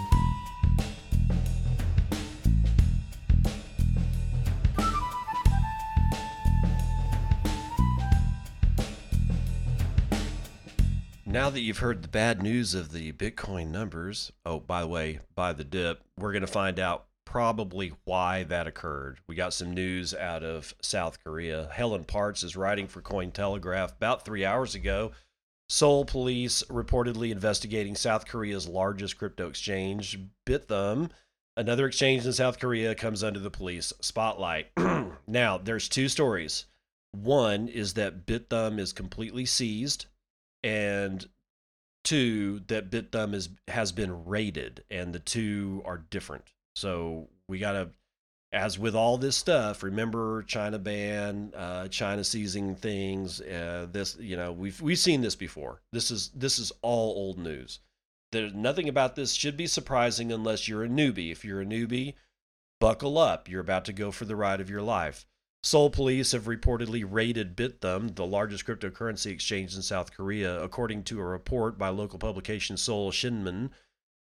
Now 11.29 11.51
that 11.51 11.61
you've 11.61 11.79
heard 11.79 12.03
the 12.03 12.09
bad 12.09 12.41
news 12.41 12.73
of 12.73 12.93
the 12.93 13.11
Bitcoin 13.11 13.73
numbers, 13.73 14.31
oh, 14.45 14.61
by 14.61 14.83
the 14.83 14.87
way, 14.87 15.19
by 15.35 15.53
the 15.53 15.65
dip, 15.65 16.05
we're 16.17 16.31
going 16.31 16.43
to 16.43 16.47
find 16.47 16.79
out 16.79 17.07
probably 17.25 17.93
why 18.05 18.45
that 18.45 18.69
occurred. 18.69 19.19
We 19.27 19.35
got 19.35 19.53
some 19.53 19.75
news 19.75 20.15
out 20.15 20.45
of 20.45 20.73
South 20.81 21.19
Korea. 21.25 21.69
Helen 21.73 22.05
Partz 22.05 22.45
is 22.45 22.55
writing 22.55 22.87
for 22.87 23.03
Cointelegraph 23.03 23.97
about 23.97 24.25
three 24.25 24.45
hours 24.45 24.77
ago. 24.77 25.11
Seoul 25.69 26.05
police 26.05 26.63
reportedly 26.71 27.33
investigating 27.33 27.97
South 27.97 28.29
Korea's 28.29 28.69
largest 28.69 29.19
crypto 29.19 29.49
exchange, 29.49 30.21
Bithumb. 30.47 31.11
Another 31.57 31.89
exchange 31.89 32.25
in 32.25 32.35
South 32.35 32.61
Korea 32.61 32.95
comes 32.95 33.25
under 33.25 33.41
the 33.41 33.51
police 33.51 33.93
spotlight. 34.01 34.69
now, 35.27 35.59
there's 35.59 35.89
two 35.89 36.09
stories. 36.09 36.67
One 37.11 37.67
is 37.67 37.95
that 37.95 38.27
Bithumb 38.27 38.79
is 38.79 38.93
completely 38.93 39.45
seized 39.45 40.07
and 40.67 41.25
two 42.03 42.61
that 42.67 42.91
Bithumb 42.91 43.35
is 43.35 43.49
has 43.69 43.93
been 43.93 44.25
rated, 44.25 44.83
and 44.91 45.15
the 45.15 45.21
two 45.21 45.81
are 45.85 45.99
different. 46.11 46.53
So 46.75 47.29
we 47.49 47.61
gotta, 47.61 47.91
as 48.53 48.77
with 48.77 48.97
all 48.97 49.17
this 49.17 49.37
stuff, 49.37 49.85
remember 49.85 50.43
China 50.43 50.79
ban, 50.81 51.53
uh, 51.57 51.87
China 51.89 52.25
seizing 52.25 52.75
things. 52.75 53.41
Uh, 53.41 53.87
this, 53.91 54.17
you 54.19 54.37
know, 54.37 54.53
we've 54.53 54.81
we've 54.83 54.99
seen 54.99 55.21
this 55.21 55.37
before. 55.37 55.81
This 55.93 56.11
is 56.11 56.31
this 56.35 56.59
is 56.59 56.73
all 56.83 57.15
old 57.15 57.39
news. 57.39 57.79
There's 58.33 58.53
nothing 58.53 58.89
about 58.89 59.15
this 59.15 59.33
should 59.33 59.57
be 59.57 59.69
surprising 59.69 60.33
unless 60.33 60.67
you're 60.67 60.85
a 60.85 60.89
newbie. 60.89 61.31
If 61.31 61.45
you're 61.45 61.61
a 61.61 61.67
newbie, 61.67 62.15
buckle 62.81 63.19
up. 63.19 63.49
You're 63.49 63.61
about 63.61 63.85
to 63.85 63.93
go 63.93 64.11
for 64.11 64.25
the 64.25 64.37
ride 64.37 64.61
of 64.61 64.69
your 64.69 64.83
life. 64.83 65.27
Seoul 65.63 65.91
police 65.91 66.33
have 66.33 66.45
reportedly 66.45 67.05
raided 67.07 67.57
Bithumb, 67.57 68.15
the 68.15 68.27
largest 68.27 68.67
cryptocurrency 68.67 69.33
exchange 69.33 69.75
in 69.75 69.83
South 69.83 70.13
Korea, 70.13 70.63
according 70.63 71.03
to 71.05 71.21
a 71.21 71.25
report 71.25 71.77
by 71.77 71.89
local 71.89 72.19
publication 72.19 72.77
Seoul 72.77 73.11
Shinmun. 73.11 73.71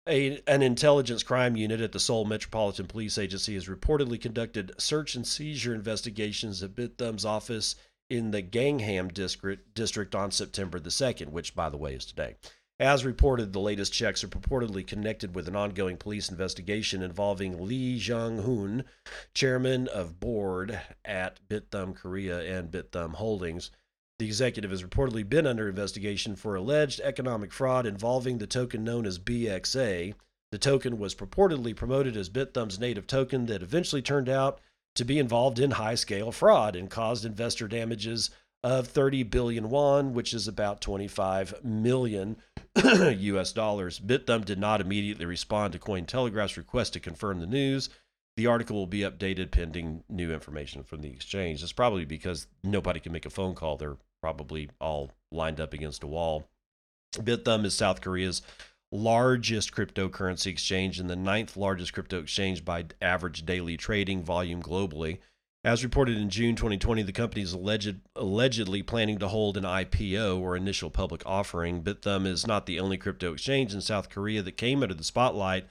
A, 0.06 0.42
an 0.46 0.62
intelligence 0.62 1.22
crime 1.22 1.56
unit 1.56 1.80
at 1.80 1.92
the 1.92 2.00
Seoul 2.00 2.24
Metropolitan 2.24 2.86
Police 2.86 3.16
Agency 3.16 3.54
has 3.54 3.68
reportedly 3.68 4.20
conducted 4.20 4.72
search 4.78 5.14
and 5.14 5.26
seizure 5.26 5.74
investigations 5.74 6.62
at 6.62 6.74
Bithumb's 6.74 7.24
office 7.24 7.76
in 8.10 8.32
the 8.32 8.42
Gangnam 8.42 9.12
district, 9.14 9.74
district 9.74 10.14
on 10.14 10.30
September 10.30 10.80
the 10.80 10.90
2nd, 10.90 11.28
which, 11.28 11.54
by 11.54 11.68
the 11.70 11.76
way, 11.76 11.94
is 11.94 12.04
today. 12.04 12.36
As 12.80 13.04
reported, 13.04 13.52
the 13.52 13.60
latest 13.60 13.92
checks 13.92 14.24
are 14.24 14.28
purportedly 14.28 14.86
connected 14.86 15.34
with 15.34 15.46
an 15.48 15.54
ongoing 15.54 15.98
police 15.98 16.30
investigation 16.30 17.02
involving 17.02 17.62
Lee 17.62 17.98
Jong-hoon, 17.98 18.84
chairman 19.34 19.86
of 19.88 20.18
board 20.18 20.80
at 21.04 21.46
Bithumb 21.46 21.94
Korea 21.94 22.40
and 22.40 22.70
Bithumb 22.70 23.16
Holdings. 23.16 23.70
The 24.18 24.24
executive 24.24 24.70
has 24.70 24.82
reportedly 24.82 25.28
been 25.28 25.46
under 25.46 25.68
investigation 25.68 26.36
for 26.36 26.54
alleged 26.54 27.00
economic 27.00 27.52
fraud 27.52 27.84
involving 27.84 28.38
the 28.38 28.46
token 28.46 28.82
known 28.82 29.04
as 29.04 29.18
BXA. 29.18 30.14
The 30.50 30.58
token 30.58 30.98
was 30.98 31.14
purportedly 31.14 31.76
promoted 31.76 32.16
as 32.16 32.30
Bithumb's 32.30 32.78
native 32.78 33.06
token 33.06 33.44
that 33.44 33.62
eventually 33.62 34.00
turned 34.00 34.30
out 34.30 34.58
to 34.94 35.04
be 35.04 35.18
involved 35.18 35.58
in 35.58 35.72
high 35.72 35.96
scale 35.96 36.32
fraud 36.32 36.74
and 36.74 36.88
caused 36.88 37.26
investor 37.26 37.68
damages 37.68 38.30
of 38.62 38.88
30 38.88 39.22
billion 39.24 39.70
won, 39.70 40.12
which 40.12 40.34
is 40.34 40.46
about 40.46 40.80
25 40.80 41.64
million 41.64 42.36
US 42.76 43.52
dollars. 43.52 43.98
Bithumb 43.98 44.44
did 44.44 44.58
not 44.58 44.80
immediately 44.80 45.24
respond 45.24 45.72
to 45.72 45.78
Cointelegraph's 45.78 46.56
request 46.56 46.92
to 46.92 47.00
confirm 47.00 47.40
the 47.40 47.46
news. 47.46 47.88
The 48.36 48.46
article 48.46 48.76
will 48.76 48.86
be 48.86 49.00
updated 49.00 49.50
pending 49.50 50.04
new 50.08 50.32
information 50.32 50.82
from 50.82 51.00
the 51.00 51.10
exchange. 51.10 51.62
It's 51.62 51.72
probably 51.72 52.04
because 52.04 52.46
nobody 52.62 53.00
can 53.00 53.12
make 53.12 53.26
a 53.26 53.30
phone 53.30 53.54
call. 53.54 53.76
They're 53.76 53.96
probably 54.22 54.70
all 54.80 55.10
lined 55.32 55.60
up 55.60 55.72
against 55.72 56.02
a 56.02 56.06
wall. 56.06 56.48
Bithumb 57.14 57.64
is 57.64 57.74
South 57.74 58.00
Korea's 58.00 58.42
largest 58.92 59.72
cryptocurrency 59.72 60.46
exchange 60.46 60.98
and 60.98 61.08
the 61.08 61.16
ninth 61.16 61.56
largest 61.56 61.92
crypto 61.92 62.20
exchange 62.20 62.64
by 62.64 62.84
average 63.00 63.44
daily 63.46 63.76
trading 63.76 64.22
volume 64.22 64.62
globally. 64.62 65.18
As 65.62 65.84
reported 65.84 66.16
in 66.16 66.30
June 66.30 66.56
2020, 66.56 67.02
the 67.02 67.12
company 67.12 67.42
is 67.42 67.52
alleged, 67.52 67.96
allegedly 68.16 68.82
planning 68.82 69.18
to 69.18 69.28
hold 69.28 69.58
an 69.58 69.64
IPO 69.64 70.40
or 70.40 70.56
initial 70.56 70.88
public 70.88 71.22
offering. 71.26 71.82
Bithumb 71.82 72.26
is 72.26 72.46
not 72.46 72.64
the 72.64 72.80
only 72.80 72.96
crypto 72.96 73.34
exchange 73.34 73.74
in 73.74 73.82
South 73.82 74.08
Korea 74.08 74.40
that 74.40 74.56
came 74.56 74.82
under 74.82 74.94
the 74.94 75.04
spotlight 75.04 75.66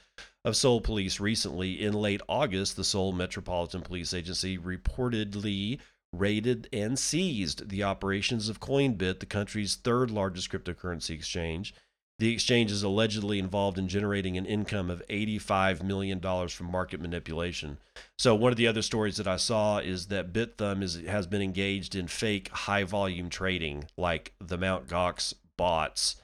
of 0.46 0.56
Seoul 0.56 0.80
police 0.80 1.20
recently. 1.20 1.82
In 1.84 1.94
late 1.94 2.22
August, 2.30 2.76
the 2.76 2.84
Seoul 2.84 3.14
Metropolitan 3.14 3.82
Police 3.82 4.14
Agency 4.14 4.60
reportedly 4.60 5.80
raided 6.14 6.70
and 6.72 7.00
seized 7.00 7.70
the 7.70 7.84
operations 7.84 8.48
of 8.48 8.60
Coinbit, 8.60 9.20
the 9.20 9.26
country's 9.26 9.76
third 9.76 10.12
largest 10.12 10.52
cryptocurrency 10.52 11.12
exchange. 11.12 11.74
The 12.20 12.34
exchange 12.34 12.70
is 12.70 12.84
allegedly 12.84 13.40
involved 13.40 13.78
in 13.78 13.88
generating 13.88 14.38
an 14.38 14.46
income 14.46 14.90
of 14.90 15.02
$85 15.10 15.82
million 15.82 16.20
from 16.20 16.70
market 16.70 17.00
manipulation. 17.00 17.78
So, 18.18 18.36
one 18.36 18.52
of 18.52 18.58
the 18.58 18.68
other 18.68 18.82
stories 18.82 19.16
that 19.18 19.28
I 19.28 19.38
saw 19.38 19.78
is 19.78 20.08
that 20.08 20.34
Bithumb 20.34 20.84
is, 20.84 21.02
has 21.08 21.28
been 21.28 21.42
engaged 21.42 21.96
in 21.96 22.08
fake 22.08 22.50
high 22.50 22.84
volume 22.84 23.30
trading, 23.30 23.86
like 23.98 24.34
the 24.42 24.58
Mt. 24.58 24.88
Gox 24.88 25.34
bots, 25.56 26.18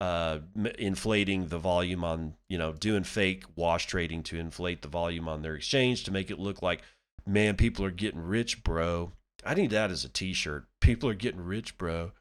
uh, 0.00 0.38
inflating 0.78 1.48
the 1.48 1.58
volume 1.58 2.04
on, 2.04 2.34
you 2.48 2.56
know, 2.56 2.72
doing 2.72 3.02
fake 3.02 3.42
wash 3.56 3.86
trading 3.86 4.22
to 4.22 4.38
inflate 4.38 4.82
the 4.82 4.88
volume 4.88 5.28
on 5.28 5.42
their 5.42 5.56
exchange 5.56 6.04
to 6.04 6.12
make 6.12 6.30
it 6.30 6.38
look 6.38 6.62
like, 6.62 6.82
man, 7.26 7.56
people 7.56 7.84
are 7.84 7.90
getting 7.90 8.22
rich, 8.22 8.62
bro. 8.62 9.10
I 9.44 9.54
need 9.54 9.70
that 9.70 9.90
as 9.90 10.04
a 10.04 10.08
t 10.08 10.32
shirt. 10.32 10.66
People 10.80 11.08
are 11.08 11.14
getting 11.14 11.40
rich, 11.40 11.76
bro. 11.76 12.12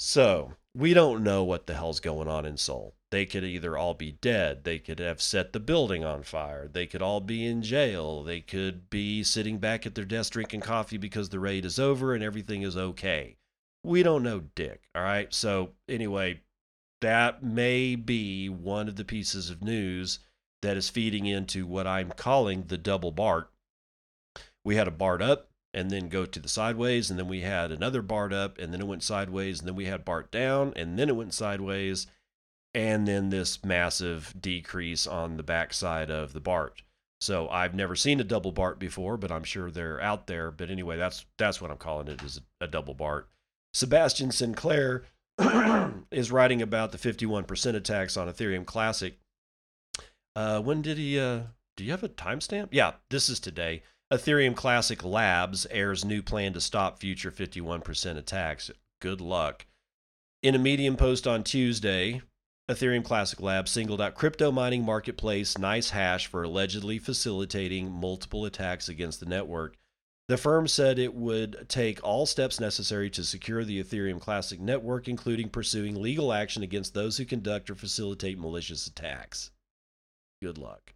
So, 0.00 0.54
we 0.74 0.94
don't 0.94 1.24
know 1.24 1.42
what 1.42 1.66
the 1.66 1.74
hell's 1.74 2.00
going 2.00 2.28
on 2.28 2.46
in 2.46 2.56
Seoul. 2.56 2.94
They 3.10 3.26
could 3.26 3.42
either 3.42 3.76
all 3.76 3.94
be 3.94 4.12
dead, 4.12 4.62
they 4.62 4.78
could 4.78 5.00
have 5.00 5.20
set 5.20 5.52
the 5.52 5.58
building 5.58 6.04
on 6.04 6.22
fire, 6.22 6.68
they 6.68 6.86
could 6.86 7.02
all 7.02 7.20
be 7.20 7.44
in 7.44 7.62
jail, 7.62 8.22
they 8.22 8.40
could 8.40 8.88
be 8.88 9.24
sitting 9.24 9.58
back 9.58 9.84
at 9.84 9.96
their 9.96 10.04
desk 10.04 10.32
drinking 10.32 10.60
coffee 10.60 10.96
because 10.96 11.30
the 11.30 11.40
raid 11.40 11.64
is 11.64 11.80
over 11.80 12.14
and 12.14 12.22
everything 12.22 12.62
is 12.62 12.76
okay. 12.76 13.36
We 13.82 14.04
don't 14.04 14.22
know 14.22 14.40
dick, 14.54 14.82
all 14.94 15.02
right? 15.02 15.32
So, 15.34 15.70
anyway, 15.88 16.42
that 17.00 17.42
may 17.42 17.96
be 17.96 18.48
one 18.48 18.88
of 18.88 18.96
the 18.96 19.04
pieces 19.04 19.50
of 19.50 19.64
news 19.64 20.20
that 20.62 20.76
is 20.76 20.90
feeding 20.90 21.26
into 21.26 21.66
what 21.66 21.86
I'm 21.86 22.10
calling 22.10 22.64
the 22.64 22.78
double 22.78 23.10
BART. 23.10 23.50
We 24.64 24.76
had 24.76 24.86
a 24.86 24.92
BART 24.92 25.22
up, 25.22 25.48
and 25.72 25.90
then 25.90 26.08
go 26.08 26.26
to 26.26 26.40
the 26.40 26.48
sideways 26.48 27.10
and 27.10 27.18
then 27.18 27.28
we 27.28 27.42
had 27.42 27.70
another 27.70 28.02
BART 28.02 28.32
up 28.32 28.58
and 28.58 28.72
then 28.72 28.80
it 28.80 28.86
went 28.86 29.02
sideways 29.02 29.60
and 29.60 29.68
then 29.68 29.76
we 29.76 29.86
had 29.86 30.04
BART 30.04 30.30
down 30.30 30.72
and 30.76 30.98
then 30.98 31.08
it 31.08 31.16
went 31.16 31.34
sideways 31.34 32.06
and 32.74 33.06
then 33.06 33.30
this 33.30 33.64
massive 33.64 34.34
decrease 34.40 35.06
on 35.06 35.36
the 35.36 35.42
backside 35.42 36.10
of 36.10 36.32
the 36.32 36.40
BART. 36.40 36.82
So 37.20 37.48
I've 37.48 37.74
never 37.74 37.94
seen 37.94 38.20
a 38.20 38.24
double 38.24 38.52
BART 38.52 38.78
before, 38.78 39.16
but 39.16 39.30
I'm 39.30 39.44
sure 39.44 39.70
they're 39.70 40.00
out 40.00 40.26
there. 40.26 40.50
But 40.50 40.70
anyway, 40.70 40.96
that's 40.96 41.26
that's 41.36 41.60
what 41.60 41.70
I'm 41.70 41.76
calling 41.76 42.08
it 42.08 42.22
is 42.22 42.40
a, 42.60 42.66
double 42.66 42.94
BART. 42.94 43.28
Sebastian 43.74 44.30
Sinclair 44.32 45.04
is 46.10 46.32
writing 46.32 46.62
about 46.62 46.92
the 46.92 46.98
51% 46.98 47.74
attacks 47.74 48.16
on 48.16 48.28
Ethereum 48.28 48.64
Classic. 48.64 49.18
Uh, 50.34 50.60
when 50.60 50.80
did 50.80 50.96
he? 50.96 51.18
Uh, 51.18 51.40
do 51.76 51.84
you 51.84 51.90
have 51.90 52.02
a 52.02 52.08
timestamp? 52.08 52.68
Yeah, 52.70 52.92
this 53.10 53.28
is 53.28 53.38
today. 53.38 53.82
Ethereum 54.12 54.56
Classic 54.56 55.04
Labs 55.04 55.66
airs 55.70 56.04
new 56.04 56.20
plan 56.20 56.52
to 56.54 56.60
stop 56.60 56.98
future 56.98 57.30
51% 57.30 58.16
attacks. 58.16 58.68
Good 59.00 59.20
luck. 59.20 59.66
In 60.42 60.56
a 60.56 60.58
Medium 60.58 60.96
post 60.96 61.28
on 61.28 61.44
Tuesday, 61.44 62.20
Ethereum 62.68 63.04
Classic 63.04 63.40
Labs 63.40 63.70
singled 63.70 64.00
out 64.00 64.16
crypto 64.16 64.50
mining 64.50 64.84
marketplace 64.84 65.54
NiceHash 65.54 66.26
for 66.26 66.42
allegedly 66.42 66.98
facilitating 66.98 67.88
multiple 67.88 68.44
attacks 68.44 68.88
against 68.88 69.20
the 69.20 69.26
network. 69.26 69.76
The 70.26 70.36
firm 70.36 70.66
said 70.66 70.98
it 70.98 71.14
would 71.14 71.66
take 71.68 72.02
all 72.02 72.26
steps 72.26 72.58
necessary 72.58 73.10
to 73.10 73.22
secure 73.22 73.64
the 73.64 73.80
Ethereum 73.80 74.20
Classic 74.20 74.58
network, 74.58 75.06
including 75.06 75.50
pursuing 75.50 76.02
legal 76.02 76.32
action 76.32 76.64
against 76.64 76.94
those 76.94 77.16
who 77.16 77.24
conduct 77.24 77.70
or 77.70 77.76
facilitate 77.76 78.40
malicious 78.40 78.88
attacks. 78.88 79.52
Good 80.42 80.58
luck. 80.58 80.94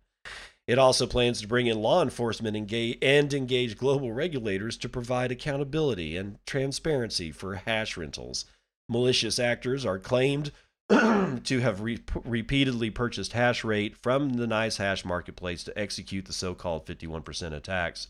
It 0.66 0.78
also 0.78 1.06
plans 1.06 1.40
to 1.40 1.48
bring 1.48 1.66
in 1.66 1.82
law 1.82 2.02
enforcement 2.02 2.56
and 2.56 3.34
engage 3.34 3.76
global 3.76 4.12
regulators 4.12 4.78
to 4.78 4.88
provide 4.88 5.30
accountability 5.30 6.16
and 6.16 6.38
transparency 6.46 7.30
for 7.30 7.56
hash 7.56 7.96
rentals. 7.96 8.46
Malicious 8.88 9.38
actors 9.38 9.84
are 9.84 9.98
claimed 9.98 10.52
to 10.88 11.60
have 11.60 11.80
re- 11.80 12.00
repeatedly 12.24 12.90
purchased 12.90 13.32
hash 13.32 13.62
rate 13.62 13.96
from 13.96 14.34
the 14.34 14.46
NiceHash 14.46 15.04
marketplace 15.04 15.64
to 15.64 15.78
execute 15.78 16.24
the 16.24 16.32
so 16.32 16.54
called 16.54 16.86
51% 16.86 17.52
attacks. 17.52 18.08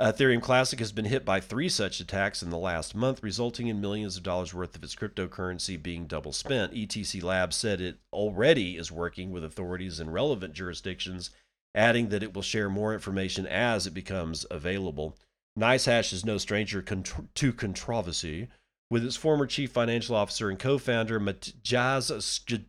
Ethereum 0.00 0.40
Classic 0.40 0.78
has 0.78 0.92
been 0.92 1.04
hit 1.04 1.26
by 1.26 1.40
three 1.40 1.68
such 1.68 2.00
attacks 2.00 2.42
in 2.42 2.48
the 2.48 2.56
last 2.56 2.94
month, 2.94 3.22
resulting 3.22 3.66
in 3.66 3.82
millions 3.82 4.16
of 4.16 4.22
dollars 4.22 4.54
worth 4.54 4.74
of 4.74 4.82
its 4.82 4.94
cryptocurrency 4.94 5.80
being 5.80 6.06
double 6.06 6.32
spent. 6.32 6.72
ETC 6.72 7.22
Labs 7.22 7.54
said 7.54 7.82
it 7.82 7.98
already 8.10 8.78
is 8.78 8.90
working 8.90 9.30
with 9.30 9.44
authorities 9.44 10.00
in 10.00 10.08
relevant 10.08 10.54
jurisdictions, 10.54 11.28
adding 11.74 12.08
that 12.08 12.22
it 12.22 12.32
will 12.32 12.40
share 12.40 12.70
more 12.70 12.94
information 12.94 13.46
as 13.46 13.86
it 13.86 13.92
becomes 13.92 14.46
available. 14.50 15.18
NiceHash 15.58 16.14
is 16.14 16.24
no 16.24 16.38
stranger 16.38 16.80
to 16.80 17.52
controversy, 17.52 18.48
with 18.90 19.04
its 19.04 19.16
former 19.16 19.46
chief 19.46 19.70
financial 19.70 20.16
officer 20.16 20.48
and 20.48 20.58
co 20.58 20.78
founder, 20.78 21.20
Matjaz 21.20 22.10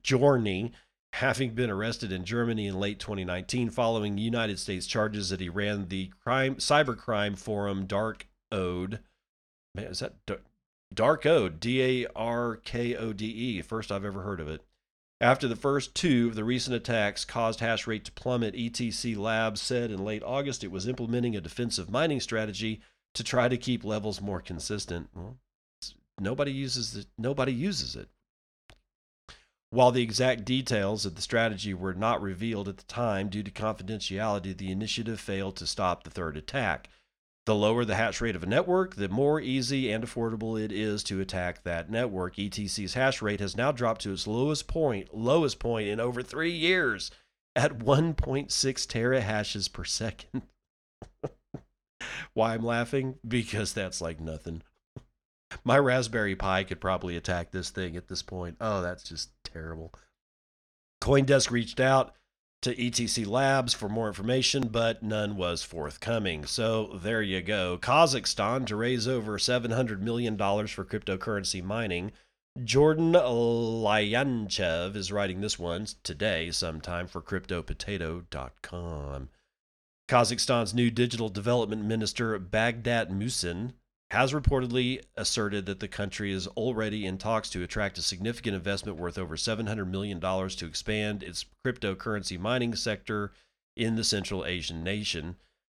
Sjorny, 0.04 0.72
having 1.14 1.54
been 1.54 1.70
arrested 1.70 2.12
in 2.12 2.26
Germany 2.26 2.68
in 2.68 2.80
late 2.80 3.00
2019 3.00 3.70
following 3.70 4.18
United 4.18 4.60
States 4.60 4.88
charges 4.88 5.30
that 5.30 5.42
he 5.42 5.50
ran 5.50 5.88
the 5.88 6.12
crime 6.24 6.56
cybercrime 6.56 7.38
forum 7.38 7.86
Dark 7.86 8.28
Ode. 8.52 9.00
Man, 9.76 9.86
is 9.86 10.00
that 10.00 10.16
Dark 10.94 11.26
Ode? 11.26 11.60
D 11.60 11.82
A 12.06 12.08
R 12.16 12.58
K 12.58 12.96
O 12.96 13.14
D 13.14 13.26
E. 13.26 13.62
First 13.62 13.92
I've 13.92 14.06
ever 14.06 14.22
heard 14.22 14.40
of 14.40 14.48
it. 14.48 14.62
After 15.20 15.48
the 15.48 15.56
first 15.56 15.94
two 15.94 16.30
of 16.30 16.36
the 16.36 16.44
recent 16.44 16.76
attacks 16.76 17.26
caused 17.26 17.60
hash 17.60 17.86
rate 17.86 18.06
to 18.06 18.12
plummet, 18.12 18.56
ETC 18.56 19.16
Labs 19.16 19.62
said 19.62 19.92
in 19.92 20.04
late 20.04 20.24
August 20.24 20.64
it 20.64 20.72
was 20.72 20.88
implementing 20.88 21.36
a 21.36 21.42
defensive 21.42 21.92
mining 21.92 22.20
strategy 22.20 22.82
to 23.14 23.24
try 23.24 23.48
to 23.48 23.58
keep 23.58 23.84
levels 23.84 24.20
more 24.20 24.42
consistent. 24.42 25.10
Well, 25.14 25.38
nobody 26.20 26.52
uses 26.52 26.96
it. 26.96 27.06
Nobody 27.18 27.54
uses 27.54 27.96
it. 27.96 28.10
While 29.72 29.94
the 29.94 30.04
exact 30.04 30.44
details 30.44 31.06
of 31.06 31.16
the 31.16 31.22
strategy 31.22 31.74
were 31.74 31.94
not 31.94 32.22
revealed 32.22 32.68
at 32.68 32.76
the 32.76 32.84
time 32.84 33.30
due 33.30 33.42
to 33.42 33.50
confidentiality, 33.50 34.56
the 34.56 34.70
initiative 34.70 35.18
failed 35.18 35.56
to 35.58 35.66
stop 35.66 36.04
the 36.04 36.10
third 36.10 36.36
attack. 36.36 36.90
The 37.46 37.56
lower 37.56 37.86
the 37.86 37.96
hash 37.96 38.20
rate 38.20 38.36
of 38.36 38.44
a 38.44 38.48
network, 38.48 38.96
the 38.96 39.08
more 39.08 39.40
easy 39.40 39.90
and 39.90 40.04
affordable 40.04 40.62
it 40.62 40.74
is 40.74 41.04
to 41.06 41.22
attack 41.22 41.64
that 41.64 41.90
network. 41.90 42.36
ETC's 42.36 42.96
hash 42.96 43.22
rate 43.22 43.40
has 43.40 43.56
now 43.56 43.72
dropped 43.72 44.02
to 44.02 44.12
its 44.12 44.28
lowest 44.28 44.68
point, 44.68 45.16
lowest 45.16 45.58
point 45.58 45.88
in 45.88 46.02
over 46.02 46.22
3 46.22 46.52
years 46.52 47.10
at 47.56 47.80
1.6 47.80 48.50
terahashes 48.52 49.72
per 49.72 49.86
second. 49.86 50.42
Why 52.34 52.56
I'm 52.56 52.66
laughing? 52.66 53.20
Because 53.26 53.72
that's 53.72 54.02
like 54.02 54.20
nothing. 54.20 54.64
My 55.64 55.78
Raspberry 55.78 56.36
Pi 56.36 56.66
could 56.66 56.82
probably 56.82 57.16
attack 57.16 57.52
this 57.52 57.70
thing 57.70 57.96
at 57.96 58.10
this 58.10 58.22
point. 58.22 58.58
Oh, 58.60 58.82
that's 58.82 59.04
just 59.04 59.30
terrible. 59.52 59.94
Coindesk 61.02 61.52
reached 61.52 61.80
out 61.80 62.16
to 62.62 62.76
ETC 62.76 63.26
Labs 63.26 63.74
for 63.74 63.90
more 63.90 64.08
information, 64.08 64.68
but 64.68 65.02
none 65.02 65.36
was 65.36 65.64
forthcoming. 65.64 66.46
So 66.46 67.00
there 67.02 67.24
you 67.24 67.42
go. 67.42 67.80
Kazakhstan 67.82 68.68
to 68.68 68.76
raise 68.76 69.08
over 69.08 69.40
$700 69.40 70.00
million 70.00 70.38
for 70.38 70.86
cryptocurrency 70.86 71.64
mining. 71.64 72.12
Jordan 72.64 73.14
Lyanchev 73.14 74.96
is 74.96 75.12
writing 75.12 75.42
this 75.42 75.58
one 75.58 75.88
today, 76.04 76.52
sometime 76.52 77.08
for 77.08 77.22
CryptoPotato.com. 77.22 79.30
Kazakhstan's 80.10 80.74
new 80.74 80.92
digital 80.92 81.30
development 81.30 81.86
minister, 81.86 82.38
Bagdat 82.38 83.10
Musin, 83.10 83.74
has 84.12 84.34
reportedly 84.34 85.02
asserted 85.16 85.66
that 85.66 85.80
the 85.80 85.88
country 85.88 86.34
is 86.34 86.46
already 86.48 87.06
in 87.06 87.18
talks 87.18 87.50
to 87.50 87.64
attract 87.64 87.98
a 87.98 88.02
significant 88.02 88.54
investment 88.54 88.98
worth 88.98 89.18
over 89.18 89.38
$700 89.38 89.88
million 89.88 90.20
to 90.20 90.66
expand 90.66 91.24
its 91.24 91.46
cryptocurrency 91.66 92.38
mining 92.38 92.76
sector 92.76 93.32
in 93.78 93.96
the 93.96 94.04
Central 94.04 94.44
Asian 94.44 94.84
nation. 94.84 95.38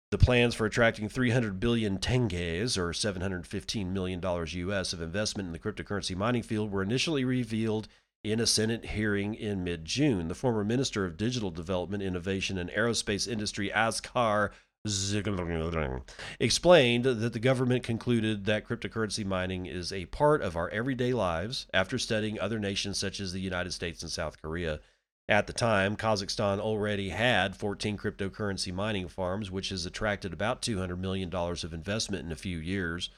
The 0.10 0.18
plans 0.18 0.56
for 0.56 0.66
attracting 0.66 1.10
300 1.10 1.60
billion 1.60 2.00
tenges, 2.00 2.76
or 2.76 2.90
$715 2.90 3.92
million 3.92 4.20
US, 4.24 4.94
of 4.94 5.02
investment 5.02 5.46
in 5.46 5.54
the 5.54 5.60
cryptocurrency 5.60 6.16
mining 6.16 6.42
field 6.42 6.72
were 6.72 6.82
initially 6.82 7.24
revealed 7.24 7.88
in 8.24 8.40
a 8.40 8.48
Senate 8.48 8.86
hearing 8.86 9.36
in 9.36 9.64
mid 9.64 9.86
June. 9.86 10.28
The 10.28 10.34
former 10.34 10.64
Minister 10.64 11.06
of 11.06 11.18
Digital 11.18 11.52
Development, 11.52 12.02
Innovation, 12.02 12.58
and 12.58 12.72
Aerospace 12.72 13.28
Industry, 13.28 13.72
Askar 13.72 14.52
explained 16.42 17.06
that 17.06 17.32
the 17.32 17.40
government 17.40 17.84
concluded 17.84 18.44
that 18.44 18.68
cryptocurrency 18.68 19.26
mining 19.26 19.66
is 19.66 19.94
a 19.94 20.08
part 20.08 20.42
of 20.42 20.58
our 20.58 20.70
everyday 20.72 21.14
lives 21.14 21.68
after 21.74 21.98
studying 21.98 22.38
other 22.38 22.60
nations 22.60 22.98
such 22.98 23.22
as 23.22 23.32
the 23.32 23.40
United 23.40 23.72
States 23.72 24.02
and 24.02 24.12
South 24.12 24.42
Korea. 24.42 24.82
At 25.30 25.48
the 25.48 25.54
time, 25.54 25.96
Kazakhstan 25.96 26.60
already 26.60 27.10
had 27.10 27.56
14 27.56 27.98
cryptocurrency 27.98 28.74
mining 28.74 29.08
farms, 29.08 29.50
which 29.50 29.70
has 29.70 29.86
attracted 29.86 30.34
about 30.34 30.62
$200 30.62 30.98
million 30.98 31.34
of 31.34 31.74
investment 31.74 32.26
in 32.26 32.34
a 32.34 32.36
few 32.36 32.58
years. 32.58 33.10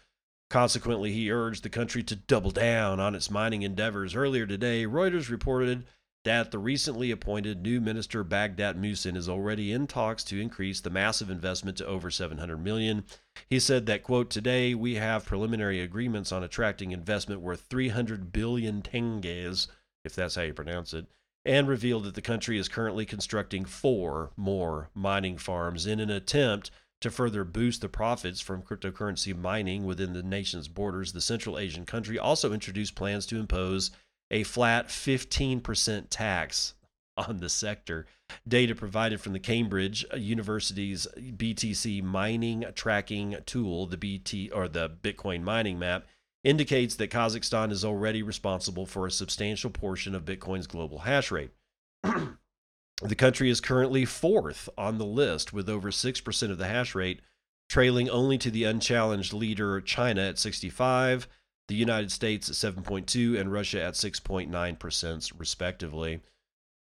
Consequently, 0.52 1.14
he 1.14 1.32
urged 1.32 1.64
the 1.64 1.70
country 1.70 2.04
to 2.04 2.16
double 2.16 2.52
down 2.52 3.00
on 3.00 3.16
its 3.16 3.32
mining 3.32 3.64
endeavors. 3.64 4.14
Earlier 4.14 4.46
today, 4.46 4.86
Reuters 4.86 5.32
reported 5.32 5.86
that 6.26 6.52
the 6.52 6.60
recently 6.60 7.12
appointed 7.12 7.62
new 7.62 7.80
minister 7.80 8.24
Bagdat 8.24 8.76
Musin 8.76 9.16
is 9.16 9.30
already 9.30 9.72
in 9.72 9.88
talks 9.88 10.24
to 10.26 10.42
increase 10.42 10.82
the 10.82 10.90
massive 10.90 11.30
investment 11.30 11.78
to 11.78 11.86
over 11.86 12.12
700 12.12 12.58
million. 12.58 13.06
He 13.50 13.60
said 13.60 13.86
that 13.86 14.04
quote 14.04 14.30
today 14.30 14.76
we 14.76 14.96
have 14.96 15.26
preliminary 15.26 15.80
agreements 15.80 16.32
on 16.32 16.44
attracting 16.44 16.92
investment 16.92 17.42
worth 17.42 17.62
300 17.70 18.34
billion 18.34 18.82
tenges 18.82 19.68
if 20.04 20.14
that's 20.14 20.36
how 20.36 20.42
you 20.42 20.54
pronounce 20.54 20.94
it 20.94 21.06
and 21.46 21.68
revealed 21.68 22.04
that 22.06 22.16
the 22.16 22.22
country 22.22 22.58
is 22.58 22.68
currently 22.68 23.06
constructing 23.06 23.64
four 23.64 24.32
more 24.36 24.90
mining 24.96 25.38
farms 25.38 25.86
in 25.86 26.00
an 26.00 26.10
attempt 26.10 26.72
to 27.02 27.12
further 27.12 27.44
boost 27.44 27.82
the 27.82 27.90
profits 27.90 28.42
from 28.42 28.64
cryptocurrency 28.64 29.38
mining 29.38 29.86
within 29.86 30.14
the 30.14 30.24
nation's 30.24 30.68
borders. 30.68 31.14
The 31.14 31.22
Central 31.22 31.60
Asian 31.60 31.86
country 31.86 32.18
also 32.18 32.52
introduced 32.52 32.96
plans 32.96 33.28
to 33.28 33.40
impose 33.40 33.92
a 34.36 34.44
flat 34.44 34.90
15% 34.90 36.08
tax 36.10 36.74
on 37.16 37.38
the 37.38 37.48
sector. 37.48 38.06
Data 38.46 38.76
provided 38.76 39.22
from 39.22 39.32
the 39.32 39.40
Cambridge 39.40 40.06
University's 40.14 41.08
BTC 41.18 42.04
mining 42.04 42.66
tracking 42.76 43.38
tool, 43.46 43.86
the 43.86 43.96
BT 43.96 44.50
or 44.50 44.68
the 44.68 44.90
Bitcoin 44.90 45.42
mining 45.42 45.80
map, 45.80 46.06
indicates 46.44 46.96
that 46.96 47.12
Kazakhstan 47.12 47.72
is 47.72 47.86
already 47.86 48.22
responsible 48.22 48.86
for 48.86 49.08
a 49.08 49.12
substantial 49.12 49.70
portion 49.70 50.14
of 50.14 50.26
Bitcoin's 50.26 50.68
global 50.68 51.00
hash 51.00 51.32
rate. 51.32 51.52
the 52.04 53.16
country 53.16 53.50
is 53.50 53.62
currently 53.62 54.04
fourth 54.04 54.68
on 54.78 54.98
the 54.98 55.06
list 55.06 55.54
with 55.54 55.70
over 55.70 55.92
6% 55.92 56.52
of 56.52 56.58
the 56.58 56.68
hash 56.68 56.94
rate, 56.94 57.22
trailing 57.70 58.10
only 58.10 58.38
to 58.40 58.52
the 58.52 58.66
unchallenged 58.66 59.32
leader 59.32 59.80
China 59.80 60.24
at 60.24 60.38
65 60.38 61.30
the 61.68 61.76
United 61.76 62.12
States 62.12 62.50
at 62.50 62.56
7.2 62.56 63.40
and 63.40 63.52
Russia 63.52 63.82
at 63.82 63.94
6.9% 63.94 65.32
respectively. 65.38 66.22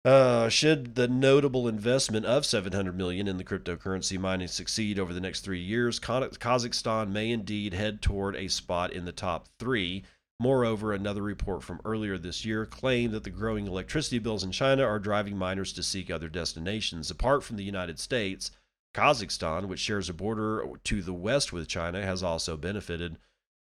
Uh, 0.05 0.49
should 0.49 0.95
the 0.95 1.09
notable 1.09 1.67
investment 1.67 2.25
of 2.25 2.47
700 2.47 2.97
million 2.97 3.27
in 3.27 3.39
the 3.39 3.45
cryptocurrency 3.45 4.17
mining 4.17 4.47
succeed 4.47 5.01
over 5.01 5.13
the 5.13 5.21
next 5.21 5.41
three 5.41 5.61
years, 5.61 5.99
Kazakhstan 5.99 7.11
may 7.11 7.33
indeed 7.33 7.75
head 7.75 8.01
toward 8.01 8.37
a 8.37 8.47
spot 8.47 8.93
in 8.93 9.05
the 9.05 9.11
top 9.11 9.49
three. 9.59 10.05
Moreover, 10.39 10.93
another 10.93 11.23
report 11.23 11.65
from 11.65 11.81
earlier 11.85 12.19
this 12.19 12.45
year 12.45 12.67
claimed 12.67 13.15
that 13.15 13.25
the 13.25 13.31
growing 13.31 13.67
electricity 13.67 14.21
bills 14.21 14.45
in 14.45 14.53
China 14.53 14.85
are 14.85 15.01
driving 15.01 15.37
miners 15.37 15.73
to 15.73 15.83
seek 15.83 16.09
other 16.09 16.29
destinations. 16.29 17.11
Apart 17.11 17.43
from 17.43 17.57
the 17.57 17.65
United 17.65 17.99
States, 17.99 18.53
Kazakhstan, 18.95 19.67
which 19.67 19.81
shares 19.81 20.09
a 20.09 20.15
border 20.15 20.65
to 20.85 21.03
the 21.03 21.15
west 21.15 21.53
with 21.53 21.67
China, 21.67 22.03
has 22.03 22.23
also 22.23 22.57
benefited. 22.57 23.17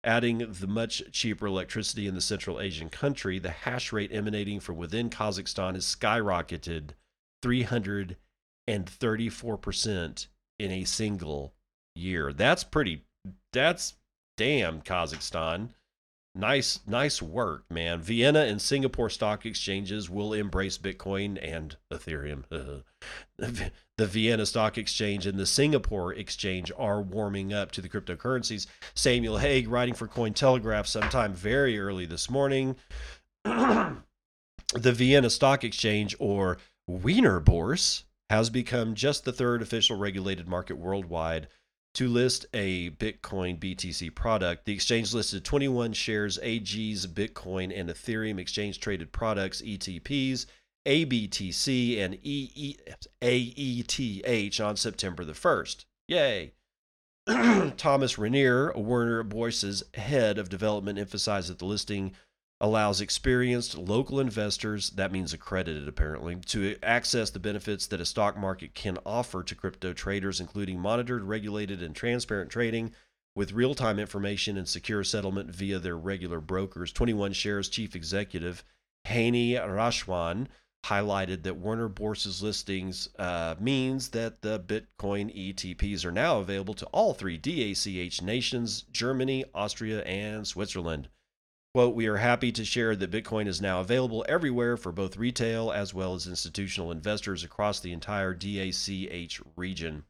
Adding 0.06 0.54
the 0.60 0.68
much 0.68 1.02
cheaper 1.12 1.48
electricity 1.48 2.08
in 2.08 2.14
the 2.14 2.22
Central 2.22 2.62
Asian 2.62 2.90
country, 2.90 3.40
the 3.40 3.50
hash 3.50 3.92
rate 3.92 4.12
emanating 4.14 4.60
from 4.60 4.78
within 4.78 5.10
Kazakhstan 5.10 5.74
has 5.74 5.84
skyrocketed 5.84 6.92
334% 7.44 10.28
in 10.60 10.72
a 10.72 10.84
single 10.84 11.56
year. 11.96 12.32
That's 12.32 12.64
pretty, 12.64 13.04
that's 13.52 13.96
damn 14.38 14.82
Kazakhstan. 14.82 15.70
Nice, 16.38 16.82
nice 16.86 17.22
work, 17.22 17.64
man. 17.72 18.02
Vienna 18.02 18.42
and 18.42 18.62
Singapore 18.62 19.10
stock 19.10 19.46
exchanges 19.46 20.10
will 20.10 20.34
embrace 20.34 20.78
Bitcoin 20.78 21.40
and 21.42 21.78
Ethereum. 21.90 22.44
the 23.38 23.72
Vienna 24.06 24.46
Stock 24.46 24.78
Exchange 24.78 25.26
and 25.26 25.40
the 25.40 25.46
Singapore 25.46 26.14
Exchange 26.14 26.74
are 26.78 27.02
warming 27.02 27.54
up 27.54 27.72
to 27.72 27.82
the 27.82 27.88
cryptocurrencies. 27.88 28.68
Samuel 28.94 29.38
Haig, 29.38 29.70
writing 29.70 29.94
for 29.94 30.10
Cointelegraph 30.10 30.88
sometime 30.88 31.34
very 31.34 31.80
early 31.80 32.06
this 32.06 32.30
morning. 32.30 32.76
the 33.44 33.96
Vienna 34.74 35.30
Stock 35.30 35.64
Exchange, 35.64 36.18
or 36.20 36.58
Wiener 36.86 37.40
Börse, 37.40 38.04
has 38.30 38.50
become 38.50 38.94
just 38.94 39.24
the 39.24 39.32
third 39.32 39.62
official 39.62 39.98
regulated 39.98 40.50
market 40.50 40.78
worldwide 40.78 41.48
to 41.96 42.08
list 42.08 42.46
a 42.54 42.92
Bitcoin 42.92 43.58
BTC 43.58 44.14
product. 44.14 44.66
The 44.66 44.74
exchange 44.74 45.14
listed 45.14 45.44
21 45.44 45.94
shares 45.94 46.38
AG's 46.42 47.08
Bitcoin 47.08 47.78
and 47.78 47.90
Ethereum 47.90 48.38
exchange 48.38 48.80
traded 48.80 49.12
products 49.12 49.62
ETPs, 49.62 50.46
ABTC, 50.86 52.00
and 52.00 52.16
AETH 53.22 54.60
on 54.62 54.76
September 54.76 55.26
the 55.26 55.34
1st. 55.34 55.86
Yay! 56.08 56.54
Thomas 57.78 58.18
Raniere, 58.18 58.76
Wiener 58.76 59.24
Börse's 59.24 59.84
head 59.96 60.38
of 60.38 60.50
development, 60.50 61.00
emphasized 61.00 61.50
that 61.50 61.58
the 61.60 61.66
listing 61.66 62.12
allows 62.62 63.02
experienced 63.02 63.78
local 63.78 64.20
investors, 64.20 64.92
that 64.92 65.12
means 65.12 65.34
accredited 65.34 65.88
apparently, 65.88 66.36
to 66.38 66.78
access 66.82 67.30
the 67.30 67.40
benefits 67.40 67.88
that 67.88 68.00
a 68.00 68.06
stock 68.06 68.38
market 68.38 68.74
can 68.74 68.98
offer 69.06 69.44
to 69.44 69.56
crypto 69.56 69.94
traders, 69.94 70.40
including 70.40 70.80
monitored, 70.80 71.24
regulated, 71.24 71.84
and 71.84 71.96
transparent 71.96 72.50
trading 72.50 72.94
with 73.36 73.52
real 73.52 73.76
time 73.76 74.00
information 74.00 74.58
and 74.58 74.68
secure 74.68 75.04
settlement 75.04 75.54
via 75.54 75.80
their 75.80 75.98
regular 75.98 76.40
brokers. 76.40 76.94
21 76.94 77.34
Shares 77.34 77.68
chief 77.68 77.96
executive 77.96 78.64
Hany 79.04 79.54
Rashwan 79.54 80.48
highlighted 80.86 81.44
that 81.44 81.58
Wiener 81.58 81.90
Börse's 81.90 82.42
listings 82.42 83.10
uh, 83.18 83.56
means 83.60 84.10
that 84.10 84.42
the 84.42 84.60
Bitcoin 84.60 85.36
ETPs 85.36 86.06
are 86.06 86.12
now 86.12 86.40
available 86.40 86.76
to 86.76 86.86
all 86.88 87.14
three 87.14 87.38
DACH 87.38 88.22
nations 88.22 88.84
Germany, 88.92 89.44
Austria, 89.54 90.04
and 90.04 90.48
Switzerland. 90.48 91.10
Quote, 91.76 91.94
we 91.94 92.08
are 92.08 92.16
happy 92.16 92.54
to 92.54 92.64
share 92.64 92.96
that 92.96 93.12
Bitcoin 93.12 93.48
is 93.48 93.60
now 93.60 93.82
available 93.82 94.26
everywhere 94.30 94.78
for 94.78 94.94
both 94.94 95.18
retail 95.18 95.74
as 95.74 95.94
well 95.94 96.14
as 96.14 96.26
institutional 96.26 96.90
investors 96.90 97.44
across 97.44 97.82
the 97.82 97.92
entire 97.92 98.34
DACH 98.34 99.42
region. 99.58 100.06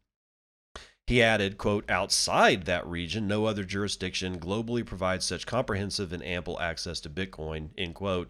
He 1.08 1.24
added, 1.24 1.58
quote, 1.58 1.90
outside 1.90 2.66
that 2.66 2.86
region, 2.86 3.28
no 3.28 3.46
other 3.46 3.64
jurisdiction 3.64 4.40
globally 4.40 4.86
provides 4.86 5.26
such 5.26 5.48
comprehensive 5.48 6.14
and 6.14 6.24
ample 6.24 6.62
access 6.62 7.00
to 7.00 7.10
Bitcoin, 7.10 7.70
end 7.76 7.96
quote. 7.96 8.30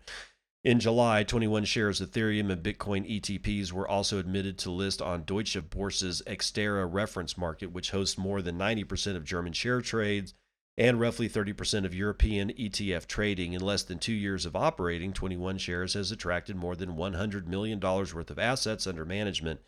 In 0.63 0.79
July, 0.79 1.23
21 1.23 1.65
shares 1.65 1.99
of 1.99 2.11
Ethereum 2.11 2.49
and 2.49 2.63
Bitcoin 2.63 3.19
ETPs 3.19 3.73
were 3.73 3.85
also 3.85 4.17
admitted 4.17 4.57
to 4.59 4.71
list 4.71 5.01
on 5.01 5.25
Deutsche 5.25 5.57
Börse's 5.57 6.23
Xetra 6.25 6.87
reference 6.89 7.37
market, 7.37 7.73
which 7.73 7.91
hosts 7.91 8.17
more 8.17 8.41
than 8.41 8.57
90% 8.57 9.17
of 9.17 9.25
German 9.25 9.51
share 9.51 9.81
trades 9.81 10.33
and 10.77 10.99
roughly 10.99 11.29
30% 11.29 11.85
of 11.85 11.95
European 11.95 12.49
ETF 12.49 13.07
trading. 13.07 13.53
In 13.53 13.61
less 13.61 13.83
than 13.83 13.97
two 13.97 14.13
years 14.13 14.45
of 14.45 14.55
operating, 14.55 15.13
21 15.13 15.57
Shares 15.57 15.93
has 15.93 16.11
attracted 16.11 16.55
more 16.55 16.75
than 16.75 16.95
$100 16.95 17.47
million 17.47 17.79
worth 17.79 18.29
of 18.29 18.39
assets 18.39 18.85
under 18.85 19.05
management. 19.05 19.61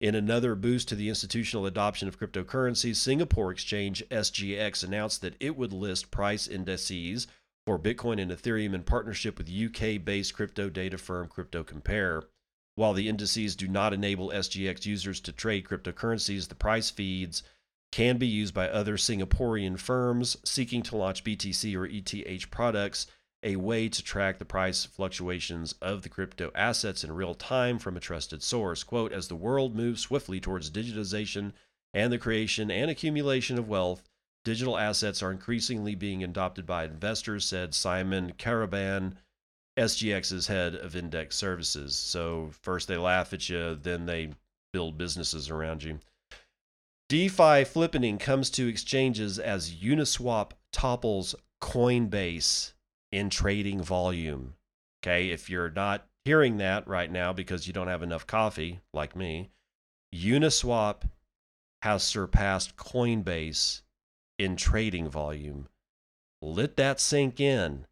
In 0.00 0.14
another 0.14 0.54
boost 0.54 0.88
to 0.88 0.94
the 0.94 1.08
institutional 1.08 1.66
adoption 1.66 2.06
of 2.06 2.18
cryptocurrencies, 2.18 2.96
Singapore 2.96 3.50
exchange 3.50 4.04
SGX 4.10 4.84
announced 4.84 5.22
that 5.22 5.34
it 5.40 5.56
would 5.56 5.72
list 5.72 6.10
price 6.10 6.46
indices 6.46 7.26
for 7.66 7.78
Bitcoin 7.78 8.20
and 8.20 8.30
Ethereum 8.30 8.74
in 8.74 8.82
partnership 8.82 9.38
with 9.38 9.50
UK 9.50 10.02
based 10.04 10.34
crypto 10.34 10.70
data 10.70 10.98
firm 10.98 11.26
Crypto 11.28 11.64
Compare. 11.64 12.22
While 12.76 12.94
the 12.94 13.08
indices 13.08 13.56
do 13.56 13.66
not 13.66 13.92
enable 13.92 14.30
SGX 14.30 14.86
users 14.86 15.20
to 15.20 15.32
trade 15.32 15.64
cryptocurrencies, 15.64 16.48
the 16.48 16.54
price 16.54 16.90
feeds 16.90 17.42
can 17.90 18.18
be 18.18 18.26
used 18.26 18.54
by 18.54 18.68
other 18.68 18.96
Singaporean 18.96 19.78
firms 19.78 20.36
seeking 20.44 20.82
to 20.82 20.96
launch 20.96 21.24
BTC 21.24 21.74
or 21.74 21.86
ETH 21.86 22.50
products, 22.50 23.06
a 23.42 23.56
way 23.56 23.88
to 23.88 24.02
track 24.02 24.38
the 24.38 24.44
price 24.44 24.84
fluctuations 24.84 25.72
of 25.80 26.02
the 26.02 26.08
crypto 26.08 26.50
assets 26.54 27.04
in 27.04 27.12
real 27.12 27.34
time 27.34 27.78
from 27.78 27.96
a 27.96 28.00
trusted 28.00 28.42
source. 28.42 28.82
Quote, 28.82 29.12
as 29.12 29.28
the 29.28 29.36
world 29.36 29.74
moves 29.74 30.02
swiftly 30.02 30.40
towards 30.40 30.70
digitization 30.70 31.52
and 31.94 32.12
the 32.12 32.18
creation 32.18 32.70
and 32.70 32.90
accumulation 32.90 33.58
of 33.58 33.68
wealth, 33.68 34.02
digital 34.44 34.76
assets 34.76 35.22
are 35.22 35.30
increasingly 35.30 35.94
being 35.94 36.22
adopted 36.24 36.66
by 36.66 36.84
investors, 36.84 37.44
said 37.44 37.74
Simon 37.74 38.32
Karaban, 38.38 39.14
SGX's 39.78 40.48
head 40.48 40.74
of 40.74 40.96
index 40.96 41.36
services. 41.36 41.94
So 41.96 42.50
first 42.62 42.88
they 42.88 42.96
laugh 42.96 43.32
at 43.32 43.48
you, 43.48 43.76
then 43.76 44.06
they 44.06 44.32
build 44.72 44.98
businesses 44.98 45.48
around 45.48 45.82
you. 45.82 46.00
DeFi 47.08 47.64
flippening 47.64 48.20
comes 48.20 48.50
to 48.50 48.68
exchanges 48.68 49.38
as 49.38 49.72
Uniswap 49.76 50.50
topples 50.72 51.34
Coinbase 51.62 52.74
in 53.10 53.30
trading 53.30 53.82
volume. 53.82 54.54
Okay, 55.02 55.30
if 55.30 55.48
you're 55.48 55.70
not 55.70 56.06
hearing 56.26 56.58
that 56.58 56.86
right 56.86 57.10
now 57.10 57.32
because 57.32 57.66
you 57.66 57.72
don't 57.72 57.88
have 57.88 58.02
enough 58.02 58.26
coffee, 58.26 58.80
like 58.92 59.16
me, 59.16 59.48
Uniswap 60.14 61.08
has 61.80 62.02
surpassed 62.02 62.76
Coinbase 62.76 63.80
in 64.38 64.54
trading 64.56 65.08
volume. 65.08 65.68
Let 66.42 66.76
that 66.76 67.00
sink 67.00 67.40
in. 67.40 67.86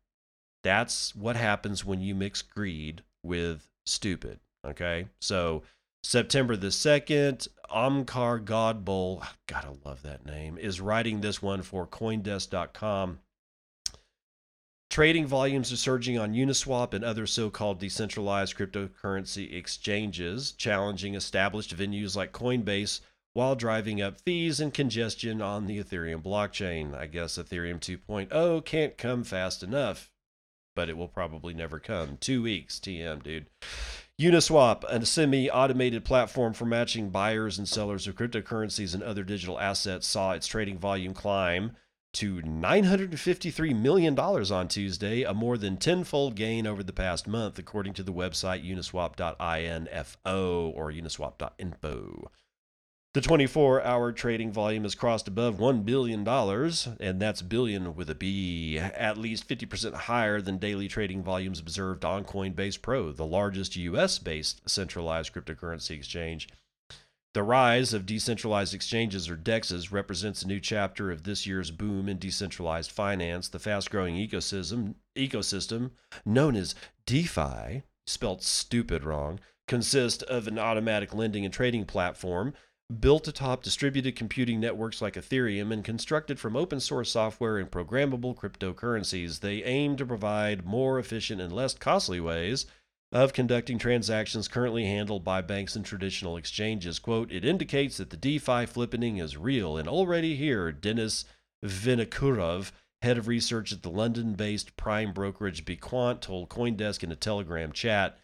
That's 0.62 1.14
what 1.14 1.36
happens 1.36 1.86
when 1.86 2.02
you 2.02 2.14
mix 2.14 2.42
greed 2.42 3.02
with 3.22 3.66
stupid. 3.86 4.40
Okay, 4.66 5.06
so 5.20 5.62
September 6.06 6.56
the 6.56 6.68
2nd, 6.68 7.48
Omkar 7.68 8.44
Godbole, 8.44 9.26
gotta 9.48 9.76
love 9.84 10.02
that 10.02 10.24
name, 10.24 10.56
is 10.56 10.80
writing 10.80 11.20
this 11.20 11.42
one 11.42 11.62
for 11.62 11.84
Coindesk.com. 11.84 13.18
Trading 14.88 15.26
volumes 15.26 15.72
are 15.72 15.76
surging 15.76 16.16
on 16.16 16.32
Uniswap 16.32 16.94
and 16.94 17.04
other 17.04 17.26
so 17.26 17.50
called 17.50 17.80
decentralized 17.80 18.56
cryptocurrency 18.56 19.52
exchanges, 19.52 20.52
challenging 20.52 21.16
established 21.16 21.76
venues 21.76 22.14
like 22.14 22.30
Coinbase 22.30 23.00
while 23.32 23.56
driving 23.56 24.00
up 24.00 24.20
fees 24.20 24.60
and 24.60 24.72
congestion 24.72 25.42
on 25.42 25.66
the 25.66 25.82
Ethereum 25.82 26.22
blockchain. 26.22 26.94
I 26.94 27.06
guess 27.06 27.36
Ethereum 27.36 27.80
2.0 27.80 28.64
can't 28.64 28.96
come 28.96 29.24
fast 29.24 29.64
enough, 29.64 30.12
but 30.76 30.88
it 30.88 30.96
will 30.96 31.08
probably 31.08 31.52
never 31.52 31.80
come. 31.80 32.16
Two 32.20 32.42
weeks, 32.42 32.78
TM, 32.78 33.24
dude. 33.24 33.46
Uniswap, 34.18 34.82
a 34.84 35.04
semi 35.04 35.50
automated 35.50 36.02
platform 36.02 36.54
for 36.54 36.64
matching 36.64 37.10
buyers 37.10 37.58
and 37.58 37.68
sellers 37.68 38.06
of 38.06 38.14
cryptocurrencies 38.14 38.94
and 38.94 39.02
other 39.02 39.22
digital 39.22 39.60
assets, 39.60 40.06
saw 40.06 40.32
its 40.32 40.46
trading 40.46 40.78
volume 40.78 41.12
climb 41.12 41.76
to 42.14 42.36
$953 42.36 43.78
million 43.78 44.18
on 44.18 44.68
Tuesday, 44.68 45.22
a 45.22 45.34
more 45.34 45.58
than 45.58 45.76
tenfold 45.76 46.34
gain 46.34 46.66
over 46.66 46.82
the 46.82 46.94
past 46.94 47.28
month, 47.28 47.58
according 47.58 47.92
to 47.92 48.02
the 48.02 48.12
website 48.12 48.66
uniswap.info 48.66 50.72
or 50.74 50.90
uniswap.info. 50.90 52.30
The 53.16 53.22
24 53.22 53.82
hour 53.82 54.12
trading 54.12 54.52
volume 54.52 54.82
has 54.82 54.94
crossed 54.94 55.26
above 55.26 55.56
$1 55.56 55.86
billion, 55.86 56.28
and 56.28 57.18
that's 57.18 57.40
billion 57.40 57.94
with 57.94 58.10
a 58.10 58.14
B, 58.14 58.78
at 58.78 59.16
least 59.16 59.48
50% 59.48 59.94
higher 59.94 60.42
than 60.42 60.58
daily 60.58 60.86
trading 60.86 61.22
volumes 61.22 61.58
observed 61.58 62.04
on 62.04 62.26
Coinbase 62.26 62.82
Pro, 62.82 63.12
the 63.12 63.24
largest 63.24 63.74
US 63.74 64.18
based 64.18 64.68
centralized 64.68 65.32
cryptocurrency 65.32 65.92
exchange. 65.92 66.50
The 67.32 67.42
rise 67.42 67.94
of 67.94 68.04
decentralized 68.04 68.74
exchanges 68.74 69.30
or 69.30 69.36
DEXs 69.38 69.90
represents 69.90 70.42
a 70.42 70.48
new 70.48 70.60
chapter 70.60 71.10
of 71.10 71.22
this 71.22 71.46
year's 71.46 71.70
boom 71.70 72.10
in 72.10 72.18
decentralized 72.18 72.90
finance. 72.90 73.48
The 73.48 73.58
fast 73.58 73.90
growing 73.90 74.16
ecosystem, 74.16 74.96
ecosystem, 75.16 75.92
known 76.26 76.54
as 76.54 76.74
DeFi, 77.06 77.84
spelt 78.06 78.42
stupid 78.42 79.04
wrong, 79.04 79.40
consists 79.66 80.22
of 80.22 80.46
an 80.46 80.58
automatic 80.58 81.14
lending 81.14 81.46
and 81.46 81.54
trading 81.54 81.86
platform 81.86 82.52
built 83.00 83.26
atop 83.26 83.62
distributed 83.62 84.14
computing 84.14 84.60
networks 84.60 85.02
like 85.02 85.14
Ethereum 85.14 85.72
and 85.72 85.84
constructed 85.84 86.38
from 86.38 86.56
open 86.56 86.78
source 86.78 87.10
software 87.10 87.58
and 87.58 87.70
programmable 87.70 88.36
cryptocurrencies. 88.36 89.40
They 89.40 89.64
aim 89.64 89.96
to 89.96 90.06
provide 90.06 90.64
more 90.64 90.98
efficient 90.98 91.40
and 91.40 91.52
less 91.52 91.74
costly 91.74 92.20
ways 92.20 92.66
of 93.12 93.32
conducting 93.32 93.78
transactions 93.78 94.48
currently 94.48 94.84
handled 94.84 95.24
by 95.24 95.40
banks 95.40 95.74
and 95.74 95.84
traditional 95.84 96.36
exchanges. 96.36 96.98
Quote, 96.98 97.32
it 97.32 97.44
indicates 97.44 97.96
that 97.96 98.10
the 98.10 98.16
DeFi 98.16 98.66
flippening 98.66 99.20
is 99.20 99.36
real 99.36 99.76
and 99.76 99.88
already 99.88 100.36
here, 100.36 100.70
Denis 100.70 101.24
Vinokourov, 101.64 102.72
head 103.02 103.18
of 103.18 103.28
research 103.28 103.72
at 103.72 103.82
the 103.82 103.90
London 103.90 104.34
based 104.34 104.76
prime 104.76 105.12
brokerage 105.12 105.64
Bequant, 105.64 106.20
told 106.20 106.48
Coindesk 106.48 107.02
in 107.02 107.12
a 107.12 107.16
Telegram 107.16 107.72
chat. 107.72 108.18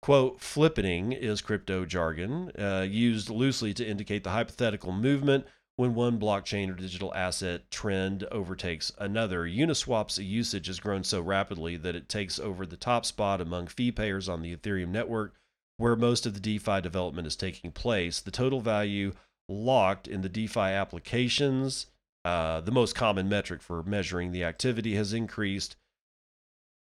Quote, 0.00 0.40
flippening 0.40 1.16
is 1.16 1.40
crypto 1.40 1.84
jargon 1.84 2.52
uh, 2.58 2.86
used 2.88 3.30
loosely 3.30 3.74
to 3.74 3.86
indicate 3.86 4.24
the 4.24 4.30
hypothetical 4.30 4.92
movement 4.92 5.46
when 5.76 5.94
one 5.94 6.18
blockchain 6.18 6.70
or 6.70 6.74
digital 6.74 7.14
asset 7.14 7.70
trend 7.70 8.24
overtakes 8.32 8.90
another. 8.98 9.46
Uniswap's 9.46 10.18
usage 10.18 10.66
has 10.66 10.80
grown 10.80 11.04
so 11.04 11.20
rapidly 11.20 11.76
that 11.76 11.94
it 11.94 12.08
takes 12.08 12.38
over 12.38 12.66
the 12.66 12.76
top 12.76 13.04
spot 13.04 13.40
among 13.40 13.66
fee 13.66 13.92
payers 13.92 14.28
on 14.28 14.42
the 14.42 14.56
Ethereum 14.56 14.88
network, 14.88 15.34
where 15.76 15.94
most 15.94 16.26
of 16.26 16.34
the 16.34 16.40
DeFi 16.40 16.80
development 16.80 17.26
is 17.26 17.36
taking 17.36 17.70
place. 17.70 18.20
The 18.20 18.32
total 18.32 18.60
value 18.60 19.12
locked 19.48 20.08
in 20.08 20.22
the 20.22 20.28
DeFi 20.28 20.60
applications, 20.60 21.86
uh, 22.24 22.60
the 22.60 22.72
most 22.72 22.94
common 22.94 23.28
metric 23.28 23.62
for 23.62 23.82
measuring 23.82 24.32
the 24.32 24.44
activity, 24.44 24.96
has 24.96 25.12
increased 25.12 25.76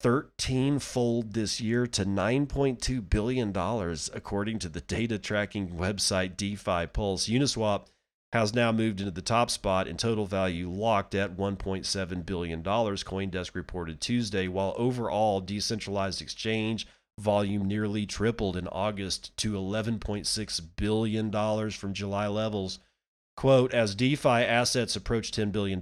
13 0.01 0.79
fold 0.79 1.33
this 1.33 1.61
year 1.61 1.87
to 1.87 2.05
$9.2 2.05 3.09
billion, 3.09 3.51
according 4.15 4.59
to 4.59 4.69
the 4.69 4.81
data 4.83 5.19
tracking 5.19 5.71
website 5.71 6.37
DeFi 6.37 6.87
Pulse. 6.87 7.29
Uniswap 7.29 7.87
has 8.33 8.55
now 8.55 8.71
moved 8.71 9.01
into 9.01 9.11
the 9.11 9.23
top 9.23 9.51
spot 9.51 9.89
in 9.89 9.97
total 9.97 10.27
value 10.27 10.69
locked 10.69 11.15
at 11.15 11.37
$1.7 11.37 12.27
billion, 12.27 12.63
Coindesk 12.63 13.55
reported 13.55 14.01
Tuesday, 14.01 14.49
while 14.49 14.75
overall 14.77 15.41
decentralized 15.41 16.21
exchange 16.21 16.87
volume 17.19 17.67
nearly 17.67 18.05
tripled 18.05 18.57
in 18.57 18.69
August 18.69 19.35
to 19.39 19.53
$11.6 19.53 20.61
billion 20.77 21.71
from 21.71 21.95
July 21.95 22.27
levels. 22.27 22.79
Quote, 23.37 23.73
as 23.73 23.95
DeFi 23.95 24.29
assets 24.29 24.97
approach 24.97 25.31
$10 25.31 25.53
billion, 25.53 25.81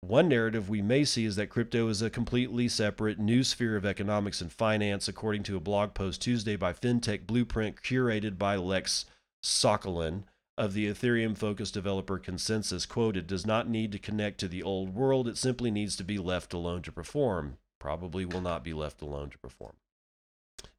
one 0.00 0.28
narrative 0.28 0.68
we 0.68 0.82
may 0.82 1.04
see 1.04 1.24
is 1.24 1.36
that 1.36 1.50
crypto 1.50 1.86
is 1.88 2.02
a 2.02 2.10
completely 2.10 2.66
separate 2.68 3.18
new 3.18 3.44
sphere 3.44 3.76
of 3.76 3.86
economics 3.86 4.40
and 4.40 4.52
finance, 4.52 5.06
according 5.06 5.44
to 5.44 5.56
a 5.56 5.60
blog 5.60 5.94
post 5.94 6.20
Tuesday 6.20 6.56
by 6.56 6.72
FinTech 6.72 7.26
Blueprint, 7.26 7.80
curated 7.80 8.36
by 8.36 8.56
Lex 8.56 9.04
Sokolin 9.40 10.24
of 10.58 10.74
the 10.74 10.88
Ethereum 10.88 11.38
focused 11.38 11.74
developer 11.74 12.18
ConsenSys. 12.18 12.88
Quote, 12.88 13.16
it 13.16 13.28
does 13.28 13.46
not 13.46 13.68
need 13.68 13.92
to 13.92 14.00
connect 14.00 14.40
to 14.40 14.48
the 14.48 14.64
old 14.64 14.94
world, 14.94 15.28
it 15.28 15.38
simply 15.38 15.70
needs 15.70 15.94
to 15.96 16.04
be 16.04 16.18
left 16.18 16.52
alone 16.52 16.82
to 16.82 16.90
perform. 16.90 17.58
Probably 17.78 18.24
will 18.24 18.42
not 18.42 18.64
be 18.64 18.74
left 18.74 19.00
alone 19.02 19.30
to 19.30 19.38
perform. 19.38 19.74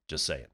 Just 0.10 0.26
saying. 0.26 0.48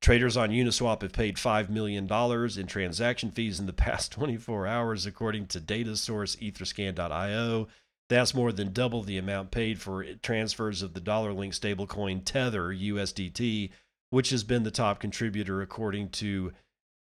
Traders 0.00 0.36
on 0.36 0.50
Uniswap 0.50 1.02
have 1.02 1.12
paid 1.12 1.36
$5 1.36 1.68
million 1.68 2.08
in 2.10 2.66
transaction 2.66 3.30
fees 3.30 3.58
in 3.58 3.66
the 3.66 3.72
past 3.74 4.12
24 4.12 4.66
hours, 4.66 5.04
according 5.04 5.46
to 5.48 5.58
data 5.58 5.96
source 5.96 6.36
Etherscan.io. 6.36 7.68
That's 8.10 8.34
more 8.34 8.50
than 8.50 8.72
double 8.72 9.04
the 9.04 9.18
amount 9.18 9.52
paid 9.52 9.80
for 9.80 10.04
transfers 10.16 10.82
of 10.82 10.94
the 10.94 11.00
dollar 11.00 11.32
linked 11.32 11.62
stablecoin 11.62 12.22
Tether 12.24 12.74
USDT, 12.74 13.70
which 14.10 14.30
has 14.30 14.42
been 14.42 14.64
the 14.64 14.72
top 14.72 14.98
contributor 14.98 15.62
according 15.62 16.08
to 16.10 16.52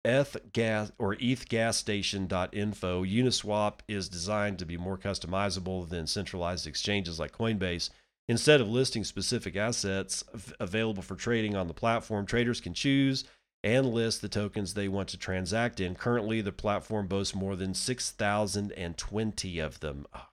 ETH 0.05 0.37
gas 0.53 0.91
or 0.99 1.15
ethgasstation.info. 1.15 3.03
Uniswap 3.03 3.79
is 3.87 4.09
designed 4.09 4.59
to 4.59 4.65
be 4.65 4.77
more 4.77 4.97
customizable 4.97 5.89
than 5.89 6.05
centralized 6.05 6.67
exchanges 6.67 7.19
like 7.19 7.35
Coinbase. 7.35 7.89
Instead 8.27 8.61
of 8.61 8.69
listing 8.69 9.03
specific 9.03 9.55
assets 9.55 10.23
available 10.59 11.01
for 11.01 11.15
trading 11.15 11.55
on 11.55 11.67
the 11.67 11.73
platform, 11.73 12.27
traders 12.27 12.61
can 12.61 12.75
choose 12.75 13.23
and 13.63 13.91
list 13.91 14.21
the 14.21 14.29
tokens 14.29 14.75
they 14.75 14.87
want 14.87 15.09
to 15.09 15.17
transact 15.17 15.79
in. 15.79 15.95
Currently, 15.95 16.41
the 16.41 16.51
platform 16.51 17.07
boasts 17.07 17.33
more 17.33 17.55
than 17.55 17.73
6,020 17.73 19.59
of 19.59 19.79
them. 19.79 20.05
Oh, 20.13 20.27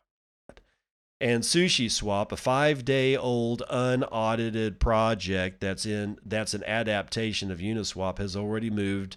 and 1.21 1.43
Sushi 1.43 1.91
Swap, 1.91 2.31
a 2.31 2.37
five-day-old 2.37 3.63
unaudited 3.69 4.79
project 4.79 5.61
that's 5.61 5.85
in 5.85 6.19
that's 6.25 6.55
an 6.55 6.63
adaptation 6.65 7.51
of 7.51 7.59
Uniswap, 7.59 8.19
has 8.19 8.37
already 8.37 8.71
moved 8.71 9.17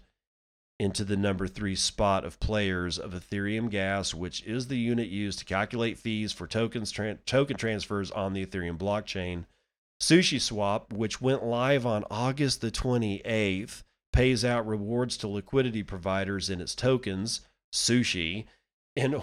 into 0.80 1.06
the 1.06 1.16
number 1.16 1.48
three 1.48 1.76
spot 1.76 2.26
of 2.26 2.40
players 2.40 2.98
of 2.98 3.12
Ethereum 3.12 3.70
Gas, 3.70 4.16
which 4.16 4.44
is 4.46 4.68
the 4.68 4.80
unit 4.80 5.10
used 5.10 5.38
to 5.38 5.46
calculate 5.46 6.00
fees 6.00 6.32
for 6.32 6.48
tokens 6.48 6.92
tra- 6.92 7.20
token 7.28 7.56
transfers 7.56 8.10
on 8.10 8.34
the 8.34 8.44
Ethereum 8.44 8.80
blockchain. 8.80 9.46
Sushi 10.02 10.42
Swap, 10.42 10.92
which 10.92 11.22
went 11.22 11.44
live 11.44 11.86
on 11.86 12.04
August 12.10 12.62
the 12.62 12.72
28th, 12.72 13.84
pays 14.12 14.44
out 14.44 14.66
rewards 14.66 15.18
to 15.18 15.28
liquidity 15.28 15.84
providers 15.84 16.50
in 16.50 16.60
its 16.60 16.74
tokens, 16.74 17.42
Sushi, 17.72 18.46
in 18.96 19.22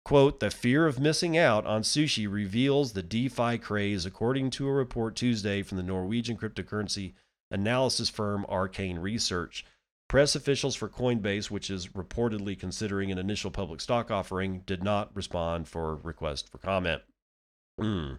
Quote, 0.06 0.40
the 0.40 0.50
fear 0.50 0.88
of 0.88 1.00
missing 1.00 1.38
out 1.38 1.66
on 1.66 1.84
sushi 1.84 2.32
reveals 2.32 2.94
the 2.94 3.04
DeFi 3.04 3.58
craze, 3.58 4.06
according 4.06 4.50
to 4.52 4.68
a 4.68 4.72
report 4.72 5.16
Tuesday 5.16 5.62
from 5.62 5.78
the 5.78 5.84
Norwegian 5.84 6.38
cryptocurrency 6.38 7.14
analysis 7.52 8.10
firm 8.10 8.46
Arcane 8.50 9.00
Research. 9.00 9.66
Press 10.10 10.36
officials 10.36 10.76
for 10.76 10.90
Coinbase, 10.90 11.50
which 11.50 11.70
is 11.70 11.90
reportedly 11.90 12.60
considering 12.60 13.12
an 13.12 13.18
initial 13.18 13.52
public 13.52 13.80
stock 13.80 14.12
offering, 14.12 14.64
did 14.66 14.84
not 14.84 15.16
respond 15.16 15.68
for 15.68 15.96
request 15.96 16.50
for 16.50 16.58
comment. 16.58 17.02
Hmm. 17.80 18.16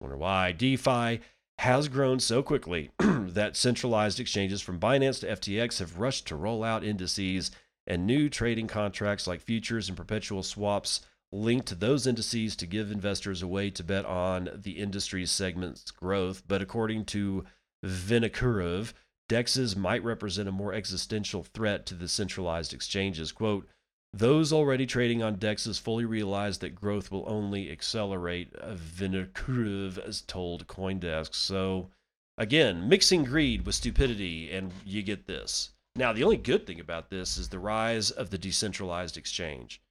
Wonder 0.00 0.16
why. 0.16 0.52
DeFi 0.52 1.20
has 1.58 1.88
grown 1.88 2.20
so 2.20 2.42
quickly 2.42 2.90
that 2.98 3.56
centralized 3.56 4.20
exchanges 4.20 4.62
from 4.62 4.78
Binance 4.78 5.20
to 5.20 5.26
FTX 5.28 5.80
have 5.80 5.98
rushed 5.98 6.26
to 6.28 6.36
roll 6.36 6.62
out 6.62 6.84
indices 6.84 7.50
and 7.86 8.06
new 8.06 8.28
trading 8.28 8.66
contracts 8.66 9.26
like 9.26 9.40
futures 9.40 9.88
and 9.88 9.96
perpetual 9.96 10.42
swaps 10.42 11.00
linked 11.32 11.66
to 11.68 11.74
those 11.74 12.06
indices 12.06 12.56
to 12.56 12.66
give 12.66 12.90
investors 12.90 13.42
a 13.42 13.46
way 13.46 13.70
to 13.70 13.82
bet 13.82 14.06
on 14.06 14.48
the 14.54 14.72
industry's 14.72 15.30
segment's 15.30 15.90
growth. 15.90 16.42
But 16.46 16.62
according 16.62 17.06
to 17.06 17.44
Vinokourov, 17.84 18.92
DEXs 19.28 19.76
might 19.76 20.02
represent 20.02 20.48
a 20.48 20.52
more 20.52 20.72
existential 20.72 21.42
threat 21.42 21.86
to 21.86 21.94
the 21.94 22.08
centralized 22.08 22.72
exchanges. 22.72 23.32
Quote, 23.32 23.68
those 24.12 24.52
already 24.52 24.86
trading 24.86 25.22
on 25.22 25.36
DEXs 25.36 25.78
fully 25.78 26.06
realize 26.06 26.58
that 26.58 26.74
growth 26.74 27.10
will 27.10 27.24
only 27.28 27.70
accelerate, 27.70 28.54
Vinokourov 28.54 30.02
has 30.02 30.22
told 30.22 30.66
Coindesk. 30.66 31.34
So, 31.34 31.90
again, 32.38 32.88
mixing 32.88 33.24
greed 33.24 33.66
with 33.66 33.74
stupidity, 33.74 34.50
and 34.50 34.72
you 34.84 35.02
get 35.02 35.26
this. 35.26 35.70
Now, 35.94 36.12
the 36.12 36.24
only 36.24 36.38
good 36.38 36.66
thing 36.66 36.80
about 36.80 37.10
this 37.10 37.36
is 37.36 37.48
the 37.48 37.58
rise 37.58 38.10
of 38.10 38.30
the 38.30 38.38
decentralized 38.38 39.18
exchange. 39.18 39.82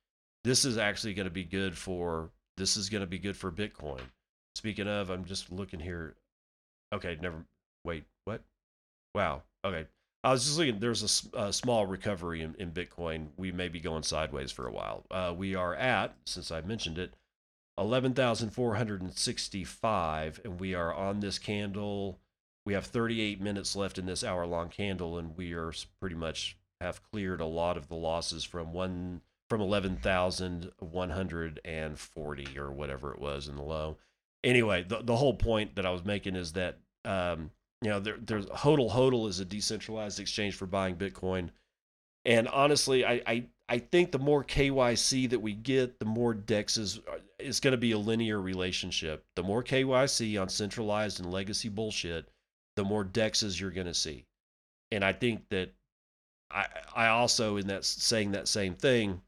This 0.44 0.66
is 0.66 0.78
actually 0.78 1.14
going 1.14 1.28
to 1.28 1.32
be 1.32 1.44
good 1.44 1.78
for 1.78 2.32
this 2.56 2.76
is 2.76 2.90
going 2.90 3.02
to 3.02 3.08
be 3.08 3.20
good 3.20 3.38
for 3.38 3.52
Bitcoin. 3.52 4.02
Speaking 4.56 4.88
of, 4.88 5.12
I'm 5.12 5.26
just 5.26 5.52
looking 5.52 5.80
here. 5.80 6.16
Okay, 6.92 7.18
never 7.22 7.46
wait, 7.88 8.04
what? 8.26 8.44
Wow. 9.16 9.42
Okay. 9.66 9.88
I 10.24 10.32
was 10.32 10.46
just 10.46 10.58
looking, 10.58 10.80
there's 10.80 11.30
a, 11.34 11.46
a 11.46 11.54
small 11.54 11.86
recovery 11.86 12.42
in, 12.42 12.56
in, 12.60 12.72
Bitcoin. 12.72 13.28
We 13.38 13.54
may 13.54 13.70
be 13.70 13.80
going 13.80 14.04
sideways 14.04 14.52
for 14.52 14.68
a 14.68 14.72
while. 14.72 15.06
Uh, 15.10 15.34
we 15.36 15.56
are 15.56 15.74
at, 15.74 16.18
since 16.26 16.52
I 16.52 16.60
mentioned 16.62 16.98
it, 16.98 17.16
11,465, 17.78 20.42
and 20.44 20.60
we 20.60 20.74
are 20.74 20.94
on 20.94 21.22
this 21.22 21.40
candle. 21.40 22.20
We 22.66 22.74
have 22.74 22.88
38 22.88 23.40
minutes 23.40 23.74
left 23.76 23.98
in 23.98 24.06
this 24.06 24.24
hour 24.24 24.46
long 24.46 24.70
candle, 24.70 25.18
and 25.18 25.38
we 25.38 25.54
are 25.54 25.72
pretty 26.02 26.16
much 26.16 26.58
have 26.82 27.02
cleared 27.12 27.40
a 27.40 27.46
lot 27.46 27.78
of 27.78 27.88
the 27.88 27.96
losses 27.96 28.44
from 28.44 28.74
one 28.74 29.22
from 29.50 29.62
11,140 29.62 32.60
or 32.60 32.72
whatever 32.72 33.14
it 33.14 33.20
was 33.20 33.48
in 33.48 33.56
the 33.56 33.64
low. 33.64 33.98
Anyway, 34.44 34.84
the, 34.84 35.02
the 35.02 35.16
whole 35.16 35.36
point 35.36 35.76
that 35.76 35.86
I 35.86 35.92
was 35.92 36.04
making 36.04 36.36
is 36.36 36.52
that 36.54 36.80
um, 37.06 37.52
you 37.82 37.90
know, 37.90 38.00
there, 38.00 38.18
there's 38.20 38.48
HODL. 38.48 38.92
HODL 38.92 39.30
is 39.30 39.40
a 39.40 39.46
decentralized 39.46 40.20
exchange 40.20 40.56
for 40.56 40.66
buying 40.66 40.96
Bitcoin. 40.96 41.50
And 42.26 42.48
honestly, 42.48 43.06
I, 43.06 43.22
I, 43.28 43.46
I 43.70 43.78
think 43.80 44.12
the 44.12 44.20
more 44.20 44.44
KYC 44.44 45.30
that 45.30 45.40
we 45.40 45.54
get, 45.54 46.00
the 46.00 46.06
more 46.06 46.34
DEX 46.34 46.78
is, 46.78 47.00
uh, 47.00 47.20
it's 47.40 47.60
going 47.60 47.72
to 47.74 47.78
be 47.78 47.92
a 47.92 47.98
linear 47.98 48.42
relationship. 48.42 49.26
The 49.36 49.44
more 49.44 49.64
KYC 49.64 50.42
on 50.42 50.50
centralized 50.50 51.20
and 51.20 51.32
legacy 51.32 51.70
bullshit, 51.70 52.30
the 52.76 52.84
more 52.84 53.06
DEXs 53.06 53.60
you're 53.60 53.72
going 53.72 53.88
to 53.88 53.94
see. 53.94 54.26
And 54.92 55.04
I 55.04 55.14
think 55.14 55.48
that 55.50 55.74
I, 56.50 56.66
I 56.96 57.08
also, 57.08 57.58
in 57.58 57.68
that 57.68 57.86
saying 57.86 58.32
that 58.32 58.48
same 58.48 58.74
thing, 58.74 59.22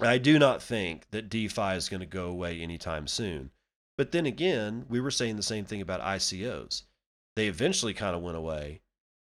I 0.00 0.18
do 0.18 0.38
not 0.38 0.62
think 0.62 1.08
that 1.10 1.28
DeFi 1.28 1.76
is 1.76 1.88
going 1.88 2.00
to 2.00 2.06
go 2.06 2.26
away 2.26 2.60
anytime 2.60 3.06
soon. 3.06 3.50
But 3.96 4.12
then 4.12 4.26
again, 4.26 4.84
we 4.88 5.00
were 5.00 5.10
saying 5.10 5.36
the 5.36 5.42
same 5.42 5.64
thing 5.64 5.80
about 5.80 6.00
ICOs 6.00 6.82
they 7.36 7.46
eventually 7.46 7.94
kind 7.94 8.16
of 8.16 8.22
went 8.22 8.36
away. 8.36 8.80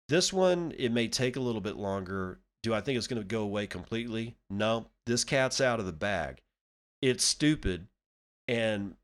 This 0.09 0.33
one, 0.33 0.73
it 0.77 0.93
may 0.93 1.09
take 1.09 1.37
a 1.37 1.41
little 1.41 1.61
bit 1.61 1.77
longer. 1.77 2.41
Do 2.63 2.75
I 2.75 2.81
think 2.81 2.99
it's 2.99 3.07
going 3.07 3.23
to 3.23 3.27
go 3.27 3.43
away 3.43 3.67
completely? 3.67 4.37
No. 4.51 4.87
This 5.07 5.25
cat's 5.25 5.61
out 5.61 5.81
of 5.81 5.87
the 5.87 5.93
bag. 5.93 6.43
It's 7.03 7.25
stupid. 7.25 7.89
And 8.47 8.97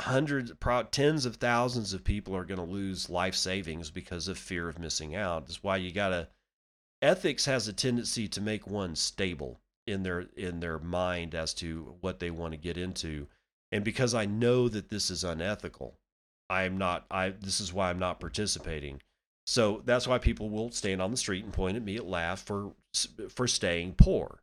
hundreds, 0.00 0.52
tens 0.90 1.26
of 1.26 1.36
thousands 1.36 1.92
of 1.92 2.04
people 2.04 2.34
are 2.34 2.44
going 2.44 2.60
to 2.60 2.64
lose 2.64 3.10
life 3.10 3.34
savings 3.34 3.90
because 3.90 4.28
of 4.28 4.38
fear 4.38 4.68
of 4.68 4.78
missing 4.78 5.14
out. 5.14 5.46
That's 5.46 5.62
why 5.62 5.76
you 5.76 5.92
got 5.92 6.08
to. 6.08 6.28
Ethics 7.02 7.46
has 7.46 7.66
a 7.68 7.72
tendency 7.72 8.28
to 8.28 8.40
make 8.40 8.66
one 8.66 8.94
stable 8.94 9.60
in 9.86 10.02
their 10.02 10.20
in 10.36 10.60
their 10.60 10.78
mind 10.78 11.34
as 11.34 11.54
to 11.54 11.96
what 12.00 12.18
they 12.18 12.30
want 12.30 12.52
to 12.52 12.58
get 12.58 12.76
into, 12.76 13.26
and 13.72 13.84
because 13.84 14.14
I 14.14 14.26
know 14.26 14.68
that 14.68 14.90
this 14.90 15.10
is 15.10 15.24
unethical, 15.24 15.98
I'm 16.50 16.76
not. 16.76 17.06
I 17.10 17.30
this 17.30 17.60
is 17.60 17.72
why 17.72 17.88
I'm 17.88 17.98
not 17.98 18.20
participating. 18.20 19.00
So 19.46 19.82
that's 19.84 20.06
why 20.06 20.18
people 20.18 20.50
will 20.50 20.70
stand 20.70 21.00
on 21.00 21.10
the 21.10 21.16
street 21.16 21.44
and 21.44 21.52
point 21.52 21.76
at 21.76 21.84
me 21.84 21.96
and 21.96 22.08
laugh 22.08 22.42
for 22.42 22.72
for 23.30 23.46
staying 23.46 23.94
poor 23.94 24.42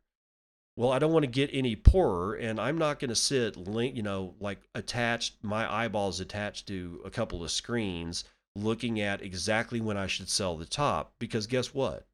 well, 0.78 0.92
I 0.92 1.00
don't 1.00 1.12
want 1.12 1.24
to 1.24 1.30
get 1.30 1.50
any 1.52 1.74
poorer, 1.74 2.34
and 2.34 2.60
I'm 2.60 2.78
not 2.78 3.00
going 3.00 3.08
to 3.08 3.16
sit, 3.16 3.56
link, 3.56 3.96
you 3.96 4.02
know, 4.04 4.36
like 4.38 4.60
attached, 4.76 5.34
my 5.42 5.68
eyeballs 5.68 6.20
attached 6.20 6.68
to 6.68 7.02
a 7.04 7.10
couple 7.10 7.42
of 7.42 7.50
screens, 7.50 8.22
looking 8.54 9.00
at 9.00 9.20
exactly 9.20 9.80
when 9.80 9.96
I 9.96 10.06
should 10.06 10.28
sell 10.28 10.56
the 10.56 10.64
top. 10.64 11.14
Because 11.18 11.48
guess 11.48 11.74
what? 11.74 12.06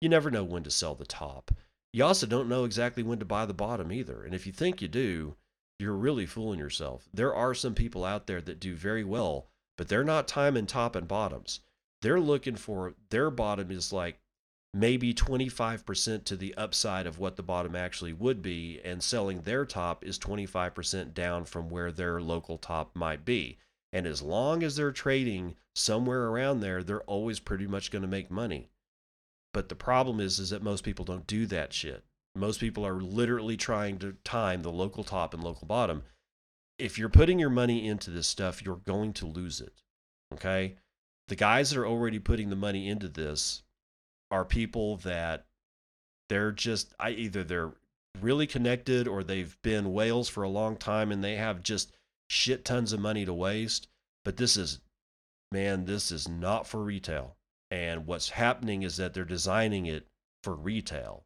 You 0.00 0.08
never 0.08 0.30
know 0.30 0.44
when 0.44 0.62
to 0.62 0.70
sell 0.70 0.94
the 0.94 1.04
top. 1.04 1.50
You 1.92 2.04
also 2.04 2.24
don't 2.24 2.48
know 2.48 2.62
exactly 2.62 3.02
when 3.02 3.18
to 3.18 3.24
buy 3.24 3.46
the 3.46 3.52
bottom 3.52 3.90
either. 3.90 4.22
And 4.22 4.32
if 4.32 4.46
you 4.46 4.52
think 4.52 4.80
you 4.80 4.86
do, 4.86 5.34
you're 5.78 5.94
really 5.94 6.26
fooling 6.26 6.58
yourself. 6.58 7.08
There 7.12 7.34
are 7.34 7.54
some 7.54 7.74
people 7.74 8.04
out 8.04 8.26
there 8.26 8.40
that 8.40 8.60
do 8.60 8.74
very 8.74 9.04
well, 9.04 9.48
but 9.76 9.88
they're 9.88 10.04
not 10.04 10.28
timing 10.28 10.66
top 10.66 10.94
and 10.94 11.08
bottoms. 11.08 11.60
They're 12.02 12.20
looking 12.20 12.56
for 12.56 12.94
their 13.10 13.30
bottom 13.30 13.70
is 13.70 13.92
like 13.92 14.18
maybe 14.74 15.14
25% 15.14 16.24
to 16.24 16.36
the 16.36 16.54
upside 16.56 17.06
of 17.06 17.18
what 17.18 17.36
the 17.36 17.42
bottom 17.42 17.76
actually 17.76 18.12
would 18.12 18.42
be, 18.42 18.80
and 18.84 19.02
selling 19.02 19.42
their 19.42 19.64
top 19.64 20.04
is 20.04 20.18
25% 20.18 21.14
down 21.14 21.44
from 21.44 21.70
where 21.70 21.92
their 21.92 22.20
local 22.20 22.58
top 22.58 22.94
might 22.94 23.24
be. 23.24 23.58
And 23.92 24.06
as 24.06 24.20
long 24.20 24.64
as 24.64 24.74
they're 24.74 24.92
trading 24.92 25.54
somewhere 25.76 26.24
around 26.26 26.60
there, 26.60 26.82
they're 26.82 27.02
always 27.02 27.38
pretty 27.38 27.68
much 27.68 27.92
going 27.92 28.02
to 28.02 28.08
make 28.08 28.30
money. 28.30 28.68
But 29.52 29.68
the 29.68 29.76
problem 29.76 30.18
is, 30.18 30.40
is 30.40 30.50
that 30.50 30.62
most 30.62 30.82
people 30.82 31.04
don't 31.04 31.28
do 31.28 31.46
that 31.46 31.72
shit. 31.72 32.04
Most 32.34 32.58
people 32.58 32.84
are 32.84 33.00
literally 33.00 33.56
trying 33.56 33.98
to 33.98 34.16
time 34.24 34.62
the 34.62 34.72
local 34.72 35.04
top 35.04 35.34
and 35.34 35.44
local 35.44 35.66
bottom. 35.66 36.02
If 36.78 36.98
you're 36.98 37.08
putting 37.08 37.38
your 37.38 37.50
money 37.50 37.86
into 37.86 38.10
this 38.10 38.26
stuff, 38.26 38.64
you're 38.64 38.76
going 38.76 39.12
to 39.14 39.26
lose 39.26 39.60
it. 39.60 39.82
Okay. 40.32 40.76
The 41.28 41.36
guys 41.36 41.70
that 41.70 41.78
are 41.78 41.86
already 41.86 42.18
putting 42.18 42.50
the 42.50 42.56
money 42.56 42.88
into 42.88 43.08
this 43.08 43.62
are 44.30 44.44
people 44.44 44.96
that 44.98 45.46
they're 46.28 46.52
just 46.52 46.92
I 46.98 47.10
either 47.10 47.44
they're 47.44 47.72
really 48.20 48.46
connected 48.46 49.06
or 49.06 49.22
they've 49.22 49.56
been 49.62 49.92
whales 49.92 50.28
for 50.28 50.42
a 50.42 50.48
long 50.48 50.76
time 50.76 51.12
and 51.12 51.22
they 51.22 51.36
have 51.36 51.62
just 51.62 51.92
shit 52.28 52.64
tons 52.64 52.92
of 52.92 53.00
money 53.00 53.24
to 53.24 53.32
waste. 53.32 53.86
But 54.24 54.36
this 54.36 54.56
is 54.56 54.80
man, 55.52 55.84
this 55.84 56.10
is 56.10 56.26
not 56.28 56.66
for 56.66 56.82
retail. 56.82 57.36
And 57.70 58.06
what's 58.06 58.30
happening 58.30 58.82
is 58.82 58.96
that 58.96 59.14
they're 59.14 59.24
designing 59.24 59.86
it 59.86 60.08
for 60.42 60.54
retail. 60.54 61.24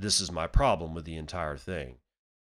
This 0.00 0.22
is 0.22 0.32
my 0.32 0.46
problem 0.46 0.94
with 0.94 1.04
the 1.04 1.18
entire 1.18 1.58
thing. 1.58 1.96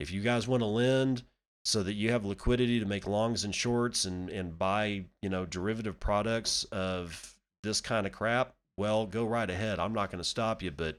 If 0.01 0.11
you 0.11 0.21
guys 0.21 0.49
want 0.49 0.63
to 0.63 0.67
lend 0.67 1.23
so 1.65 1.85
that 1.85 1.93
you 1.93 2.11
have 2.11 2.25
liquidity 2.25 2.81
to 2.81 2.87
make 2.87 3.07
longs 3.07 3.45
and 3.45 3.55
shorts 3.55 4.05
and, 4.05 4.29
and 4.31 4.59
buy, 4.59 5.05
you 5.23 5.29
know, 5.29 5.47
derivative 5.47 6.01
products 6.01 6.65
of 6.73 7.37
this 7.63 7.81
kind 7.81 8.05
of 8.05 8.13
crap, 8.13 8.53
well, 8.77 9.07
go 9.07 9.25
right 9.25 9.49
ahead. 9.49 9.79
I'm 9.79 9.95
not 9.95 10.11
going 10.11 10.23
to 10.23 10.29
stop 10.29 10.61
you, 10.61 10.73
but 10.73 10.99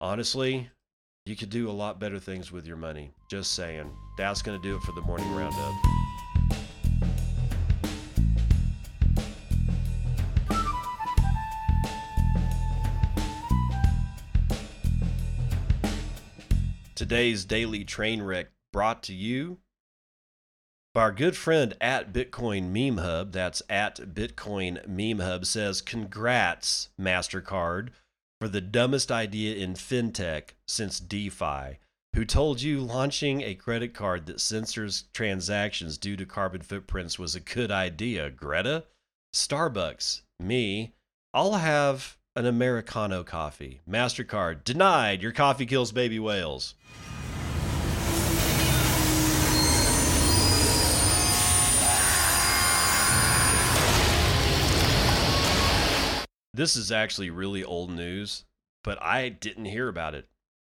honestly, 0.00 0.70
you 1.26 1.36
could 1.36 1.50
do 1.50 1.68
a 1.68 1.70
lot 1.70 2.00
better 2.00 2.18
things 2.18 2.50
with 2.50 2.66
your 2.66 2.78
money. 2.78 3.12
Just 3.30 3.52
saying. 3.52 3.90
That's 4.16 4.40
going 4.40 4.60
to 4.60 4.66
do 4.66 4.74
it 4.74 4.82
for 4.82 4.92
the 4.92 5.02
morning 5.02 5.30
roundup. 5.34 5.74
Today's 16.98 17.44
daily 17.44 17.84
train 17.84 18.22
wreck 18.22 18.48
brought 18.72 19.04
to 19.04 19.14
you 19.14 19.58
by 20.92 21.02
our 21.02 21.12
good 21.12 21.36
friend 21.36 21.76
at 21.80 22.12
Bitcoin 22.12 22.72
Meme 22.72 22.98
Hub, 22.98 23.30
that's 23.30 23.62
at 23.70 23.98
Bitcoin 24.14 24.84
Meme 24.84 25.24
Hub, 25.24 25.46
says, 25.46 25.80
Congrats, 25.80 26.88
MasterCard, 27.00 27.90
for 28.40 28.48
the 28.48 28.60
dumbest 28.60 29.12
idea 29.12 29.54
in 29.54 29.74
fintech 29.74 30.54
since 30.66 30.98
DeFi. 30.98 31.78
Who 32.16 32.24
told 32.24 32.62
you 32.62 32.80
launching 32.80 33.42
a 33.42 33.54
credit 33.54 33.94
card 33.94 34.26
that 34.26 34.40
censors 34.40 35.04
transactions 35.14 35.98
due 35.98 36.16
to 36.16 36.26
carbon 36.26 36.62
footprints 36.62 37.16
was 37.16 37.36
a 37.36 37.40
good 37.40 37.70
idea, 37.70 38.28
Greta? 38.28 38.86
Starbucks, 39.32 40.22
me, 40.40 40.94
I'll 41.32 41.52
have 41.52 42.17
an 42.38 42.46
Americano 42.46 43.24
coffee. 43.24 43.80
MasterCard, 43.90 44.62
denied. 44.62 45.22
Your 45.22 45.32
coffee 45.32 45.66
kills 45.66 45.90
baby 45.90 46.20
whales. 46.20 46.76
This 56.54 56.76
is 56.76 56.92
actually 56.92 57.30
really 57.30 57.64
old 57.64 57.90
news, 57.90 58.44
but 58.84 59.02
I 59.02 59.30
didn't 59.30 59.64
hear 59.64 59.88
about 59.88 60.14
it. 60.14 60.28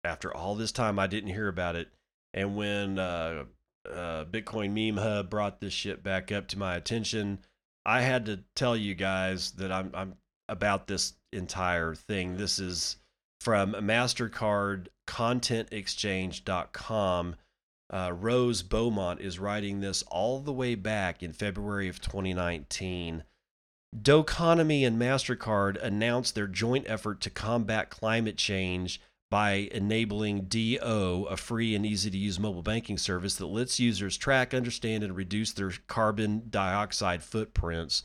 After 0.03 0.35
all 0.35 0.55
this 0.55 0.71
time, 0.71 0.97
I 0.97 1.05
didn't 1.05 1.29
hear 1.29 1.47
about 1.47 1.75
it. 1.75 1.89
And 2.33 2.55
when 2.55 2.97
uh, 2.97 3.43
uh, 3.87 4.25
Bitcoin 4.25 4.71
Meme 4.71 4.97
Hub 5.01 5.29
brought 5.29 5.61
this 5.61 5.73
shit 5.73 6.01
back 6.01 6.31
up 6.31 6.47
to 6.47 6.57
my 6.57 6.75
attention, 6.75 7.37
I 7.85 8.01
had 8.01 8.25
to 8.25 8.39
tell 8.55 8.75
you 8.75 8.95
guys 8.95 9.51
that 9.53 9.71
I'm, 9.71 9.91
I'm 9.93 10.15
about 10.49 10.87
this 10.87 11.13
entire 11.31 11.95
thing. 11.95 12.37
This 12.37 12.59
is 12.59 12.97
from 13.39 13.73
MasterCard 13.73 14.89
ContentExchange.com. 15.07 17.35
Uh, 17.93 18.13
Rose 18.17 18.61
Beaumont 18.61 19.19
is 19.19 19.39
writing 19.39 19.81
this 19.81 20.03
all 20.03 20.39
the 20.39 20.53
way 20.53 20.75
back 20.75 21.23
in 21.23 21.33
February 21.33 21.89
of 21.89 21.99
2019. 21.99 23.23
Doconomy 23.99 24.85
and 24.85 25.01
MasterCard 25.01 25.81
announced 25.83 26.33
their 26.33 26.47
joint 26.47 26.85
effort 26.87 27.19
to 27.21 27.29
combat 27.29 27.89
climate 27.89 28.37
change 28.37 29.01
by 29.29 29.69
enabling 29.71 30.45
DO, 30.45 31.27
a 31.29 31.35
free 31.35 31.75
and 31.75 31.85
easy 31.85 32.09
to 32.11 32.17
use 32.17 32.39
mobile 32.39 32.61
banking 32.61 32.97
service 32.97 33.35
that 33.35 33.47
lets 33.47 33.79
users 33.79 34.17
track, 34.17 34.53
understand, 34.53 35.03
and 35.03 35.15
reduce 35.15 35.51
their 35.51 35.71
carbon 35.87 36.43
dioxide 36.49 37.23
footprints 37.23 38.03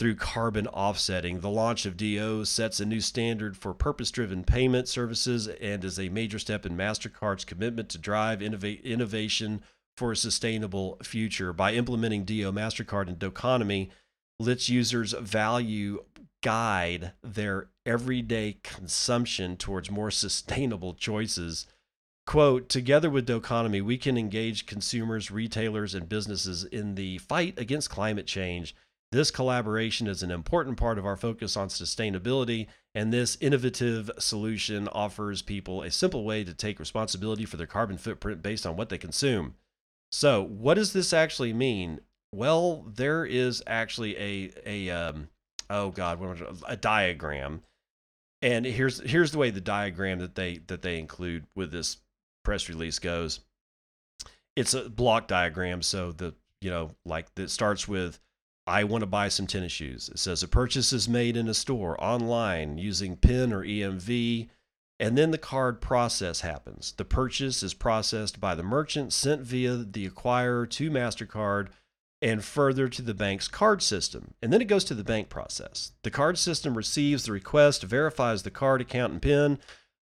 through 0.00 0.14
carbon 0.14 0.66
offsetting. 0.68 1.40
The 1.40 1.50
launch 1.50 1.84
of 1.84 1.98
DO 1.98 2.46
sets 2.46 2.80
a 2.80 2.86
new 2.86 3.02
standard 3.02 3.54
for 3.54 3.74
purpose 3.74 4.10
driven 4.10 4.44
payment 4.44 4.88
services 4.88 5.46
and 5.46 5.84
is 5.84 6.00
a 6.00 6.08
major 6.08 6.38
step 6.38 6.64
in 6.64 6.74
MasterCard's 6.74 7.44
commitment 7.44 7.90
to 7.90 7.98
drive 7.98 8.38
innov- 8.38 8.82
innovation 8.82 9.62
for 9.98 10.12
a 10.12 10.16
sustainable 10.16 10.96
future. 11.02 11.52
By 11.52 11.74
implementing 11.74 12.24
DO, 12.24 12.50
MasterCard, 12.50 13.08
and 13.08 13.18
Doconomy, 13.18 13.90
lets 14.38 14.70
users 14.70 15.12
value 15.12 16.02
guide 16.42 17.12
their 17.22 17.68
everyday 17.84 18.56
consumption 18.62 19.58
towards 19.58 19.90
more 19.90 20.10
sustainable 20.10 20.94
choices. 20.94 21.66
Quote, 22.26 22.70
together 22.70 23.10
with 23.10 23.26
Doconomy, 23.26 23.82
we 23.82 23.98
can 23.98 24.16
engage 24.16 24.64
consumers, 24.64 25.30
retailers, 25.30 25.94
and 25.94 26.08
businesses 26.08 26.64
in 26.64 26.94
the 26.94 27.18
fight 27.18 27.58
against 27.58 27.90
climate 27.90 28.26
change. 28.26 28.74
This 29.12 29.32
collaboration 29.32 30.06
is 30.06 30.22
an 30.22 30.30
important 30.30 30.76
part 30.76 30.96
of 30.96 31.04
our 31.04 31.16
focus 31.16 31.56
on 31.56 31.66
sustainability, 31.66 32.68
and 32.94 33.12
this 33.12 33.36
innovative 33.40 34.08
solution 34.20 34.86
offers 34.88 35.42
people 35.42 35.82
a 35.82 35.90
simple 35.90 36.24
way 36.24 36.44
to 36.44 36.54
take 36.54 36.78
responsibility 36.78 37.44
for 37.44 37.56
their 37.56 37.66
carbon 37.66 37.98
footprint 37.98 38.40
based 38.40 38.64
on 38.64 38.76
what 38.76 38.88
they 38.88 38.98
consume. 38.98 39.56
So, 40.12 40.42
what 40.42 40.74
does 40.74 40.92
this 40.92 41.12
actually 41.12 41.52
mean? 41.52 42.00
Well, 42.32 42.84
there 42.86 43.24
is 43.24 43.64
actually 43.66 44.16
a 44.16 44.52
a 44.64 44.90
um, 44.90 45.28
oh 45.68 45.90
god, 45.90 46.20
a 46.68 46.76
diagram, 46.76 47.62
and 48.42 48.64
here's 48.64 49.00
here's 49.00 49.32
the 49.32 49.38
way 49.38 49.50
the 49.50 49.60
diagram 49.60 50.20
that 50.20 50.36
they 50.36 50.58
that 50.68 50.82
they 50.82 51.00
include 51.00 51.46
with 51.56 51.72
this 51.72 51.96
press 52.44 52.68
release 52.68 53.00
goes. 53.00 53.40
It's 54.54 54.74
a 54.74 54.88
block 54.88 55.26
diagram, 55.26 55.82
so 55.82 56.12
the 56.12 56.34
you 56.60 56.70
know 56.70 56.92
like 57.04 57.34
that 57.34 57.50
starts 57.50 57.88
with 57.88 58.20
I 58.66 58.84
want 58.84 59.02
to 59.02 59.06
buy 59.06 59.28
some 59.28 59.46
tennis 59.46 59.72
shoes. 59.72 60.08
It 60.08 60.18
says 60.18 60.42
a 60.42 60.48
purchase 60.48 60.92
is 60.92 61.08
made 61.08 61.36
in 61.36 61.48
a 61.48 61.54
store 61.54 62.02
online 62.02 62.78
using 62.78 63.16
PIN 63.16 63.52
or 63.52 63.64
EMV. 63.64 64.48
And 65.00 65.16
then 65.16 65.30
the 65.30 65.38
card 65.38 65.80
process 65.80 66.42
happens. 66.42 66.92
The 66.96 67.06
purchase 67.06 67.62
is 67.62 67.72
processed 67.72 68.38
by 68.38 68.54
the 68.54 68.62
merchant, 68.62 69.12
sent 69.14 69.40
via 69.40 69.76
the 69.76 70.08
acquirer 70.08 70.68
to 70.70 70.90
MasterCard 70.90 71.68
and 72.22 72.44
further 72.44 72.86
to 72.88 73.00
the 73.00 73.14
bank's 73.14 73.48
card 73.48 73.80
system. 73.82 74.34
And 74.42 74.52
then 74.52 74.60
it 74.60 74.68
goes 74.68 74.84
to 74.84 74.94
the 74.94 75.02
bank 75.02 75.30
process. 75.30 75.92
The 76.02 76.10
card 76.10 76.36
system 76.36 76.76
receives 76.76 77.24
the 77.24 77.32
request, 77.32 77.82
verifies 77.82 78.42
the 78.42 78.50
card 78.50 78.82
account 78.82 79.14
and 79.14 79.22
PIN. 79.22 79.58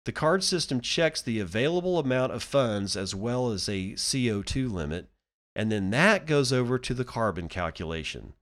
The 0.06 0.14
card 0.14 0.44
system 0.44 0.80
checks 0.80 1.22
the 1.22 1.40
available 1.40 2.00
amount 2.00 2.32
of 2.32 2.42
funds 2.42 2.96
as 2.96 3.14
well 3.14 3.52
as 3.52 3.68
a 3.68 3.94
CO2 3.94 4.72
limit. 4.72 5.10
And 5.56 5.72
then 5.72 5.90
that 5.92 6.26
goes 6.26 6.54
over 6.54 6.80
to 6.80 6.94
the 6.94 7.06
carbon 7.06 7.50
calculation. 7.50 8.34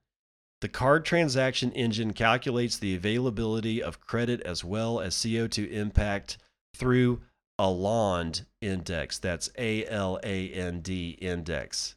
The 0.64 0.70
card 0.70 1.03
transaction 1.03 1.74
engine 1.74 2.14
calculates 2.14 2.78
the 2.78 2.95
availability 2.95 3.84
of 3.84 3.99
credit 3.99 4.39
as 4.43 4.64
well 4.64 5.01
as 5.01 5.14
CO2 5.14 5.70
impact 5.70 6.38
through 6.74 7.22
a 7.59 7.70
LAND 7.70 8.45
index. 8.61 9.20
That's 9.20 9.49
A 9.57 9.86
L 9.88 10.22
A 10.24 10.49
N 10.51 10.80
D 10.80 11.18
index. 11.20 11.95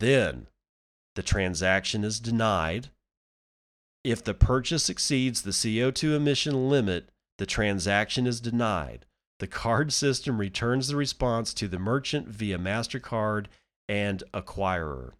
Then 0.00 0.48
the 1.14 1.22
transaction 1.22 2.02
is 2.02 2.18
denied. 2.18 2.88
If 4.02 4.24
the 4.24 4.34
purchase 4.34 4.90
exceeds 4.90 5.42
the 5.42 5.52
CO2 5.52 6.16
emission 6.16 6.68
limit, 6.68 7.10
the 7.38 7.46
transaction 7.46 8.26
is 8.26 8.40
denied. 8.40 9.06
The 9.38 9.46
card 9.46 9.92
system 9.92 10.38
returns 10.38 10.88
the 10.88 10.96
response 10.96 11.54
to 11.54 11.68
the 11.68 11.78
merchant 11.78 12.26
via 12.26 12.58
MasterCard 12.58 13.46
and 13.88 14.24
acquirer. 14.34 15.12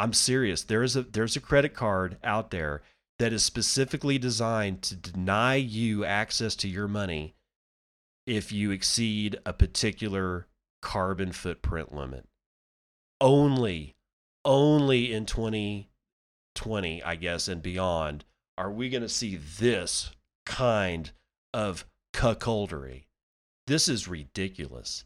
I'm 0.00 0.14
serious. 0.14 0.64
There 0.64 0.82
is 0.82 0.96
a 0.96 1.02
there's 1.02 1.36
a 1.36 1.40
credit 1.40 1.74
card 1.74 2.16
out 2.24 2.50
there 2.50 2.80
that 3.18 3.34
is 3.34 3.44
specifically 3.44 4.16
designed 4.16 4.80
to 4.84 4.96
deny 4.96 5.56
you 5.56 6.06
access 6.06 6.56
to 6.56 6.68
your 6.68 6.88
money 6.88 7.34
if 8.26 8.50
you 8.50 8.70
exceed 8.70 9.38
a 9.44 9.52
particular 9.52 10.46
carbon 10.80 11.32
footprint 11.32 11.94
limit. 11.94 12.26
Only 13.20 13.94
only 14.42 15.12
in 15.12 15.26
2020, 15.26 17.02
I 17.02 17.14
guess, 17.16 17.46
and 17.46 17.62
beyond 17.62 18.24
are 18.56 18.72
we 18.72 18.88
going 18.88 19.02
to 19.02 19.08
see 19.08 19.36
this 19.36 20.12
kind 20.46 21.10
of 21.52 21.84
cuckoldry. 22.14 23.04
This 23.66 23.86
is 23.86 24.08
ridiculous. 24.08 25.04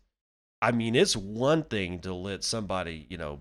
I 0.63 0.71
mean, 0.71 0.95
it's 0.95 1.17
one 1.17 1.65
thing 1.65 1.99
to 2.03 2.15
let 2.15 2.45
somebody, 2.45 3.09
you 3.11 3.19
know, 3.19 3.41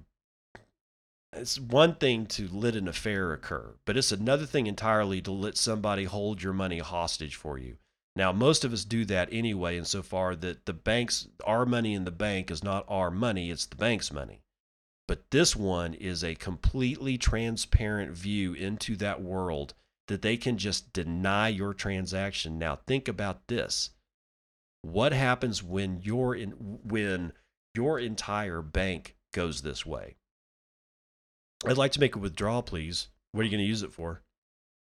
it's 1.36 1.59
one 1.59 1.95
thing 1.95 2.25
to 2.27 2.47
let 2.51 2.75
an 2.75 2.88
affair 2.88 3.34
occur, 3.34 3.75
but 3.86 3.97
it's 3.97 4.11
another 4.11 4.45
thing 4.45 4.67
entirely 4.67 5.21
to 5.21 5.31
let 5.31 5.57
somebody 5.57 6.05
hold 6.05 6.41
your 6.41 6.53
money 6.53 6.79
hostage 6.79 7.36
for 7.36 7.57
you. 7.57 7.77
Now, 8.15 8.31
most 8.31 8.63
of 8.63 8.73
us 8.73 8.86
do 8.86 9.05
that 9.05 9.29
anyway, 9.31 9.77
insofar 9.77 10.36
that 10.36 10.65
the 10.65 10.73
banks, 10.73 11.27
our 11.45 11.65
money 11.65 11.93
in 11.93 12.05
the 12.05 12.11
bank 12.11 12.51
is 12.51 12.63
not 12.63 12.86
our 12.88 13.09
money, 13.09 13.49
it's 13.49 13.65
the 13.65 13.75
bank's 13.75 14.11
money. 14.11 14.41
But 15.07 15.31
this 15.31 15.55
one 15.55 15.93
is 15.95 16.23
a 16.23 16.36
completely 16.36 17.17
transparent 17.17 18.11
view 18.11 18.53
into 18.53 18.95
that 18.97 19.21
world 19.21 19.73
that 20.07 20.21
they 20.21 20.38
can 20.38 20.57
just 20.57 20.93
deny 20.93 21.47
your 21.47 21.73
transaction. 21.73 22.59
Now, 22.59 22.75
think 22.75 23.07
about 23.07 23.47
this 23.47 23.91
what 24.84 25.13
happens 25.13 25.63
when 25.63 26.01
your 26.01 26.36
when 26.38 27.34
your 27.73 27.99
entire 27.99 28.61
bank 28.61 29.15
goes 29.34 29.61
this 29.61 29.86
way? 29.86 30.17
I'd 31.66 31.78
like 31.78 31.93
to 31.93 31.99
make 31.99 32.16
a 32.16 32.20
withdrawal, 32.20 32.61
please. 32.61 33.07
What 33.32 33.41
are 33.41 33.43
you 33.45 33.51
going 33.51 33.64
to 33.64 33.68
use 33.68 33.84
it 33.84 33.93
for? 33.93 34.22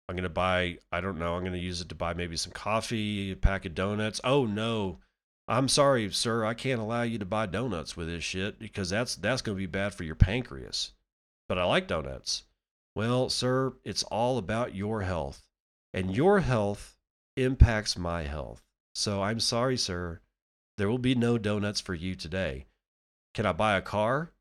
I'm 0.08 0.16
going 0.16 0.24
to 0.24 0.30
buy, 0.30 0.78
I 0.92 1.02
don't 1.02 1.20
know, 1.20 1.36
I'm 1.36 1.42
going 1.42 1.54
to 1.54 1.60
use 1.60 1.82
it 1.82 1.90
to 1.90 1.96
buy 1.96 2.14
maybe 2.14 2.36
some 2.36 2.52
coffee, 2.52 3.32
a 3.32 3.36
pack 3.36 3.66
of 3.66 3.76
donuts. 3.76 4.22
Oh 4.24 4.46
no. 4.46 5.00
I'm 5.48 5.68
sorry, 5.68 6.12
sir, 6.12 6.46
I 6.46 6.54
can't 6.54 6.80
allow 6.80 7.02
you 7.02 7.18
to 7.18 7.26
buy 7.26 7.48
donuts 7.48 7.98
with 7.98 8.08
this 8.08 8.24
shit 8.24 8.60
because 8.60 8.92
that's 8.92 9.16
that's 9.16 9.42
going 9.42 9.58
to 9.58 9.62
be 9.62 9.66
bad 9.66 9.94
for 9.94 10.04
your 10.04 10.16
pancreas. 10.16 10.92
But 11.48 11.58
I 11.58 11.64
like 11.64 11.88
donuts. 11.88 12.44
Well, 12.96 13.30
sir, 13.30 13.74
it's 13.84 14.04
all 14.04 14.38
about 14.38 14.76
your 14.76 15.02
health. 15.02 15.42
And 15.94 16.16
your 16.16 16.42
health 16.42 16.98
impacts 17.36 17.98
my 17.98 18.24
health. 18.24 18.64
So 18.94 19.24
I'm 19.24 19.40
sorry, 19.40 19.78
sir. 19.78 20.22
There 20.78 20.90
will 20.90 21.00
be 21.00 21.16
no 21.16 21.38
donuts 21.38 21.82
for 21.82 21.94
you 21.94 22.16
today. 22.16 22.68
Can 23.34 23.46
I 23.46 23.54
buy 23.54 23.76
a 23.76 23.82
car? 23.82 24.32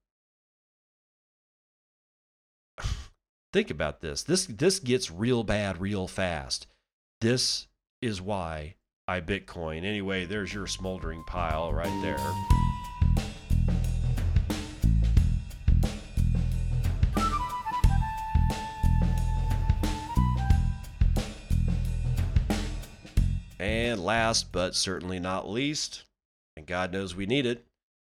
Think 3.51 3.71
about 3.71 4.01
this. 4.01 4.23
This 4.23 4.45
this 4.45 4.79
gets 4.79 5.11
real 5.11 5.43
bad 5.43 5.81
real 5.81 6.07
fast. 6.07 6.67
This 7.23 7.67
is 8.03 8.21
why 8.21 8.75
I 9.07 9.23
Bitcoin. 9.23 9.85
Anyway, 9.85 10.27
there's 10.27 10.53
your 10.53 10.67
smoldering 10.67 11.25
pile 11.27 11.73
right 11.73 12.03
there. 12.03 12.19
And 23.59 24.05
last 24.05 24.53
but 24.53 24.75
certainly 24.75 25.19
not 25.19 25.49
least, 25.49 26.05
and 26.55 26.67
God 26.67 26.93
knows 26.93 27.17
we 27.17 27.25
need 27.25 27.47
it, 27.47 27.67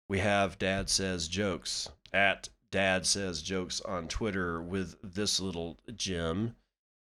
we 0.09 0.19
have 0.19 0.57
Dad 0.57 0.89
Says 0.89 1.27
Jokes 1.27 1.88
at 2.11 2.49
Dad 2.72 3.05
Says 3.05 3.41
Jokes 3.41 3.82
on 3.82 4.07
Twitter 4.07 4.61
with 4.61 4.95
this 5.03 5.39
little 5.39 5.80
gem. 5.95 6.55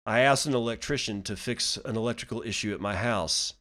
I 0.06 0.22
asked 0.22 0.46
an 0.46 0.54
electrician 0.54 1.22
to 1.24 1.36
fix 1.36 1.78
an 1.84 1.96
electrical 1.96 2.42
issue 2.46 2.74
at 2.74 2.80
my 2.80 2.96
house. 2.96 3.54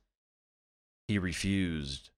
He 1.09 1.19
refused. 1.19 2.11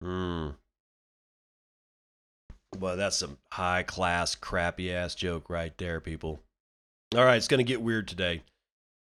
Hmm. 0.00 0.48
Well, 2.78 2.96
that's 2.96 3.16
some 3.16 3.38
high 3.52 3.84
class, 3.84 4.34
crappy 4.34 4.92
ass 4.92 5.14
joke 5.14 5.48
right 5.48 5.76
there, 5.78 6.00
people. 6.00 6.42
All 7.14 7.24
right, 7.24 7.36
it's 7.36 7.48
going 7.48 7.58
to 7.58 7.64
get 7.64 7.80
weird 7.80 8.08
today. 8.08 8.42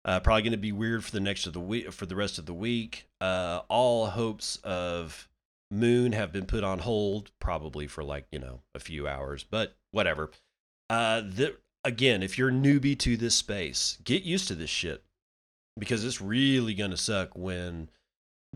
Uh, 0.04 0.18
probably 0.20 0.42
going 0.42 0.52
to 0.52 0.58
be 0.58 0.72
weird 0.72 1.04
for 1.04 1.10
the 1.10 1.20
next 1.20 1.46
of 1.46 1.52
the 1.52 1.60
week 1.60 1.92
for 1.92 2.06
the 2.06 2.16
rest 2.16 2.38
of 2.38 2.46
the 2.46 2.54
week. 2.54 3.06
Uh, 3.20 3.60
all 3.68 4.06
hopes 4.06 4.56
of 4.64 5.28
Moon 5.70 6.12
have 6.12 6.32
been 6.32 6.46
put 6.46 6.64
on 6.64 6.80
hold, 6.80 7.30
probably 7.38 7.86
for 7.86 8.02
like 8.02 8.26
you 8.32 8.38
know 8.38 8.60
a 8.74 8.80
few 8.80 9.06
hours, 9.06 9.44
but 9.44 9.76
whatever. 9.90 10.30
Uh, 10.88 11.20
the, 11.20 11.56
again, 11.84 12.22
if 12.22 12.38
you're 12.38 12.50
newbie 12.50 12.98
to 12.98 13.16
this 13.16 13.34
space, 13.34 13.98
get 14.02 14.22
used 14.22 14.48
to 14.48 14.54
this 14.54 14.70
shit 14.70 15.04
because 15.78 16.04
it's 16.04 16.20
really 16.20 16.74
going 16.74 16.90
to 16.90 16.96
suck 16.96 17.30
when 17.36 17.88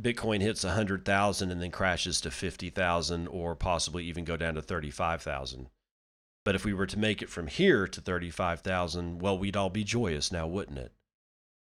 Bitcoin 0.01 0.41
hits 0.41 0.65
a 0.65 0.69
100,000 0.69 1.51
and 1.51 1.63
then 1.63 1.71
crashes 1.71 2.21
to 2.21 2.31
50,000 2.31 3.29
or 3.29 3.55
possibly 3.55 4.05
even 4.05 4.25
go 4.25 4.37
down 4.37 4.55
to 4.55 4.63
35,000. 4.63 5.69
But 6.45 6.55
if 6.55 6.65
we 6.65 6.75
were 6.75 6.87
to 6.87 6.99
make 6.99 7.23
it 7.23 7.31
from 7.31 7.47
here 7.47 7.87
to 7.87 8.01
35,000, 8.01 9.21
well, 9.21 9.39
we'd 9.39 9.57
all 9.57 9.71
be 9.71 9.85
joyous 9.85 10.33
now, 10.33 10.47
wouldn't 10.47 10.79
it? 10.79 10.93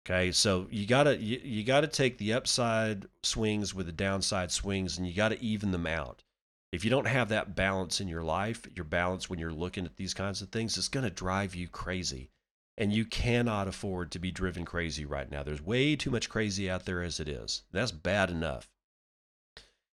Okay, 0.08 0.32
so 0.32 0.68
you 0.70 0.86
gotta 0.86 1.18
you, 1.18 1.40
you 1.44 1.64
gotta 1.64 1.88
take 1.88 2.20
the 2.20 2.34
upside 2.34 3.08
swings 3.24 3.74
with 3.74 3.88
the 3.88 3.92
downside 3.92 4.52
swings, 4.52 4.98
and 4.98 5.08
you 5.08 5.14
gotta 5.14 5.40
even 5.40 5.72
them 5.72 5.88
out. 5.88 6.24
If 6.72 6.84
you 6.84 6.92
don't 6.92 7.08
have 7.08 7.30
that 7.30 7.56
balance 7.56 8.00
in 8.00 8.08
your 8.08 8.22
life, 8.22 8.68
your 8.76 8.86
balance 8.86 9.30
when 9.30 9.40
you're 9.40 9.52
looking 9.52 9.86
at 9.86 9.96
these 9.96 10.14
kinds 10.14 10.42
of 10.42 10.50
things, 10.50 10.78
it's 10.78 10.90
gonna 10.90 11.10
drive 11.10 11.56
you 11.56 11.68
crazy 11.68 12.30
and 12.78 12.92
you 12.94 13.06
cannot 13.06 13.68
afford 13.68 14.12
to 14.12 14.20
be 14.20 14.32
driven 14.32 14.66
crazy 14.66 15.06
right 15.06 15.32
now. 15.32 15.42
There's 15.44 15.62
way 15.62 15.96
too 15.96 16.12
much 16.12 16.30
crazy 16.30 16.70
out 16.70 16.86
there 16.86 17.02
as 17.02 17.20
it 17.20 17.28
is. 17.28 17.64
That's 17.72 17.92
bad 17.92 18.30
enough. 18.30 18.70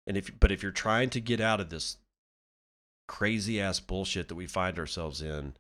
And 0.06 0.16
if 0.16 0.40
but 0.40 0.52
if 0.52 0.64
you're 0.64 0.72
trying 0.72 1.10
to 1.12 1.20
get 1.20 1.42
out 1.42 1.60
of 1.60 1.70
this 1.70 1.98
crazy 3.08 3.60
ass 3.60 3.80
bullshit 3.80 4.30
that 4.30 4.36
we 4.36 4.48
find 4.48 4.80
ourselves 4.80 5.22
in, 5.22 5.56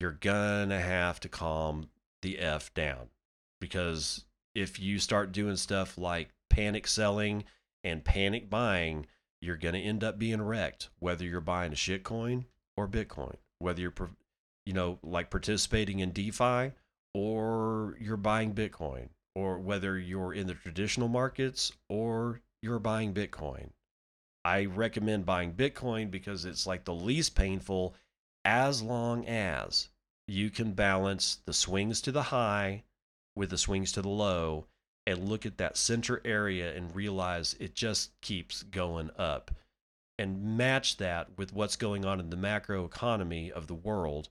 you're 0.00 0.12
gonna 0.12 0.80
have 0.80 1.20
to 1.20 1.28
calm 1.28 1.90
the 2.22 2.38
f 2.38 2.72
down 2.72 3.10
because 3.62 4.24
if 4.54 4.78
you 4.78 4.98
start 4.98 5.32
doing 5.32 5.56
stuff 5.56 5.96
like 5.96 6.28
panic 6.50 6.86
selling 6.86 7.44
and 7.82 8.04
panic 8.04 8.50
buying, 8.50 9.06
you're 9.40 9.56
going 9.56 9.74
to 9.74 9.80
end 9.80 10.04
up 10.04 10.18
being 10.18 10.42
wrecked 10.42 10.90
whether 10.98 11.24
you're 11.24 11.40
buying 11.40 11.72
a 11.72 11.76
shitcoin 11.76 12.44
or 12.76 12.86
bitcoin, 12.86 13.36
whether 13.60 13.80
you're 13.80 13.94
you 14.64 14.72
know, 14.72 14.98
like 15.02 15.30
participating 15.30 16.00
in 16.00 16.12
DeFi 16.12 16.72
or 17.14 17.96
you're 18.00 18.16
buying 18.16 18.54
Bitcoin, 18.54 19.08
or 19.34 19.58
whether 19.58 19.98
you're 19.98 20.32
in 20.32 20.46
the 20.46 20.54
traditional 20.54 21.08
markets 21.08 21.72
or 21.88 22.40
you're 22.62 22.78
buying 22.78 23.12
Bitcoin. 23.12 23.70
I 24.44 24.64
recommend 24.66 25.26
buying 25.26 25.52
Bitcoin 25.52 26.10
because 26.10 26.44
it's 26.44 26.66
like 26.66 26.84
the 26.84 26.94
least 26.94 27.34
painful 27.34 27.94
as 28.44 28.82
long 28.82 29.26
as 29.26 29.88
you 30.26 30.50
can 30.50 30.72
balance 30.72 31.38
the 31.44 31.52
swings 31.52 32.00
to 32.02 32.12
the 32.12 32.22
high 32.22 32.82
with 33.34 33.50
the 33.50 33.58
swings 33.58 33.92
to 33.92 34.02
the 34.02 34.08
low 34.08 34.66
and 35.06 35.28
look 35.28 35.44
at 35.44 35.58
that 35.58 35.76
center 35.76 36.20
area 36.24 36.74
and 36.76 36.94
realize 36.94 37.56
it 37.58 37.74
just 37.74 38.18
keeps 38.20 38.62
going 38.62 39.10
up 39.18 39.50
and 40.18 40.56
match 40.56 40.98
that 40.98 41.28
with 41.36 41.52
what's 41.52 41.76
going 41.76 42.04
on 42.04 42.20
in 42.20 42.30
the 42.30 42.36
macro 42.36 42.84
economy 42.84 43.50
of 43.50 43.66
the 43.66 43.74
world 43.74 44.28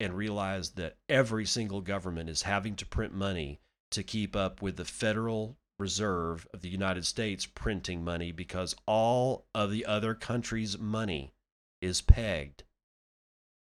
and 0.00 0.14
realize 0.14 0.70
that 0.70 0.96
every 1.08 1.44
single 1.44 1.80
government 1.80 2.28
is 2.28 2.42
having 2.42 2.74
to 2.74 2.86
print 2.86 3.14
money 3.14 3.60
to 3.90 4.02
keep 4.02 4.34
up 4.34 4.62
with 4.62 4.76
the 4.76 4.84
Federal 4.84 5.58
Reserve 5.78 6.46
of 6.52 6.60
the 6.60 6.68
United 6.68 7.06
States 7.06 7.46
printing 7.46 8.02
money 8.02 8.32
because 8.32 8.74
all 8.86 9.46
of 9.54 9.70
the 9.70 9.86
other 9.86 10.14
countries' 10.14 10.78
money 10.78 11.32
is 11.80 12.00
pegged 12.00 12.64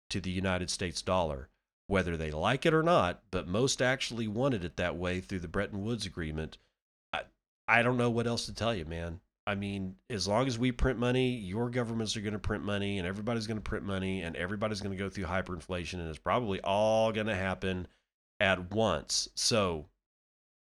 to 0.10 0.20
the 0.20 0.32
United 0.32 0.70
States 0.70 1.02
dollar, 1.02 1.50
whether 1.88 2.18
they 2.18 2.32
like 2.32 2.66
it 2.66 2.74
or 2.74 2.84
not, 2.84 3.22
but 3.32 3.48
most 3.48 3.82
actually 3.82 4.28
wanted 4.28 4.64
it 4.64 4.78
that 4.78 4.98
way 4.98 5.20
through 5.20 5.40
the 5.40 5.48
Bretton 5.48 5.84
Woods 5.84 6.06
Agreement. 6.06 6.58
I 7.12 7.22
I 7.68 7.82
don't 7.82 7.98
know 7.98 8.10
what 8.10 8.28
else 8.28 8.46
to 8.46 8.54
tell 8.54 8.76
you, 8.76 8.86
man. 8.86 9.22
I 9.48 9.56
mean, 9.56 9.96
as 10.10 10.28
long 10.28 10.46
as 10.48 10.60
we 10.60 10.74
print 10.74 11.00
money, 11.00 11.30
your 11.30 11.70
governments 11.70 12.18
are 12.18 12.22
going 12.22 12.34
to 12.34 12.40
print 12.40 12.66
money, 12.66 12.98
and 12.98 13.08
everybody's 13.08 13.48
going 13.48 13.58
to 13.58 13.62
print 13.62 13.86
money, 13.86 14.22
and 14.22 14.36
everybody's 14.36 14.82
going 14.82 14.96
to 14.96 15.02
go 15.02 15.10
through 15.10 15.24
hyperinflation, 15.24 15.96
and 15.96 16.10
it's 16.10 16.20
probably 16.20 16.60
all 16.62 17.14
going 17.14 17.28
to 17.28 17.36
happen 17.36 17.88
at 18.42 18.74
once. 18.74 19.30
So, 19.36 19.86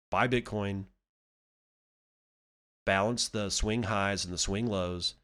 buy 0.09 0.29
Bitcoin, 0.29 0.85
balance 2.85 3.27
the 3.27 3.49
swing 3.49 3.83
highs 3.83 4.23
and 4.23 4.33
the 4.33 4.37
swing 4.37 4.67
lows. 4.67 5.15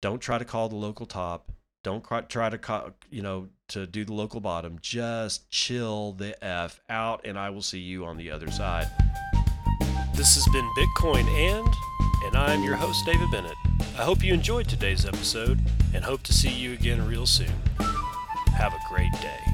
Don't 0.00 0.20
try 0.20 0.38
to 0.38 0.44
call 0.44 0.68
the 0.68 0.76
local 0.76 1.06
top. 1.06 1.50
Don't 1.82 2.04
try 2.28 2.48
to, 2.48 2.92
you 3.10 3.22
know, 3.22 3.48
to 3.68 3.86
do 3.86 4.04
the 4.04 4.12
local 4.12 4.40
bottom. 4.40 4.78
Just 4.80 5.50
chill 5.50 6.12
the 6.12 6.42
f 6.44 6.80
out, 6.88 7.22
and 7.24 7.36
I 7.38 7.50
will 7.50 7.62
see 7.62 7.80
you 7.80 8.04
on 8.04 8.16
the 8.16 8.30
other 8.30 8.50
side. 8.50 8.88
This 10.14 10.34
has 10.36 10.46
been 10.52 10.68
Bitcoin 10.76 11.26
and 11.26 11.74
and 12.24 12.36
I'm 12.36 12.62
your 12.62 12.76
host, 12.76 13.04
David 13.04 13.30
Bennett. 13.32 13.56
I 13.98 14.04
hope 14.04 14.22
you 14.22 14.32
enjoyed 14.32 14.68
today's 14.68 15.04
episode 15.04 15.60
and 15.92 16.04
hope 16.04 16.22
to 16.24 16.32
see 16.32 16.50
you 16.50 16.72
again 16.72 17.04
real 17.04 17.26
soon. 17.26 17.52
Have 18.56 18.72
a 18.72 18.78
great 18.88 19.12
day. 19.20 19.51